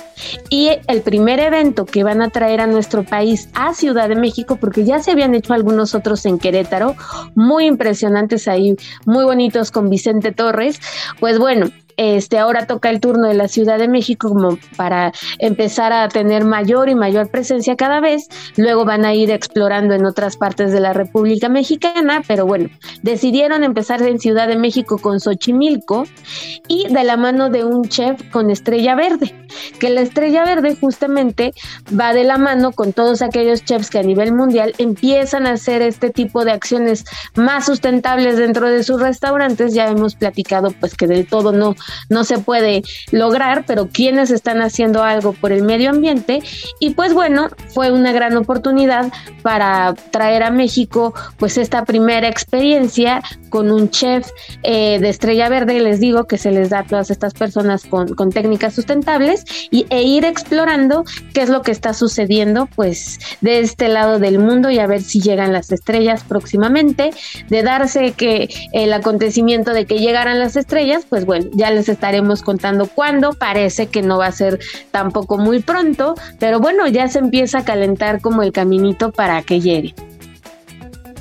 Y 0.49 0.69
el 0.87 1.01
primer 1.01 1.39
evento 1.39 1.85
que 1.85 2.03
van 2.03 2.21
a 2.21 2.29
traer 2.29 2.61
a 2.61 2.67
nuestro 2.67 3.03
país 3.03 3.49
a 3.55 3.73
Ciudad 3.73 4.07
de 4.09 4.15
México, 4.15 4.57
porque 4.57 4.85
ya 4.85 4.99
se 4.99 5.11
habían 5.11 5.33
hecho 5.33 5.53
algunos 5.53 5.95
otros 5.95 6.23
en 6.27 6.37
Querétaro, 6.37 6.95
muy 7.33 7.65
impresionantes 7.65 8.47
ahí, 8.47 8.75
muy 9.05 9.25
bonitos 9.25 9.71
con 9.71 9.89
Vicente 9.89 10.31
Torres, 10.31 10.79
pues 11.19 11.39
bueno, 11.39 11.71
este, 11.97 12.37
ahora 12.37 12.67
toca 12.67 12.89
el 12.89 12.99
turno 12.99 13.27
de 13.27 13.33
la 13.33 13.47
Ciudad 13.47 13.77
de 13.77 13.87
México 13.87 14.29
como 14.29 14.57
para 14.75 15.11
empezar 15.39 15.93
a 15.93 16.07
tener 16.09 16.43
mayor 16.45 16.89
y 16.89 16.95
mayor 16.95 17.29
presencia 17.29 17.75
cada 17.75 17.99
vez. 17.99 18.27
Luego 18.57 18.85
van 18.85 19.05
a 19.05 19.13
ir 19.13 19.31
explorando 19.31 19.93
en 19.93 20.05
otras 20.05 20.37
partes 20.37 20.71
de 20.71 20.79
la 20.79 20.93
República 20.93 21.49
Mexicana, 21.49 22.21
pero 22.27 22.45
bueno, 22.45 22.69
decidieron 23.01 23.63
empezar 23.63 24.01
en 24.01 24.19
Ciudad 24.19 24.47
de 24.47 24.57
México 24.57 24.97
con 24.97 25.19
Xochimilco 25.19 26.05
y 26.67 26.87
de 26.91 27.03
la 27.03 27.17
mano 27.17 27.49
de 27.49 27.63
un 27.63 27.87
chef 27.87 28.21
con 28.31 28.49
Estrella 28.49 28.95
Verde, 28.95 29.33
que 29.79 29.89
la 29.89 30.01
Estrella 30.01 30.43
Verde 30.45 30.75
justamente 30.79 31.53
va 31.97 32.13
de 32.13 32.23
la 32.23 32.37
mano 32.37 32.71
con 32.71 32.93
todos 32.93 33.21
aquellos 33.21 33.63
chefs 33.63 33.89
que 33.89 33.99
a 33.99 34.03
nivel 34.03 34.33
mundial 34.33 34.73
empiezan 34.77 35.47
a 35.47 35.53
hacer 35.53 35.81
este 35.81 36.09
tipo 36.09 36.45
de 36.45 36.51
acciones 36.51 37.05
más 37.35 37.65
sustentables 37.65 38.37
dentro 38.37 38.69
de 38.69 38.83
sus 38.83 39.01
restaurantes. 39.01 39.73
Ya 39.73 39.87
hemos 39.87 40.15
platicado 40.15 40.71
pues 40.79 40.95
que 40.95 41.07
del 41.07 41.27
todo 41.27 41.51
no 41.51 41.75
no 42.09 42.23
se 42.23 42.39
puede 42.39 42.83
lograr, 43.11 43.65
pero 43.65 43.89
quienes 43.89 44.31
están 44.31 44.61
haciendo 44.61 45.03
algo 45.03 45.33
por 45.33 45.51
el 45.51 45.63
medio 45.63 45.89
ambiente. 45.89 46.41
Y 46.79 46.91
pues 46.91 47.13
bueno, 47.13 47.49
fue 47.73 47.91
una 47.91 48.11
gran 48.11 48.35
oportunidad 48.37 49.11
para 49.41 49.93
traer 50.11 50.43
a 50.43 50.51
México 50.51 51.13
pues 51.37 51.57
esta 51.57 51.85
primera 51.85 52.27
experiencia 52.27 53.21
con 53.55 53.71
un 53.71 53.89
chef 53.89 54.31
eh, 54.63 54.99
de 54.99 55.07
Estrella 55.07 55.47
Verde, 55.47 55.79
les 55.79 56.01
digo 56.01 56.25
que 56.25 56.37
se 56.37 56.51
les 56.51 56.71
da 56.71 56.79
a 56.79 56.83
todas 56.83 57.09
estas 57.09 57.33
personas 57.33 57.85
con, 57.85 58.13
con 58.13 58.29
técnicas 58.29 58.73
sustentables 58.73 59.45
y, 59.71 59.85
e 59.89 60.03
ir 60.03 60.25
explorando 60.25 61.05
qué 61.33 61.43
es 61.43 61.47
lo 61.47 61.61
que 61.61 61.71
está 61.71 61.93
sucediendo 61.93 62.67
pues 62.75 63.17
de 63.39 63.61
este 63.61 63.87
lado 63.87 64.19
del 64.19 64.39
mundo 64.39 64.71
y 64.71 64.79
a 64.79 64.87
ver 64.87 65.01
si 65.01 65.21
llegan 65.21 65.53
las 65.53 65.71
estrellas 65.71 66.25
próximamente, 66.27 67.11
de 67.47 67.63
darse 67.63 68.11
que 68.11 68.49
el 68.73 68.91
acontecimiento 68.91 69.71
de 69.71 69.85
que 69.85 69.99
llegaran 69.99 70.37
las 70.37 70.57
estrellas, 70.57 71.05
pues 71.09 71.25
bueno, 71.25 71.49
ya 71.53 71.71
les 71.71 71.87
estaremos 71.87 72.41
contando 72.41 72.87
cuándo, 72.87 73.31
parece 73.39 73.87
que 73.87 74.01
no 74.01 74.17
va 74.17 74.25
a 74.25 74.31
ser 74.33 74.59
tampoco 74.91 75.37
muy 75.37 75.61
pronto, 75.61 76.15
pero 76.39 76.59
bueno, 76.59 76.87
ya 76.87 77.07
se 77.07 77.19
empieza 77.19 77.59
a 77.59 77.63
calentar 77.63 78.19
como 78.19 78.43
el 78.43 78.51
caminito 78.51 79.13
para 79.13 79.41
que 79.43 79.61
llegue. 79.61 79.95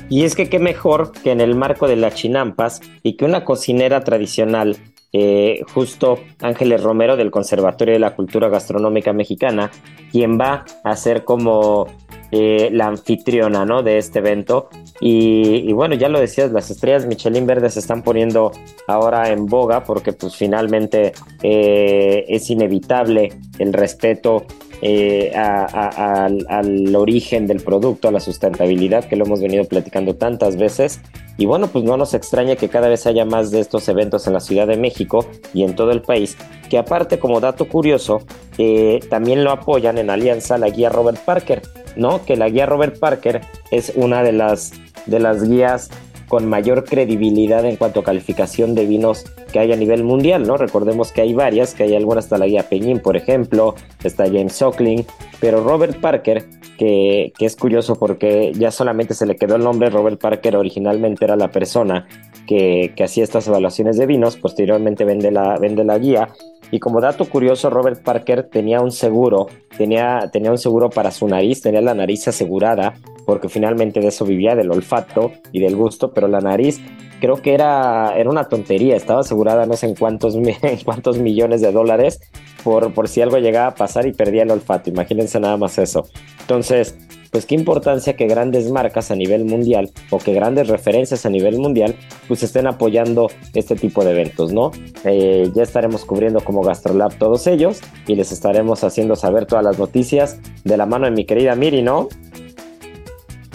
Y 0.09 0.23
es 0.23 0.35
que 0.35 0.49
qué 0.49 0.59
mejor 0.59 1.11
que 1.11 1.31
en 1.31 1.41
el 1.41 1.55
marco 1.55 1.87
de 1.87 1.95
las 1.95 2.15
chinampas 2.15 2.81
y 3.01 3.13
que 3.13 3.25
una 3.25 3.43
cocinera 3.43 4.03
tradicional, 4.03 4.77
eh, 5.13 5.61
justo 5.73 6.19
Ángeles 6.41 6.83
Romero 6.83 7.17
del 7.17 7.31
Conservatorio 7.31 7.93
de 7.93 7.99
la 7.99 8.15
Cultura 8.15 8.49
Gastronómica 8.49 9.13
Mexicana, 9.13 9.71
quien 10.11 10.39
va 10.39 10.65
a 10.83 10.95
ser 10.95 11.23
como 11.23 11.87
eh, 12.31 12.69
la 12.71 12.87
anfitriona 12.87 13.65
¿no? 13.65 13.81
de 13.81 13.97
este 13.97 14.19
evento. 14.19 14.69
Y, 14.99 15.71
bueno, 15.73 15.95
ya 15.95 16.09
lo 16.09 16.19
decías, 16.19 16.51
las 16.51 16.69
estrellas 16.69 17.05
Michelin 17.05 17.45
verdes 17.45 17.73
se 17.73 17.79
están 17.79 18.03
poniendo 18.03 18.51
ahora 18.87 19.29
en 19.29 19.45
boga 19.45 19.83
porque 19.83 20.13
pues 20.13 20.35
finalmente 20.35 21.13
eh, 21.41 22.25
es 22.27 22.49
inevitable 22.49 23.33
el 23.59 23.73
respeto 23.73 24.45
eh, 24.81 25.31
al, 25.35 26.95
origen 26.95 27.47
del 27.47 27.61
producto, 27.61 28.07
a 28.07 28.11
la 28.11 28.19
sustentabilidad 28.19 29.05
que 29.05 29.15
lo 29.15 29.25
hemos 29.25 29.41
venido 29.41 29.63
platicando 29.65 30.15
tantas 30.15 30.57
veces. 30.57 31.01
Y 31.37 31.45
bueno, 31.45 31.67
pues 31.67 31.83
no 31.83 31.97
nos 31.97 32.13
extraña 32.13 32.55
que 32.55 32.69
cada 32.69 32.87
vez 32.87 33.05
haya 33.07 33.25
más 33.25 33.51
de 33.51 33.59
estos 33.59 33.87
eventos 33.89 34.27
en 34.27 34.33
la 34.33 34.39
Ciudad 34.39 34.67
de 34.67 34.77
México 34.77 35.25
y 35.53 35.63
en 35.63 35.75
todo 35.75 35.91
el 35.91 36.01
país, 36.01 36.37
que 36.69 36.77
aparte 36.77 37.19
como 37.19 37.41
dato 37.41 37.67
curioso, 37.67 38.21
eh, 38.57 39.01
también 39.09 39.43
lo 39.43 39.51
apoyan 39.51 39.97
en 39.97 40.09
alianza 40.09 40.57
la 40.57 40.69
guía 40.69 40.89
Robert 40.89 41.19
Parker, 41.19 41.61
¿no? 41.97 42.23
Que 42.23 42.37
la 42.37 42.49
guía 42.49 42.65
Robert 42.65 42.99
Parker 42.99 43.41
es 43.71 43.91
una 43.95 44.23
de 44.23 44.31
las, 44.31 44.71
de 45.05 45.19
las 45.19 45.43
guías 45.43 45.89
con 46.27 46.47
mayor 46.47 46.83
credibilidad 46.83 47.65
en 47.65 47.75
cuanto 47.75 47.99
a 47.99 48.03
calificación 48.03 48.75
de 48.75 48.85
vinos 48.85 49.25
que 49.51 49.59
hay 49.59 49.71
a 49.71 49.75
nivel 49.75 50.03
mundial, 50.03 50.47
¿no? 50.47 50.57
Recordemos 50.57 51.11
que 51.11 51.21
hay 51.21 51.33
varias, 51.33 51.73
que 51.73 51.83
hay 51.83 51.95
algunas, 51.95 52.25
hasta 52.25 52.37
la 52.37 52.47
guía 52.47 52.67
Peñín, 52.69 52.99
por 52.99 53.15
ejemplo, 53.15 53.75
está 54.03 54.25
James 54.25 54.53
Sockling, 54.53 55.05
pero 55.39 55.63
Robert 55.63 55.99
Parker, 55.99 56.45
que, 56.77 57.33
es 57.39 57.55
curioso 57.55 57.95
porque 57.95 58.51
ya 58.55 58.71
solamente 58.71 59.13
se 59.13 59.25
le 59.25 59.35
quedó 59.35 59.55
el 59.55 59.63
nombre 59.63 59.89
Robert 59.89 60.19
Parker, 60.19 60.55
originalmente 60.57 61.25
era 61.25 61.35
la 61.35 61.51
persona 61.51 62.07
que, 62.47 62.93
que 62.95 63.03
hacía 63.03 63.23
estas 63.23 63.47
evaluaciones 63.47 63.97
de 63.97 64.05
vinos, 64.05 64.37
posteriormente 64.37 65.05
vende 65.05 65.31
la, 65.31 65.57
vende 65.59 65.83
la 65.83 65.97
guía, 65.99 66.29
y 66.71 66.79
como 66.79 66.99
dato 66.99 67.25
curioso, 67.25 67.69
Robert 67.69 68.01
Parker 68.03 68.43
tenía 68.49 68.81
un 68.81 68.91
seguro, 68.91 69.47
tenía, 69.77 70.29
tenía 70.31 70.51
un 70.51 70.57
seguro 70.57 70.89
para 70.89 71.11
su 71.11 71.27
nariz, 71.27 71.61
tenía 71.61 71.81
la 71.81 71.93
nariz 71.93 72.27
asegurada, 72.27 72.95
porque 73.25 73.49
finalmente 73.49 73.99
de 73.99 74.07
eso 74.07 74.25
vivía, 74.25 74.55
del 74.55 74.71
olfato 74.71 75.31
y 75.51 75.59
del 75.59 75.75
gusto, 75.75 76.11
pero 76.13 76.27
la 76.27 76.39
nariz 76.39 76.81
creo 77.19 77.41
que 77.41 77.53
era, 77.53 78.13
era 78.17 78.29
una 78.29 78.45
tontería, 78.45 78.95
estaba 78.95 79.21
asegurada 79.21 79.65
no 79.65 79.75
sé 79.75 79.87
en 79.87 79.95
cuántos, 79.95 80.37
cuántos 80.85 81.17
millones 81.17 81.61
de 81.61 81.71
dólares 81.71 82.19
por, 82.63 82.93
por 82.93 83.07
si 83.07 83.21
algo 83.21 83.37
llegaba 83.37 83.67
a 83.67 83.75
pasar 83.75 84.07
y 84.07 84.13
perdía 84.13 84.43
el 84.43 84.51
olfato, 84.51 84.89
imagínense 84.89 85.39
nada 85.39 85.57
más 85.57 85.77
eso. 85.77 86.07
Entonces, 86.41 86.97
pues 87.35 87.45
qué 87.45 87.55
importancia 87.55 88.15
que 88.15 88.27
grandes 88.27 88.71
marcas 88.71 89.11
a 89.11 89.15
nivel 89.15 89.43
mundial 89.43 89.91
o 90.09 90.19
que 90.19 90.33
grandes 90.33 90.69
referencias 90.69 91.25
a 91.25 91.29
nivel 91.29 91.57
mundial 91.57 91.93
pues 92.29 92.43
estén 92.43 92.65
apoyando 92.65 93.29
este 93.53 93.75
tipo 93.75 94.05
de 94.05 94.11
eventos, 94.11 94.53
¿no? 94.53 94.71
Eh, 95.03 95.51
ya 95.53 95.63
estaremos 95.63 96.05
cubriendo 96.05 96.39
como 96.39 96.61
GastroLab 96.61 97.17
todos 97.17 97.45
ellos 97.47 97.81
y 98.07 98.15
les 98.15 98.31
estaremos 98.31 98.85
haciendo 98.85 99.17
saber 99.17 99.47
todas 99.47 99.65
las 99.65 99.77
noticias 99.77 100.39
de 100.63 100.77
la 100.77 100.85
mano 100.85 101.07
de 101.07 101.11
mi 101.11 101.25
querida 101.25 101.55
Miri, 101.55 101.81
¿no? 101.81 102.07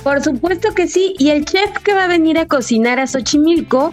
Por 0.02 0.22
supuesto 0.22 0.72
que 0.74 0.88
sí, 0.88 1.14
y 1.18 1.28
el 1.30 1.44
chef 1.44 1.70
que 1.84 1.92
va 1.92 2.04
a 2.04 2.08
venir 2.08 2.38
a 2.38 2.46
cocinar 2.46 2.98
a 2.98 3.06
Xochimilco 3.06 3.92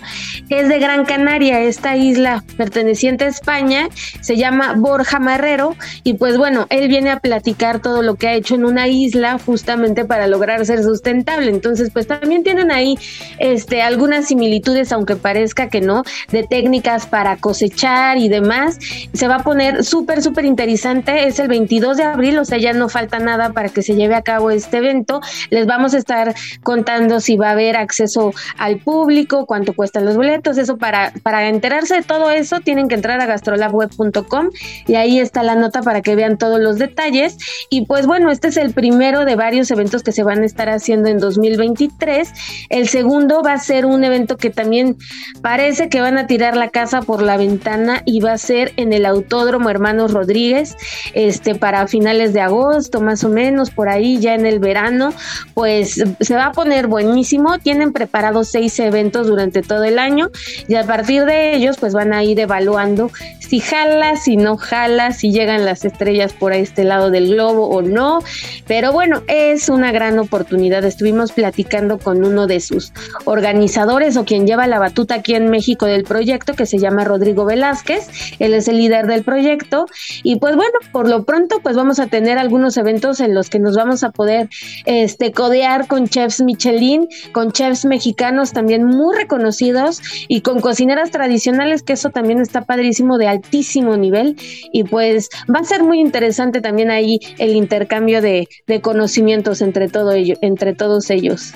es 0.49 0.69
de 0.69 0.79
Gran 0.79 1.03
Canaria, 1.03 1.59
esta 1.59 1.97
isla 1.97 2.43
perteneciente 2.55 3.25
a 3.25 3.27
España, 3.27 3.89
se 4.21 4.37
llama 4.37 4.73
Borja 4.77 5.19
Marrero, 5.19 5.75
y 6.03 6.13
pues 6.13 6.37
bueno, 6.37 6.65
él 6.69 6.87
viene 6.87 7.11
a 7.11 7.19
platicar 7.19 7.81
todo 7.81 8.01
lo 8.01 8.15
que 8.15 8.27
ha 8.27 8.33
hecho 8.33 8.55
en 8.55 8.63
una 8.63 8.87
isla 8.87 9.37
justamente 9.45 10.05
para 10.05 10.27
lograr 10.27 10.65
ser 10.65 10.81
sustentable. 10.83 11.49
Entonces, 11.49 11.89
pues 11.91 12.07
también 12.07 12.43
tienen 12.43 12.71
ahí 12.71 12.97
este, 13.39 13.81
algunas 13.81 14.27
similitudes, 14.27 14.91
aunque 14.91 15.15
parezca 15.15 15.69
que 15.69 15.81
no, 15.81 16.03
de 16.31 16.43
técnicas 16.43 17.05
para 17.05 17.37
cosechar 17.37 18.17
y 18.17 18.29
demás. 18.29 18.79
Se 19.13 19.27
va 19.27 19.37
a 19.37 19.43
poner 19.43 19.83
súper, 19.83 20.21
súper 20.21 20.45
interesante, 20.45 21.27
es 21.27 21.39
el 21.39 21.49
22 21.49 21.97
de 21.97 22.03
abril, 22.03 22.37
o 22.39 22.45
sea, 22.45 22.57
ya 22.57 22.73
no 22.73 22.87
falta 22.87 23.19
nada 23.19 23.51
para 23.51 23.69
que 23.69 23.81
se 23.81 23.95
lleve 23.95 24.15
a 24.15 24.21
cabo 24.21 24.51
este 24.51 24.77
evento. 24.77 25.19
Les 25.49 25.65
vamos 25.65 25.93
a 25.93 25.96
estar 25.97 26.33
contando 26.63 27.19
si 27.19 27.37
va 27.37 27.49
a 27.49 27.51
haber 27.51 27.75
acceso 27.75 28.33
al 28.57 28.79
público, 28.79 29.45
cuánto 29.45 29.73
cuestan 29.73 30.05
los 30.05 30.15
boletos, 30.15 30.57
eso 30.57 30.77
para, 30.77 31.13
para 31.23 31.47
enterarse 31.47 31.95
de 31.95 32.01
todo 32.03 32.31
eso 32.31 32.59
tienen 32.59 32.87
que 32.87 32.95
entrar 32.95 33.19
a 33.21 33.25
gastrolabweb.com 33.25 34.49
y 34.87 34.95
ahí 34.95 35.19
está 35.19 35.43
la 35.43 35.55
nota 35.55 35.81
para 35.81 36.01
que 36.01 36.15
vean 36.15 36.37
todos 36.37 36.59
los 36.59 36.77
detalles. 36.77 37.37
Y 37.69 37.85
pues 37.85 38.05
bueno, 38.05 38.31
este 38.31 38.49
es 38.49 38.57
el 38.57 38.73
primero 38.73 39.25
de 39.25 39.35
varios 39.35 39.69
eventos 39.71 40.03
que 40.03 40.11
se 40.11 40.23
van 40.23 40.43
a 40.43 40.45
estar 40.45 40.69
haciendo 40.69 41.09
en 41.09 41.19
2023. 41.19 42.31
El 42.69 42.87
segundo 42.87 43.41
va 43.43 43.53
a 43.53 43.59
ser 43.59 43.85
un 43.85 44.03
evento 44.03 44.37
que 44.37 44.49
también 44.49 44.97
parece 45.41 45.89
que 45.89 46.01
van 46.01 46.17
a 46.17 46.27
tirar 46.27 46.55
la 46.55 46.69
casa 46.69 47.01
por 47.01 47.21
la 47.21 47.37
ventana 47.37 48.01
y 48.05 48.19
va 48.19 48.33
a 48.33 48.37
ser 48.37 48.73
en 48.77 48.93
el 48.93 49.05
Autódromo 49.05 49.69
Hermanos 49.69 50.13
Rodríguez, 50.13 50.75
este 51.13 51.55
para 51.55 51.87
finales 51.87 52.33
de 52.33 52.41
agosto, 52.41 53.01
más 53.01 53.23
o 53.23 53.29
menos, 53.29 53.69
por 53.71 53.89
ahí 53.89 54.19
ya 54.19 54.33
en 54.33 54.45
el 54.45 54.59
verano, 54.59 55.13
pues 55.53 55.86
se 55.87 56.35
va 56.35 56.47
a 56.47 56.51
poner 56.51 56.87
buenísimo. 56.87 57.59
Tienen 57.59 57.93
preparados 57.93 58.49
seis 58.49 58.79
eventos 58.79 59.27
durante 59.27 59.61
todo 59.61 59.83
el 59.83 59.99
año 59.99 60.29
y 60.67 60.75
a 60.75 60.83
partir 60.83 61.25
de 61.25 61.55
ellos 61.55 61.77
pues 61.79 61.93
van 61.93 62.13
a 62.13 62.23
ir 62.23 62.39
evaluando 62.39 63.11
si 63.47 63.59
jala, 63.59 64.17
si 64.17 64.35
no 64.35 64.57
jala, 64.57 65.11
si 65.11 65.31
llegan 65.31 65.63
las 65.63 65.85
estrellas 65.85 66.33
por 66.33 66.51
este 66.51 66.83
lado 66.83 67.11
del 67.11 67.29
globo 67.29 67.69
o 67.69 67.81
no. 67.81 68.19
Pero 68.67 68.91
bueno, 68.91 69.21
es 69.27 69.69
una 69.69 69.91
gran 69.91 70.19
oportunidad. 70.19 70.83
Estuvimos 70.83 71.31
platicando 71.31 71.97
con 71.97 72.25
uno 72.25 72.47
de 72.47 72.59
sus 72.59 72.91
organizadores 73.25 74.17
o 74.17 74.25
quien 74.25 74.45
lleva 74.45 74.67
la 74.67 74.79
batuta 74.79 75.15
aquí 75.15 75.35
en 75.35 75.49
México 75.49 75.85
del 75.85 76.03
proyecto 76.03 76.53
que 76.53 76.65
se 76.65 76.77
llama 76.77 77.05
Rodrigo 77.05 77.45
Velázquez. 77.45 78.09
Él 78.39 78.53
es 78.53 78.67
el 78.67 78.77
líder 78.77 79.07
del 79.07 79.23
proyecto 79.23 79.85
y 80.23 80.37
pues 80.37 80.55
bueno, 80.55 80.79
por 80.91 81.07
lo 81.07 81.23
pronto 81.23 81.59
pues 81.61 81.75
vamos 81.75 81.99
a 81.99 82.07
tener 82.07 82.37
algunos 82.37 82.75
eventos 82.77 83.19
en 83.19 83.33
los 83.33 83.49
que 83.49 83.59
nos 83.59 83.75
vamos 83.75 84.03
a 84.03 84.11
poder 84.11 84.49
este 84.85 85.31
codear 85.31 85.76
con 85.85 86.07
chefs 86.07 86.41
Michelin, 86.41 87.07
con 87.31 87.51
chefs 87.51 87.85
mexicanos 87.85 88.53
también 88.53 88.83
muy 88.83 89.15
reconocidos 89.15 90.01
y 90.27 90.41
con 90.41 90.61
cocineras 90.61 91.11
tradicionales, 91.11 91.83
que 91.83 91.93
eso 91.93 92.09
también 92.09 92.39
está 92.39 92.61
padrísimo 92.65 93.19
de 93.19 93.27
altísimo 93.27 93.95
nivel. 93.97 94.35
Y 94.71 94.83
pues 94.85 95.29
va 95.53 95.59
a 95.59 95.63
ser 95.63 95.83
muy 95.83 95.99
interesante 95.99 96.61
también 96.61 96.89
ahí 96.89 97.19
el 97.37 97.55
intercambio 97.55 98.21
de, 98.21 98.47
de 98.65 98.81
conocimientos 98.81 99.61
entre, 99.61 99.87
todo 99.87 100.13
ello, 100.13 100.35
entre 100.41 100.73
todos 100.73 101.09
ellos. 101.11 101.53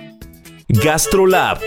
GastroLab 0.69 1.57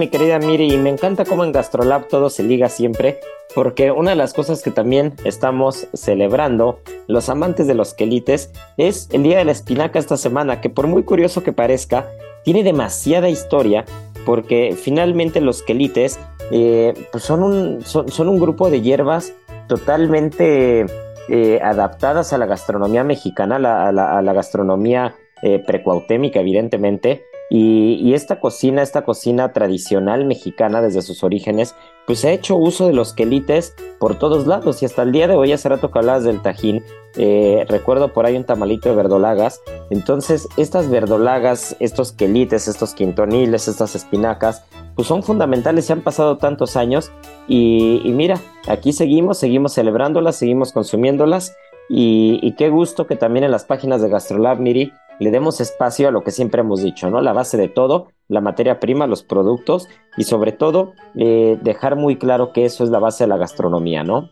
mi 0.00 0.08
querida 0.08 0.38
Miri, 0.38 0.72
y 0.72 0.78
me 0.78 0.88
encanta 0.88 1.26
cómo 1.26 1.44
en 1.44 1.52
Gastrolab 1.52 2.08
todo 2.08 2.30
se 2.30 2.42
liga 2.42 2.70
siempre, 2.70 3.20
porque 3.54 3.90
una 3.90 4.12
de 4.12 4.16
las 4.16 4.32
cosas 4.32 4.62
que 4.62 4.70
también 4.70 5.12
estamos 5.24 5.88
celebrando, 5.92 6.80
los 7.06 7.28
amantes 7.28 7.66
de 7.66 7.74
los 7.74 7.92
quelites, 7.92 8.50
es 8.78 9.10
el 9.12 9.24
Día 9.24 9.36
de 9.36 9.44
la 9.44 9.52
Espinaca 9.52 9.98
esta 9.98 10.16
semana, 10.16 10.62
que 10.62 10.70
por 10.70 10.86
muy 10.86 11.02
curioso 11.02 11.42
que 11.42 11.52
parezca, 11.52 12.08
tiene 12.44 12.62
demasiada 12.62 13.28
historia, 13.28 13.84
porque 14.24 14.74
finalmente 14.74 15.42
los 15.42 15.62
quelites 15.62 16.18
eh, 16.50 16.94
pues 17.12 17.22
son, 17.22 17.42
un, 17.42 18.40
grupo 18.40 18.70
de 18.70 18.80
hierbas 18.80 19.34
totalmente 19.68 20.86
eh, 21.28 21.60
adaptadas 21.62 22.32
a 22.32 22.38
la 22.38 22.46
gastronomía 22.46 23.04
mexicana, 23.04 23.56
a 23.56 23.92
la, 23.92 24.32
gastronomía 24.32 25.14
eh, 25.42 25.58
precuautémica, 25.58 26.40
evidentemente, 26.40 27.22
Y, 27.52 28.14
esta 28.14 28.38
cocina, 28.38 28.80
esta 28.80 29.02
cocina 29.02 29.52
tradicional 29.52 30.24
mexicana 30.24 30.80
desde 30.80 31.02
sus 31.02 31.24
orígenes, 31.24 31.74
pues 32.06 32.24
ha 32.24 32.30
hecho 32.30 32.56
uso 32.56 32.86
de 32.86 32.92
los 32.92 33.12
quelites 33.12 33.74
por 33.98 34.16
todos 34.16 34.46
lados. 34.46 34.80
Y 34.82 34.86
hasta 34.86 35.02
el 35.02 35.10
día 35.10 35.26
de 35.26 35.34
hoy, 35.34 35.50
hace 35.50 35.68
rato 35.68 35.90
que 35.90 35.98
hablabas 35.98 36.22
del 36.22 36.42
tajín, 36.42 36.84
eh, 37.16 37.66
recuerdo 37.68 38.12
por 38.12 38.24
ahí 38.24 38.36
un 38.36 38.44
tamalito 38.44 38.88
de 38.88 38.94
verdolagas, 38.94 39.60
entonces 39.90 40.48
estas 40.56 40.88
verdolagas, 40.88 41.74
estos 41.80 42.12
quelites, 42.12 42.68
estos 42.68 42.94
quintoniles, 42.94 43.66
estas 43.66 43.96
espinacas, 43.96 44.64
pues 44.94 45.08
son 45.08 45.24
fundamentales 45.24 45.90
y 45.90 45.92
han 45.92 46.02
pasado 46.02 46.38
tantos 46.38 46.76
años. 46.76 47.10
Y, 47.48 48.00
mira, 48.14 48.38
aquí 48.68 48.92
seguimos, 48.92 49.38
seguimos 49.38 49.74
celebrándolas, 49.74 50.36
seguimos 50.36 50.72
consumiéndolas. 50.72 51.56
Y, 51.88 52.38
y, 52.42 52.54
qué 52.54 52.68
gusto 52.68 53.08
que 53.08 53.16
también 53.16 53.42
en 53.42 53.50
las 53.50 53.64
páginas 53.64 54.00
de 54.00 54.08
Gastrolab, 54.08 54.60
Miri, 54.60 54.92
le 55.20 55.30
demos 55.30 55.60
espacio 55.60 56.08
a 56.08 56.10
lo 56.10 56.24
que 56.24 56.32
siempre 56.32 56.62
hemos 56.62 56.82
dicho, 56.82 57.10
¿no? 57.10 57.20
La 57.20 57.32
base 57.32 57.56
de 57.56 57.68
todo, 57.68 58.08
la 58.26 58.40
materia 58.40 58.80
prima, 58.80 59.06
los 59.06 59.22
productos 59.22 59.86
y 60.16 60.24
sobre 60.24 60.52
todo 60.52 60.94
eh, 61.14 61.58
dejar 61.62 61.94
muy 61.94 62.16
claro 62.16 62.52
que 62.52 62.64
eso 62.64 62.82
es 62.82 62.90
la 62.90 62.98
base 62.98 63.24
de 63.24 63.28
la 63.28 63.36
gastronomía, 63.36 64.02
¿no? 64.02 64.30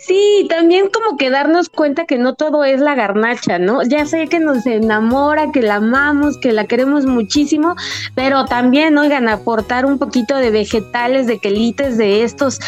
Sí, 0.00 0.46
también 0.48 0.90
como 0.90 1.16
que 1.16 1.28
darnos 1.28 1.68
cuenta 1.68 2.04
que 2.06 2.18
no 2.18 2.34
todo 2.34 2.62
es 2.62 2.80
la 2.80 2.94
garnacha, 2.94 3.58
¿no? 3.58 3.82
Ya 3.82 4.06
sé 4.06 4.28
que 4.28 4.38
nos 4.38 4.64
enamora, 4.64 5.50
que 5.52 5.60
la 5.60 5.76
amamos, 5.76 6.38
que 6.38 6.52
la 6.52 6.66
queremos 6.66 7.04
muchísimo, 7.04 7.74
pero 8.14 8.44
también, 8.44 8.96
oigan, 8.96 9.28
aportar 9.28 9.86
un 9.86 9.98
poquito 9.98 10.36
de 10.36 10.52
vegetales, 10.52 11.26
de 11.26 11.40
quelites, 11.40 11.98
de 11.98 12.22
estos 12.22 12.60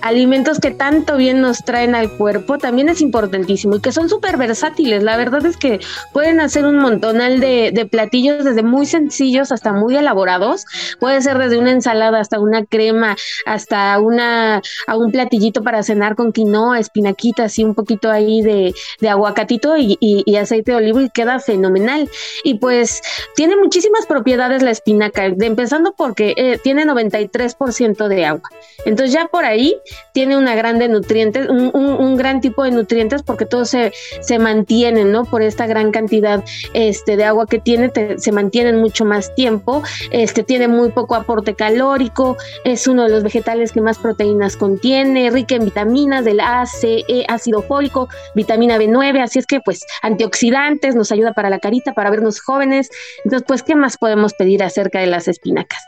alimentos 0.00 0.58
que 0.58 0.72
tanto 0.72 1.16
bien 1.16 1.40
nos 1.40 1.64
traen 1.64 1.94
al 1.94 2.10
cuerpo, 2.10 2.58
también 2.58 2.88
es 2.88 3.00
importantísimo 3.00 3.76
y 3.76 3.80
que 3.80 3.92
son 3.92 4.08
súper 4.08 4.36
versátiles. 4.36 5.04
La 5.04 5.16
verdad 5.16 5.46
es 5.46 5.56
que 5.56 5.78
pueden 6.12 6.40
hacer 6.40 6.66
un 6.66 6.78
montonal 6.78 7.38
de, 7.38 7.70
de 7.72 7.86
platillos 7.86 8.44
desde 8.44 8.64
muy 8.64 8.86
sencillos 8.86 9.52
hasta 9.52 9.72
muy 9.72 9.96
elaborados. 9.96 10.64
Puede 10.98 11.22
ser 11.22 11.38
desde 11.38 11.58
una 11.58 11.70
ensalada 11.70 12.18
hasta 12.18 12.40
una 12.40 12.64
crema, 12.64 13.16
hasta 13.46 13.98
una, 14.00 14.60
a 14.88 14.96
un 14.96 15.12
platillito 15.12 15.62
para 15.62 15.84
cenar 15.84 16.16
con 16.16 16.32
quinoa 16.32 16.72
espinaquitas 16.82 17.58
y 17.58 17.64
un 17.64 17.74
poquito 17.74 18.10
ahí 18.10 18.42
de, 18.42 18.74
aguacatito 19.08 19.76
y, 19.76 19.96
aceite 20.36 20.72
de 20.72 20.76
oliva 20.76 21.02
y 21.02 21.10
queda 21.10 21.38
fenomenal. 21.40 22.08
Y 22.44 22.54
pues 22.54 23.00
tiene 23.34 23.56
muchísimas 23.56 24.06
propiedades 24.06 24.62
la 24.62 24.70
espinaca, 24.70 25.30
de, 25.30 25.46
empezando 25.46 25.94
porque 25.96 26.34
eh, 26.36 26.58
tiene 26.62 26.84
93% 26.84 28.08
de 28.08 28.24
agua. 28.26 28.48
Entonces 28.84 29.14
ya 29.14 29.26
por 29.26 29.44
ahí 29.44 29.76
tiene 30.12 30.36
una 30.36 30.54
grande 30.54 30.88
nutrientes, 30.88 31.48
un, 31.48 32.16
gran 32.16 32.40
tipo 32.40 32.64
de 32.64 32.72
nutrientes 32.72 33.22
porque 33.22 33.46
todos 33.46 33.70
se, 33.70 33.92
se 34.20 34.38
mantienen, 34.38 35.12
¿no? 35.12 35.24
Por 35.24 35.42
esta 35.42 35.66
gran 35.66 35.90
cantidad 35.92 36.44
este, 36.74 37.16
de 37.16 37.24
agua 37.24 37.46
que 37.46 37.58
tiene, 37.58 37.90
se 38.16 38.32
mantienen 38.32 38.80
mucho 38.80 39.04
más 39.04 39.34
tiempo, 39.34 39.82
este, 40.10 40.42
tiene 40.42 40.68
muy 40.68 40.90
poco 40.90 41.14
aporte 41.14 41.54
calórico, 41.54 42.36
es 42.64 42.86
uno 42.86 43.04
de 43.04 43.10
los 43.10 43.22
vegetales 43.22 43.72
que 43.72 43.80
más 43.80 43.98
proteínas 43.98 44.56
contiene, 44.56 45.30
rica 45.30 45.54
en 45.54 45.64
vitaminas 45.64 46.24
del 46.24 46.40
A, 46.40 46.61
C, 46.66 47.04
E, 47.08 47.24
ácido 47.28 47.62
fólico, 47.62 48.08
vitamina 48.34 48.78
B9, 48.78 49.22
así 49.22 49.38
es 49.38 49.46
que 49.46 49.60
pues 49.60 49.84
antioxidantes, 50.02 50.94
nos 50.94 51.12
ayuda 51.12 51.32
para 51.32 51.50
la 51.50 51.58
carita, 51.58 51.92
para 51.92 52.10
vernos 52.10 52.40
jóvenes. 52.40 52.90
Entonces, 53.24 53.44
pues, 53.46 53.62
¿qué 53.62 53.74
más 53.74 53.96
podemos 53.96 54.34
pedir 54.34 54.62
acerca 54.62 55.00
de 55.00 55.06
las 55.06 55.28
espinacas? 55.28 55.82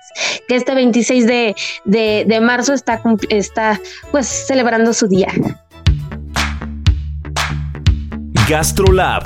Que 0.49 0.57
este 0.57 0.75
26 0.75 1.27
de, 1.27 1.55
de, 1.85 2.41
marzo 2.41 2.72
está, 2.72 3.01
está 3.29 3.81
pues 4.11 4.27
celebrando 4.27 4.93
su 4.93 5.09
día. 5.09 5.29
GastroLab. 8.49 9.22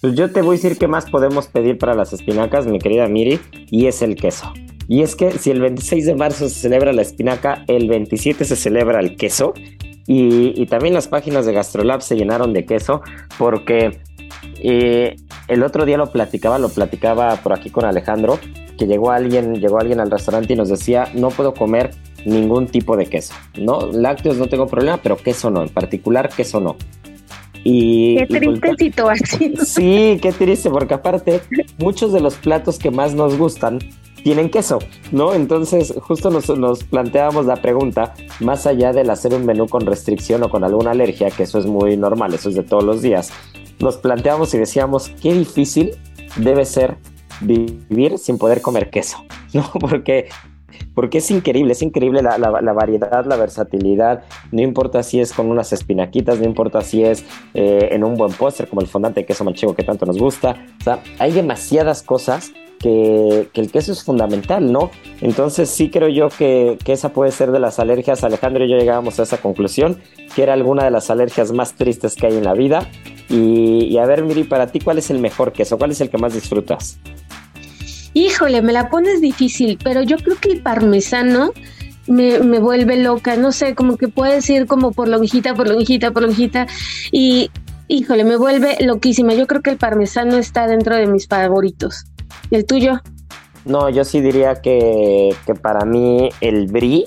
Pues 0.00 0.14
yo 0.14 0.30
te 0.30 0.42
voy 0.42 0.56
a 0.56 0.60
decir 0.60 0.78
qué 0.78 0.86
más 0.86 1.10
podemos 1.10 1.48
pedir 1.48 1.76
para 1.78 1.94
las 1.94 2.12
espinacas, 2.12 2.66
mi 2.66 2.78
querida 2.78 3.08
Miri, 3.08 3.40
y 3.70 3.86
es 3.86 4.00
el 4.02 4.14
queso. 4.14 4.52
Y 4.88 5.02
es 5.02 5.14
que 5.14 5.30
si 5.32 5.50
el 5.50 5.60
26 5.60 6.06
de 6.06 6.14
marzo 6.14 6.48
se 6.48 6.60
celebra 6.60 6.94
la 6.94 7.02
espinaca, 7.02 7.62
el 7.68 7.88
27 7.88 8.44
se 8.46 8.56
celebra 8.56 9.00
el 9.00 9.16
queso. 9.16 9.52
Y, 10.06 10.64
también 10.66 10.94
las 10.94 11.06
páginas 11.06 11.44
de 11.44 11.52
GastroLab 11.52 12.00
se 12.00 12.16
llenaron 12.16 12.54
de 12.54 12.64
queso 12.64 13.02
porque 13.36 14.00
eh, 14.62 15.16
el 15.48 15.62
otro 15.62 15.84
día 15.84 15.98
lo 15.98 16.10
platicaba, 16.10 16.58
lo 16.58 16.70
platicaba 16.70 17.36
por 17.36 17.52
aquí 17.52 17.68
con 17.68 17.84
Alejandro, 17.84 18.38
que 18.78 18.86
llegó 18.86 19.10
alguien, 19.10 19.60
llegó 19.60 19.78
alguien 19.78 20.00
al 20.00 20.10
restaurante 20.10 20.54
y 20.54 20.56
nos 20.56 20.70
decía, 20.70 21.10
no 21.14 21.28
puedo 21.28 21.52
comer 21.52 21.90
ningún 22.24 22.68
tipo 22.68 22.96
de 22.96 23.04
queso, 23.04 23.34
¿no? 23.58 23.80
Lácteos 23.92 24.38
no 24.38 24.46
tengo 24.46 24.66
problema, 24.66 24.98
pero 25.02 25.18
queso 25.18 25.50
no, 25.50 25.62
en 25.62 25.68
particular 25.68 26.30
queso 26.30 26.58
no. 26.60 26.76
Y, 27.62 28.16
qué 28.16 28.26
triste 28.26 28.74
situación. 28.78 29.66
Sí, 29.66 30.18
qué 30.22 30.32
triste, 30.32 30.70
porque 30.70 30.94
aparte, 30.94 31.42
muchos 31.76 32.14
de 32.14 32.20
los 32.20 32.36
platos 32.36 32.78
que 32.78 32.90
más 32.90 33.14
nos 33.14 33.36
gustan 33.36 33.78
tienen 34.22 34.50
queso, 34.50 34.78
¿no? 35.12 35.34
Entonces, 35.34 35.94
justo 36.00 36.30
nos, 36.30 36.84
planteábamos 36.84 37.46
la 37.46 37.56
pregunta, 37.56 38.14
más 38.40 38.66
allá 38.66 38.92
del 38.92 39.10
hacer 39.10 39.34
un 39.34 39.46
menú 39.46 39.68
con 39.68 39.86
restricción 39.86 40.42
o 40.42 40.50
con 40.50 40.64
alguna 40.64 40.92
alergia, 40.92 41.30
que 41.30 41.44
eso 41.44 41.58
es 41.58 41.66
muy 41.66 41.96
normal, 41.96 42.34
eso 42.34 42.48
es 42.48 42.54
de 42.54 42.62
todos 42.62 42.84
los 42.84 43.02
días, 43.02 43.30
nos 43.80 43.96
planteamos 43.96 44.52
y 44.54 44.58
decíamos, 44.58 45.10
qué 45.22 45.32
difícil 45.32 45.92
debe 46.36 46.64
ser 46.64 46.96
vivir 47.40 48.18
sin 48.18 48.38
poder 48.38 48.60
comer 48.60 48.90
queso, 48.90 49.24
¿no? 49.52 49.70
Porque 49.80 50.28
porque 50.94 51.18
es 51.18 51.30
increíble, 51.30 51.72
es 51.72 51.82
increíble 51.82 52.22
la, 52.22 52.38
la, 52.38 52.72
variedad, 52.72 53.24
la 53.24 53.36
versatilidad, 53.36 54.24
no 54.52 54.62
importa 54.62 55.02
si 55.02 55.20
es 55.20 55.32
con 55.32 55.48
unas 55.48 55.72
espinaquitas, 55.72 56.38
no 56.38 56.44
importa 56.44 56.82
si 56.82 57.04
es 57.04 57.24
eh, 57.54 57.88
en 57.92 58.04
un 58.04 58.16
buen 58.16 58.32
póster 58.32 58.68
como 58.68 58.80
el 58.80 58.86
fondante 58.86 59.20
de 59.20 59.26
queso 59.26 59.44
manchego 59.44 59.74
que 59.74 59.82
tanto 59.82 60.06
nos 60.06 60.18
gusta, 60.18 60.56
o 60.80 60.84
sea, 60.84 61.02
hay 61.18 61.32
demasiadas 61.32 62.02
cosas 62.02 62.52
que, 62.78 63.48
el 63.52 63.70
queso 63.70 63.92
es 63.92 64.02
fundamental, 64.02 64.72
¿no? 64.72 64.90
Entonces 65.20 65.68
sí 65.68 65.90
creo 65.90 66.08
yo 66.08 66.28
que, 66.28 66.78
esa 66.86 67.12
puede 67.12 67.32
ser 67.32 67.50
de 67.50 67.58
las 67.58 67.78
alergias. 67.78 68.24
Alejandro 68.24 68.64
y 68.64 68.70
yo 68.70 68.78
llegábamos 68.78 69.18
a 69.20 69.24
esa 69.24 69.38
conclusión, 69.38 70.00
que 70.34 70.42
era 70.42 70.54
alguna 70.54 70.84
de 70.84 70.90
las 70.90 71.10
alergias 71.10 71.52
más 71.52 71.74
tristes 71.74 72.14
que 72.14 72.26
hay 72.26 72.36
en 72.36 72.44
la 72.44 72.54
vida. 72.54 72.88
Y, 73.28 73.98
a 73.98 74.06
ver, 74.06 74.22
Miri, 74.22 74.44
para 74.44 74.68
ti, 74.68 74.80
¿cuál 74.80 74.98
es 74.98 75.10
el 75.10 75.18
mejor 75.18 75.52
queso? 75.52 75.76
¿Cuál 75.76 75.90
es 75.90 76.00
el 76.00 76.08
que 76.08 76.18
más 76.18 76.34
disfrutas? 76.34 76.98
Híjole, 78.14 78.62
me 78.62 78.72
la 78.72 78.88
pones 78.88 79.20
difícil, 79.20 79.78
pero 79.82 80.02
yo 80.02 80.16
creo 80.16 80.36
que 80.40 80.50
el 80.50 80.62
parmesano 80.62 81.52
me, 82.06 82.38
me, 82.38 82.58
vuelve 82.58 82.96
loca, 82.96 83.36
no 83.36 83.52
sé, 83.52 83.74
como 83.74 83.98
que 83.98 84.08
puedes 84.08 84.48
ir 84.48 84.66
como 84.66 84.92
por 84.92 85.08
lonjita, 85.08 85.54
por 85.54 85.68
lonjita, 85.68 86.10
por 86.10 86.22
lonjita, 86.22 86.66
y 87.12 87.50
híjole, 87.88 88.24
me 88.24 88.36
vuelve 88.36 88.76
loquísima. 88.80 89.34
Yo 89.34 89.46
creo 89.46 89.62
que 89.62 89.70
el 89.70 89.78
parmesano 89.78 90.36
está 90.36 90.66
dentro 90.66 90.94
de 90.94 91.06
mis 91.06 91.26
favoritos. 91.26 92.04
¿Y 92.50 92.56
el 92.56 92.64
tuyo? 92.64 93.00
No, 93.64 93.90
yo 93.90 94.04
sí 94.04 94.20
diría 94.20 94.62
que, 94.62 95.34
para 95.60 95.84
mí 95.84 96.30
el 96.40 96.68
brie, 96.68 97.04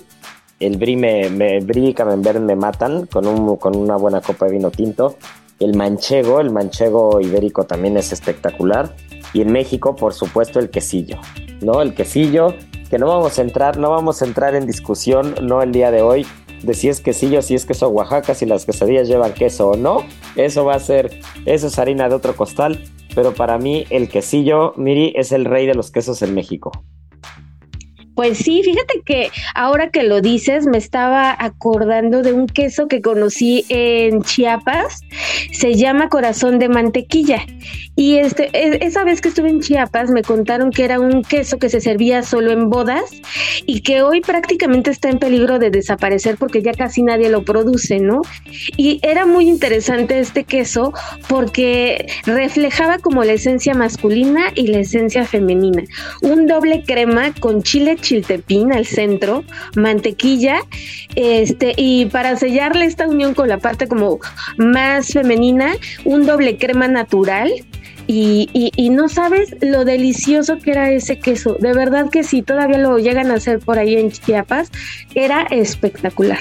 el 0.60 0.78
brie, 0.78 0.96
me, 0.96 1.30
me, 1.30 1.60
brie 1.60 1.90
y 1.90 1.94
camembert 1.94 2.40
me 2.40 2.56
matan 2.56 3.08
con, 3.08 3.26
un, 3.26 3.56
con 3.58 3.76
una 3.76 3.96
buena 3.96 4.22
copa 4.22 4.46
de 4.46 4.54
vino 4.54 4.70
tinto. 4.70 5.16
El 5.60 5.76
manchego, 5.76 6.40
el 6.40 6.52
manchego 6.52 7.20
ibérico 7.20 7.64
también 7.64 7.98
es 7.98 8.12
espectacular. 8.12 8.96
Y 9.34 9.42
en 9.42 9.52
México, 9.52 9.96
por 9.96 10.14
supuesto, 10.14 10.60
el 10.60 10.70
quesillo, 10.70 11.18
¿no? 11.62 11.82
El 11.82 11.96
quesillo, 11.96 12.54
que 12.90 13.00
no 13.00 13.08
vamos 13.08 13.40
a 13.40 13.42
entrar, 13.42 13.78
no 13.78 13.90
vamos 13.90 14.22
a 14.22 14.26
entrar 14.26 14.54
en 14.56 14.68
discusión, 14.68 15.34
no 15.42 15.62
el 15.62 15.72
día 15.72 15.90
de 15.90 16.02
hoy, 16.02 16.28
de 16.62 16.74
si 16.74 16.90
es 16.90 17.02
quesillo, 17.02 17.42
si 17.42 17.56
es 17.56 17.66
queso 17.66 17.88
Oaxaca, 17.90 18.36
si 18.36 18.46
las 18.46 18.66
quesadillas 18.66 19.08
llevan 19.08 19.34
queso 19.34 19.70
o 19.70 19.78
no. 19.78 20.04
Eso 20.36 20.66
va 20.66 20.76
a 20.76 20.80
ser, 20.80 21.20
eso 21.46 21.68
es 21.68 21.80
harina 21.80 22.08
de 22.10 22.16
otro 22.16 22.36
costal 22.36 22.84
pero 23.14 23.34
para 23.34 23.58
mí 23.58 23.86
el 23.90 24.10
quesillo, 24.10 24.74
Miri, 24.78 25.14
es 25.16 25.32
el 25.32 25.46
rey 25.46 25.66
de 25.66 25.76
los 25.76 25.92
quesos 25.92 26.22
en 26.22 26.34
México. 26.34 26.72
Pues 28.16 28.40
sí, 28.40 28.62
fíjate 28.64 29.02
que 29.06 29.32
ahora 29.56 29.90
que 29.90 30.04
lo 30.04 30.22
dices, 30.22 30.66
me 30.66 30.78
estaba 30.78 31.36
acordando 31.38 32.22
de 32.22 32.34
un 32.34 32.48
queso 32.48 32.88
que 32.88 33.02
conocí 33.02 33.66
en 33.70 34.22
Chiapas, 34.22 35.02
se 35.52 35.76
llama 35.76 36.10
corazón 36.10 36.60
de 36.60 36.70
mantequilla. 36.70 37.46
Y 37.96 38.18
este, 38.18 38.50
e, 38.54 38.86
esa 38.86 39.04
vez 39.04 39.22
que 39.22 39.30
estuve 39.30 39.50
en 39.50 39.62
Chiapas 39.62 40.10
me 40.10 40.24
contaron 40.24 40.72
que 40.72 40.84
era 40.84 41.00
un 41.00 41.24
queso 41.24 41.58
que 41.58 41.70
se 41.70 41.82
servía 41.82 42.24
solo 42.24 42.52
en 42.52 42.70
bodas 42.70 43.04
y 43.66 43.82
que 43.82 44.02
hoy 44.02 44.22
prácticamente 44.22 44.92
está 44.92 45.10
en 45.10 45.20
peligro 45.20 45.60
de 45.60 45.70
desaparecer 45.70 46.38
porque 46.38 46.62
ya 46.62 46.74
casi 46.74 47.04
nadie 47.04 47.30
lo 47.30 47.44
produce, 47.44 48.00
¿no? 48.00 48.22
Y 48.78 49.00
era 49.04 49.26
muy 49.26 49.48
interesante 49.48 50.20
este 50.20 50.44
queso 50.44 50.94
porque 51.28 52.08
reflejaba 52.26 53.00
como 53.00 53.24
la 53.24 53.34
esencia 53.34 53.74
masculina 53.74 54.52
y 54.56 54.68
la 54.68 54.80
esencia 54.80 55.26
femenina. 55.26 55.84
Un 56.22 56.48
doble 56.48 56.84
crema 56.84 57.34
con 57.40 57.62
chile 57.62 57.98
chiltepín 58.02 58.74
al 58.74 58.86
centro, 58.86 59.44
mantequilla, 59.76 60.60
este, 61.16 61.74
y 61.78 62.08
para 62.08 62.36
sellarle 62.36 62.86
esta 62.86 63.08
unión 63.08 63.34
con 63.34 63.48
la 63.48 63.60
parte 63.60 63.88
como 63.88 64.20
más 64.58 65.08
femenina, 65.08 65.74
un 66.06 66.26
doble 66.26 66.58
crema 66.58 66.88
natural. 66.88 67.52
Y, 68.08 68.50
y, 68.52 68.90
no 68.90 69.08
sabes 69.08 69.56
lo 69.62 69.86
delicioso 69.86 70.58
que 70.58 70.72
era 70.72 70.92
ese 70.92 71.18
queso. 71.18 71.56
De 71.60 71.72
verdad 71.72 72.10
que 72.10 72.24
si 72.24 72.42
todavía 72.42 72.78
lo 72.78 72.98
llegan 72.98 73.32
a 73.32 73.36
hacer 73.36 73.60
por 73.60 73.80
ahí 73.80 73.96
en 73.96 74.12
Chiapas, 74.12 74.70
era 75.16 75.44
espectacular. 75.44 76.40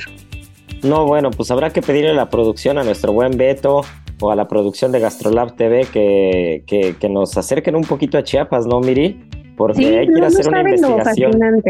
No, 0.83 1.07
bueno, 1.07 1.31
pues 1.31 1.51
habrá 1.51 1.71
que 1.71 1.83
pedirle 1.83 2.15
la 2.15 2.29
producción 2.29 2.79
a 2.79 2.83
nuestro 2.83 3.13
buen 3.13 3.37
Beto 3.37 3.83
o 4.21 4.31
a 4.31 4.37
la 4.37 4.49
producción 4.49 4.93
de 4.93 5.01
Gastrolab 5.01 5.57
TV 5.57 5.87
que, 5.93 6.65
que, 6.67 7.09
nos 7.09 7.37
acerquen 7.37 7.77
un 7.77 7.85
poquito 7.85 8.19
a 8.19 8.25
Chiapas, 8.25 8.67
¿no, 8.67 8.81
Miri? 8.81 9.21
Porque 9.61 9.99
hay 9.99 10.07
que 10.07 10.17
ir 10.17 10.25
a 10.25 10.29
hacer 10.29 10.49
una 10.49 10.61
investigación. 10.63 11.63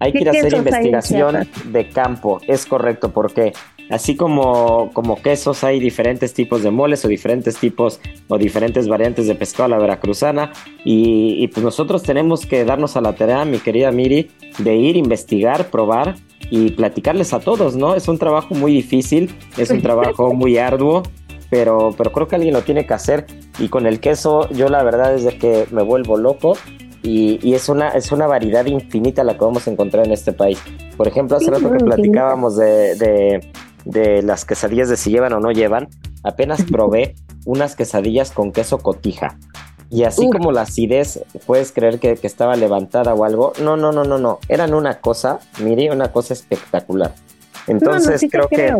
Hay 0.00 0.12
que 0.12 0.18
ir 0.18 0.28
a 0.28 0.32
hacer 0.32 0.52
investigación 0.52 1.48
de 1.64 1.88
campo, 1.88 2.42
es 2.46 2.66
correcto, 2.66 3.10
porque 3.10 3.54
así 3.88 4.16
como, 4.16 4.90
como 4.92 5.16
quesos 5.22 5.64
hay 5.64 5.80
diferentes 5.80 6.34
tipos 6.34 6.62
de 6.62 6.70
moles 6.70 7.06
o 7.06 7.08
diferentes 7.08 7.56
tipos 7.56 8.00
o 8.28 8.36
diferentes 8.36 8.86
variantes 8.86 9.28
de 9.28 9.34
pescado 9.34 9.64
a 9.64 9.68
la 9.68 9.78
veracruzana 9.78 10.52
y, 10.84 11.42
y 11.42 11.48
pues 11.48 11.64
nosotros 11.64 12.02
tenemos 12.02 12.44
que 12.44 12.66
darnos 12.66 12.98
a 12.98 13.00
la 13.00 13.14
tarea, 13.14 13.46
mi 13.46 13.60
querida 13.60 13.92
Miri, 13.92 14.30
de 14.58 14.76
ir, 14.76 14.98
investigar, 14.98 15.70
probar 15.70 16.16
y 16.50 16.72
platicarles 16.72 17.32
a 17.32 17.40
todos, 17.40 17.76
¿no? 17.76 17.94
Es 17.94 18.08
un 18.08 18.18
trabajo 18.18 18.54
muy 18.54 18.74
difícil, 18.74 19.34
es 19.56 19.70
un 19.70 19.80
trabajo 19.88 20.34
muy 20.34 20.58
arduo, 20.58 21.02
pero, 21.48 21.94
pero 21.96 22.12
creo 22.12 22.28
que 22.28 22.36
alguien 22.36 22.52
lo 22.52 22.60
tiene 22.60 22.84
que 22.86 22.92
hacer 22.92 23.24
y 23.58 23.68
con 23.68 23.86
el 23.86 24.00
queso 24.00 24.50
yo 24.50 24.68
la 24.68 24.82
verdad 24.82 25.14
es 25.14 25.24
de 25.24 25.38
que 25.38 25.66
me 25.70 25.82
vuelvo 25.82 26.16
loco 26.16 26.56
y, 27.02 27.38
y, 27.42 27.54
es, 27.54 27.68
una, 27.68 27.90
es 27.90 28.12
una 28.12 28.26
variedad 28.26 28.64
infinita 28.66 29.24
la 29.24 29.34
que 29.34 29.44
vamos 29.44 29.66
a 29.66 29.70
encontrar 29.70 30.06
en 30.06 30.12
este 30.12 30.32
país. 30.32 30.60
Por 30.96 31.08
ejemplo, 31.08 31.36
hace 31.36 31.50
rato 31.50 31.70
que 31.70 31.84
platicábamos 31.84 32.56
de, 32.56 32.94
de, 32.94 33.52
de 33.84 34.22
las 34.22 34.44
quesadillas 34.44 34.88
de 34.88 34.96
si 34.96 35.10
llevan 35.10 35.32
o 35.32 35.40
no 35.40 35.50
llevan, 35.50 35.88
apenas 36.22 36.62
probé 36.62 37.14
unas 37.44 37.74
quesadillas 37.76 38.30
con 38.30 38.52
queso 38.52 38.78
cotija. 38.78 39.38
Y 39.90 40.04
así 40.04 40.30
como 40.30 40.52
la 40.52 40.62
acidez, 40.62 41.22
puedes 41.44 41.70
creer 41.70 41.98
que, 41.98 42.18
estaba 42.22 42.56
levantada 42.56 43.12
o 43.12 43.24
algo. 43.24 43.52
No, 43.62 43.76
no, 43.76 43.92
no, 43.92 44.04
no, 44.04 44.16
no. 44.16 44.38
Eran 44.48 44.72
una 44.72 45.00
cosa, 45.00 45.38
mire, 45.62 45.90
una 45.90 46.10
cosa 46.10 46.32
espectacular. 46.32 47.14
Entonces 47.66 48.24
creo 48.30 48.48
que 48.48 48.74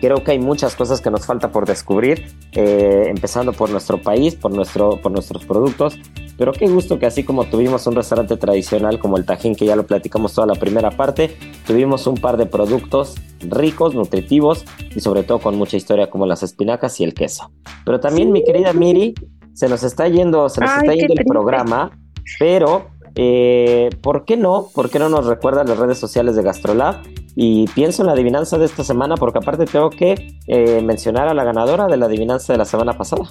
creo 0.00 0.22
que 0.22 0.32
hay 0.32 0.38
muchas 0.38 0.76
cosas 0.76 1.00
que 1.00 1.10
nos 1.10 1.26
falta 1.26 1.50
por 1.50 1.66
descubrir, 1.66 2.26
eh, 2.52 3.06
empezando 3.08 3.52
por 3.52 3.70
nuestro 3.70 4.00
país, 4.00 4.34
por, 4.34 4.52
nuestro, 4.52 5.00
por 5.00 5.12
nuestros 5.12 5.44
productos. 5.44 5.98
Pero 6.36 6.52
qué 6.52 6.66
gusto 6.66 6.98
que 6.98 7.06
así 7.06 7.22
como 7.22 7.44
tuvimos 7.44 7.86
un 7.86 7.94
restaurante 7.94 8.36
tradicional 8.36 8.98
como 8.98 9.16
el 9.16 9.24
Tajín, 9.24 9.54
que 9.54 9.66
ya 9.66 9.76
lo 9.76 9.86
platicamos 9.86 10.34
toda 10.34 10.46
la 10.46 10.54
primera 10.54 10.90
parte, 10.90 11.36
tuvimos 11.66 12.06
un 12.06 12.16
par 12.16 12.36
de 12.36 12.46
productos 12.46 13.14
ricos, 13.40 13.94
nutritivos 13.94 14.64
y 14.94 15.00
sobre 15.00 15.22
todo 15.22 15.38
con 15.38 15.56
mucha 15.56 15.76
historia 15.76 16.10
como 16.10 16.26
las 16.26 16.42
espinacas 16.42 16.98
y 17.00 17.04
el 17.04 17.14
queso. 17.14 17.52
Pero 17.84 18.00
también, 18.00 18.32
mi 18.32 18.42
querida 18.42 18.72
Miri, 18.72 19.14
se 19.52 19.68
nos 19.68 19.84
está 19.84 20.08
yendo, 20.08 20.48
se 20.48 20.60
nos 20.60 20.70
está 20.70 20.94
yendo 20.94 21.14
el 21.16 21.24
programa, 21.24 21.96
pero 22.38 22.88
eh, 23.14 23.90
¿por 24.02 24.24
qué 24.24 24.36
no? 24.36 24.68
¿Por 24.74 24.90
qué 24.90 24.98
no 24.98 25.08
nos 25.08 25.26
recuerda 25.26 25.62
las 25.64 25.78
redes 25.78 25.98
sociales 25.98 26.34
de 26.34 26.42
Gastrolab? 26.42 26.96
Y 27.34 27.66
pienso 27.68 28.02
en 28.02 28.06
la 28.06 28.12
adivinanza 28.12 28.58
de 28.58 28.64
esta 28.64 28.84
semana, 28.84 29.16
porque 29.16 29.38
aparte 29.38 29.66
tengo 29.66 29.90
que 29.90 30.38
eh, 30.46 30.82
mencionar 30.82 31.28
a 31.28 31.34
la 31.34 31.44
ganadora 31.44 31.86
de 31.86 31.96
la 31.96 32.06
adivinanza 32.06 32.52
de 32.52 32.58
la 32.58 32.64
semana 32.64 32.92
pasada. 32.92 33.24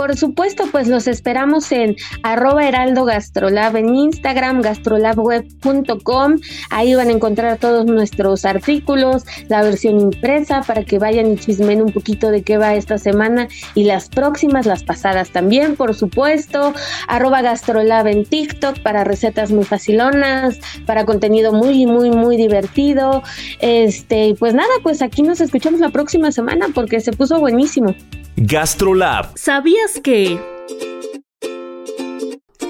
Por 0.00 0.16
supuesto, 0.16 0.64
pues 0.72 0.88
los 0.88 1.06
esperamos 1.06 1.70
en 1.72 1.94
arroba 2.22 2.66
heraldo 2.66 3.04
gastrolab 3.04 3.76
en 3.76 3.94
Instagram, 3.94 4.62
gastrolabweb.com. 4.62 6.36
Ahí 6.70 6.94
van 6.94 7.08
a 7.08 7.12
encontrar 7.12 7.58
todos 7.58 7.84
nuestros 7.84 8.46
artículos, 8.46 9.26
la 9.48 9.60
versión 9.60 10.00
impresa 10.00 10.62
para 10.62 10.84
que 10.84 10.98
vayan 10.98 11.30
y 11.30 11.36
chismen 11.36 11.82
un 11.82 11.92
poquito 11.92 12.30
de 12.30 12.42
qué 12.42 12.56
va 12.56 12.76
esta 12.76 12.96
semana 12.96 13.48
y 13.74 13.84
las 13.84 14.08
próximas, 14.08 14.64
las 14.64 14.84
pasadas 14.84 15.32
también, 15.32 15.76
por 15.76 15.94
supuesto. 15.94 16.72
Arroba 17.06 17.42
gastrolab 17.42 18.06
en 18.06 18.24
TikTok 18.24 18.80
para 18.80 19.04
recetas 19.04 19.52
muy 19.52 19.64
facilonas, 19.64 20.60
para 20.86 21.04
contenido 21.04 21.52
muy, 21.52 21.84
muy, 21.84 22.10
muy 22.10 22.38
divertido. 22.38 23.22
Este, 23.60 24.34
pues 24.38 24.54
nada, 24.54 24.72
pues 24.82 25.02
aquí 25.02 25.20
nos 25.20 25.42
escuchamos 25.42 25.78
la 25.78 25.90
próxima 25.90 26.32
semana 26.32 26.68
porque 26.74 27.00
se 27.00 27.12
puso 27.12 27.38
buenísimo. 27.38 27.94
GastroLab. 28.42 29.36
¿Sabías 29.36 29.89
que... 29.98 30.38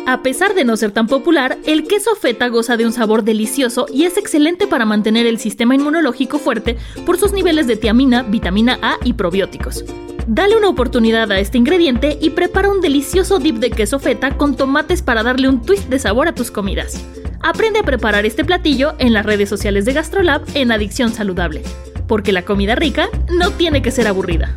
A 0.07 0.23
pesar 0.23 0.55
de 0.55 0.65
no 0.65 0.77
ser 0.77 0.91
tan 0.91 1.07
popular, 1.07 1.59
el 1.67 1.87
queso 1.87 2.17
feta 2.17 2.49
goza 2.49 2.77
de 2.77 2.87
un 2.87 2.93
sabor 2.93 3.23
delicioso 3.23 3.87
y 3.93 4.05
es 4.05 4.17
excelente 4.17 4.67
para 4.67 4.85
mantener 4.85 5.27
el 5.27 5.39
sistema 5.39 5.75
inmunológico 5.75 6.39
fuerte 6.39 6.77
por 7.07 7.17
sus 7.17 7.33
niveles 7.33 7.67
de 7.67 7.77
tiamina, 7.77 8.23
vitamina 8.23 8.79
A 8.83 8.97
y 9.05 9.13
probióticos. 9.13 9.85
Dale 10.27 10.57
una 10.57 10.69
oportunidad 10.69 11.31
a 11.31 11.39
este 11.39 11.59
ingrediente 11.59 12.19
y 12.21 12.31
prepara 12.31 12.71
un 12.71 12.81
delicioso 12.81 13.39
dip 13.39 13.57
de 13.57 13.71
queso 13.71 13.99
feta 13.99 14.37
con 14.37 14.57
tomates 14.57 15.03
para 15.03 15.23
darle 15.23 15.49
un 15.49 15.63
twist 15.63 15.89
de 15.89 15.99
sabor 15.99 16.29
a 16.29 16.35
tus 16.35 16.51
comidas. 16.51 17.05
Aprende 17.41 17.81
a 17.81 17.85
preparar 17.85 18.27
este 18.27 18.45
platillo 18.45 18.95
en 18.99 19.13
las 19.13 19.25
redes 19.25 19.49
sociales 19.49 19.85
de 19.85 19.93
GastroLab 19.93 20.43
en 20.55 20.73
Adicción 20.73 21.13
Saludable, 21.13 21.63
porque 22.07 22.33
la 22.33 22.45
comida 22.45 22.75
rica 22.75 23.09
no 23.29 23.51
tiene 23.51 23.83
que 23.83 23.91
ser 23.91 24.09
aburrida. 24.09 24.57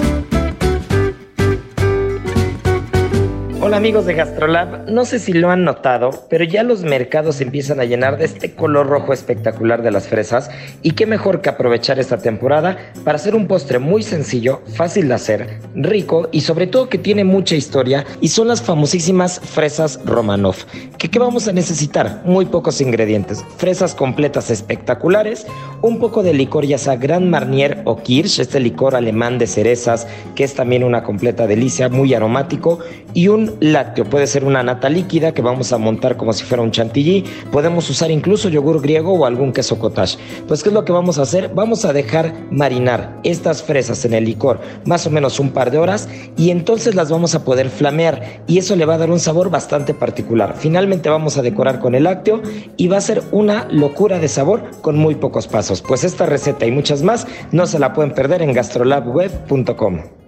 Hola 3.63 3.77
amigos 3.77 4.07
de 4.07 4.15
Gastrolab, 4.15 4.89
no 4.89 5.05
sé 5.05 5.19
si 5.19 5.33
lo 5.33 5.51
han 5.51 5.63
notado, 5.63 6.09
pero 6.31 6.43
ya 6.43 6.63
los 6.63 6.81
mercados 6.81 7.41
empiezan 7.41 7.79
a 7.79 7.85
llenar 7.85 8.17
de 8.17 8.25
este 8.25 8.55
color 8.55 8.87
rojo 8.87 9.13
espectacular 9.13 9.83
de 9.83 9.91
las 9.91 10.07
fresas 10.07 10.49
y 10.81 10.93
qué 10.93 11.05
mejor 11.05 11.41
que 11.41 11.49
aprovechar 11.49 11.99
esta 11.99 12.17
temporada 12.17 12.91
para 13.03 13.17
hacer 13.17 13.35
un 13.35 13.45
postre 13.45 13.77
muy 13.77 14.01
sencillo, 14.01 14.61
fácil 14.73 15.09
de 15.09 15.13
hacer, 15.13 15.59
rico 15.75 16.27
y 16.31 16.41
sobre 16.41 16.65
todo 16.65 16.89
que 16.89 16.97
tiene 16.97 17.23
mucha 17.23 17.53
historia 17.53 18.03
y 18.19 18.29
son 18.29 18.47
las 18.47 18.63
famosísimas 18.63 19.39
fresas 19.39 19.99
Romanov. 20.05 20.55
¿Qué, 20.97 21.11
qué 21.11 21.19
vamos 21.19 21.47
a 21.47 21.53
necesitar? 21.53 22.23
Muy 22.25 22.47
pocos 22.47 22.81
ingredientes, 22.81 23.45
fresas 23.57 23.93
completas 23.93 24.49
espectaculares, 24.49 25.45
un 25.83 25.99
poco 25.99 26.23
de 26.23 26.33
licor 26.33 26.65
ya 26.65 26.79
sea 26.79 26.95
Grand 26.95 27.29
Marnier 27.29 27.83
o 27.85 27.97
Kirsch, 27.97 28.39
este 28.39 28.59
licor 28.59 28.95
alemán 28.95 29.37
de 29.37 29.45
cerezas 29.45 30.07
que 30.33 30.45
es 30.45 30.55
también 30.55 30.83
una 30.83 31.03
completa 31.03 31.45
delicia, 31.45 31.89
muy 31.89 32.15
aromático 32.15 32.79
y 33.13 33.27
un 33.27 33.50
lácteo. 33.59 34.05
Puede 34.05 34.27
ser 34.27 34.43
una 34.43 34.63
nata 34.63 34.89
líquida 34.89 35.33
que 35.33 35.41
vamos 35.41 35.73
a 35.73 35.77
montar 35.77 36.17
como 36.17 36.33
si 36.33 36.43
fuera 36.43 36.63
un 36.63 36.71
chantilly. 36.71 37.23
Podemos 37.51 37.89
usar 37.89 38.11
incluso 38.11 38.49
yogur 38.49 38.81
griego 38.81 39.13
o 39.13 39.25
algún 39.25 39.53
queso 39.53 39.79
cottage. 39.79 40.17
Pues, 40.47 40.63
¿qué 40.63 40.69
es 40.69 40.73
lo 40.73 40.85
que 40.85 40.91
vamos 40.91 41.19
a 41.19 41.23
hacer? 41.23 41.51
Vamos 41.53 41.85
a 41.85 41.93
dejar 41.93 42.33
marinar 42.51 43.19
estas 43.23 43.63
fresas 43.63 44.05
en 44.05 44.13
el 44.13 44.25
licor 44.25 44.59
más 44.85 45.05
o 45.07 45.09
menos 45.09 45.39
un 45.39 45.51
par 45.51 45.71
de 45.71 45.77
horas 45.77 46.09
y 46.37 46.49
entonces 46.51 46.95
las 46.95 47.09
vamos 47.09 47.35
a 47.35 47.43
poder 47.43 47.69
flamear 47.69 48.41
y 48.47 48.57
eso 48.57 48.75
le 48.75 48.85
va 48.85 48.95
a 48.95 48.97
dar 48.97 49.11
un 49.11 49.19
sabor 49.19 49.49
bastante 49.49 49.93
particular. 49.93 50.55
Finalmente 50.57 51.09
vamos 51.09 51.37
a 51.37 51.41
decorar 51.41 51.79
con 51.79 51.95
el 51.95 52.03
lácteo 52.03 52.41
y 52.77 52.87
va 52.87 52.97
a 52.97 53.01
ser 53.01 53.23
una 53.31 53.67
locura 53.69 54.19
de 54.19 54.27
sabor 54.27 54.63
con 54.81 54.97
muy 54.97 55.15
pocos 55.15 55.47
pasos. 55.47 55.81
Pues 55.81 56.03
esta 56.03 56.25
receta 56.25 56.65
y 56.65 56.71
muchas 56.71 57.03
más 57.03 57.27
no 57.51 57.65
se 57.67 57.79
la 57.79 57.93
pueden 57.93 58.13
perder 58.13 58.41
en 58.41 58.53
gastrolabweb.com. 58.53 60.20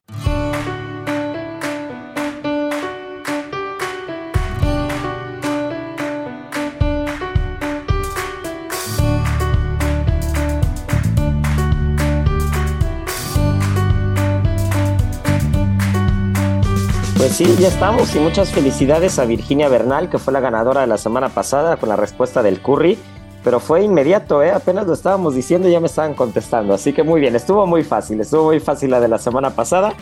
sí, 17.46 17.56
ya 17.60 17.68
estamos 17.68 18.16
y 18.16 18.20
muchas 18.20 18.52
felicidades 18.52 19.20
a 19.20 19.26
Virginia 19.26 19.68
Bernal, 19.68 20.10
que 20.10 20.18
fue 20.18 20.32
la 20.34 20.40
ganadora 20.40 20.82
de 20.82 20.88
la 20.88 20.98
semana 20.98 21.30
pasada 21.30 21.78
con 21.78 21.90
la 21.90 21.96
respuesta 21.96 22.42
del 22.42 22.62
curry, 22.62 22.98
pero 23.44 23.60
fue 23.60 23.84
inmediato, 23.84 24.42
¿eh? 24.44 24.52
apenas 24.52 24.88
lo 24.88 24.94
estábamos 24.94 25.36
diciendo 25.36 25.68
y 25.68 25.72
ya 25.72 25.80
me 25.80 25.88
estaban 25.88 26.14
contestando, 26.14 26.74
así 26.74 26.94
que 26.94 27.04
muy 27.04 27.20
bien, 27.20 27.36
estuvo 27.36 27.66
muy 27.66 27.84
fácil, 27.84 28.22
estuvo 28.22 28.46
muy 28.46 28.60
fácil 28.60 28.92
la 28.92 29.00
de 29.02 29.08
la 29.10 29.18
semana 29.18 29.50
pasada 29.50 29.94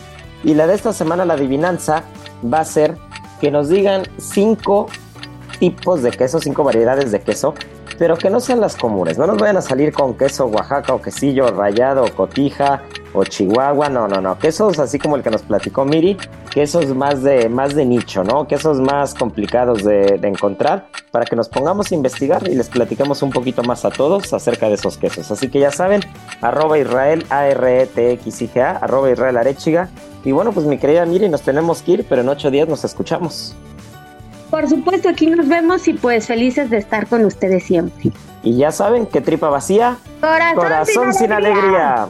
y 0.43 0.53
la 0.53 0.67
de 0.67 0.75
esta 0.75 0.93
semana, 0.93 1.25
la 1.25 1.33
adivinanza, 1.33 2.03
va 2.51 2.59
a 2.59 2.65
ser 2.65 2.97
que 3.39 3.49
nos 3.49 3.69
digan 3.69 4.03
cinco 4.17 4.87
tipos 5.59 6.03
de 6.03 6.11
queso, 6.11 6.39
cinco 6.39 6.63
variedades 6.63 7.11
de 7.11 7.21
queso, 7.21 7.55
pero 7.97 8.17
que 8.17 8.29
no 8.29 8.39
sean 8.39 8.61
las 8.61 8.75
comunes, 8.75 9.17
no 9.17 9.25
nos 9.25 9.37
vayan 9.37 9.57
a 9.57 9.61
salir 9.61 9.93
con 9.93 10.15
queso 10.15 10.45
Oaxaca 10.45 10.93
o 10.93 11.01
quesillo 11.01 11.49
rallado 11.51 12.03
o 12.03 12.11
cotija 12.13 12.83
o 13.14 13.24
Chihuahua, 13.24 13.89
no, 13.89 14.07
no, 14.07 14.22
no, 14.22 14.38
quesos 14.38 14.80
así 14.80 14.99
como 14.99 15.16
el 15.16 15.24
que 15.24 15.30
nos 15.30 15.41
platicó 15.41 15.86
Miri, 15.86 16.18
quesos 16.51 16.88
más 16.95 17.24
de, 17.24 17.49
más 17.49 17.76
de 17.76 17.86
nicho, 17.86 18.24
¿no? 18.24 18.47
Quesos 18.47 18.80
más 18.80 19.14
complicados 19.14 19.84
de, 19.84 20.20
encontrar 20.24 20.88
para 21.12 21.26
que 21.26 21.36
nos 21.36 21.49
pongamos 21.49 21.91
a 21.91 21.95
investigar 21.95 22.47
y 22.47 22.55
les 22.55 22.70
platicamos 22.70 23.22
un 23.22 23.32
poquito 23.32 23.64
más 23.64 23.84
a 23.86 23.89
todos 23.89 24.34
acerca 24.34 24.68
de 24.68 24.76
esos 24.76 24.97
quesos. 24.97 25.30
Así 25.32 25.49
que 25.49 25.59
ya 25.59 25.72
saben, 25.72 26.01
arroba 26.41 26.78
Israel, 26.78 27.26
A-R-E-T-X-I-G-A, 27.30 28.78
arroba 28.78 29.12
Israel 29.12 29.38
Arechiga. 29.38 29.89
Y 30.24 30.32
bueno, 30.32 30.51
pues 30.51 30.66
mi 30.66 30.78
querida 30.78 31.05
Miri, 31.05 31.28
nos 31.28 31.41
tenemos 31.41 31.82
que 31.82 31.91
ir, 31.93 32.05
pero 32.07 32.22
en 32.22 32.30
ocho 32.30 32.51
días 32.51 32.68
nos 32.68 32.84
escuchamos. 32.86 33.55
Por 34.51 34.68
supuesto, 34.68 35.07
aquí 35.07 35.28
nos 35.28 35.47
vemos 35.47 35.88
y 35.88 35.93
pues 35.93 36.28
felices 36.28 36.70
de 36.70 36.78
estar 36.78 37.07
con 37.07 37.24
ustedes 37.24 37.64
siempre. 37.64 38.12
Y 38.43 38.57
ya 38.57 38.72
saben 38.72 39.05
que 39.05 39.22
tripa 39.22 39.49
vacía, 39.49 39.97
corazón, 40.20 41.14
sin, 41.14 41.32
alegría. 41.32 42.09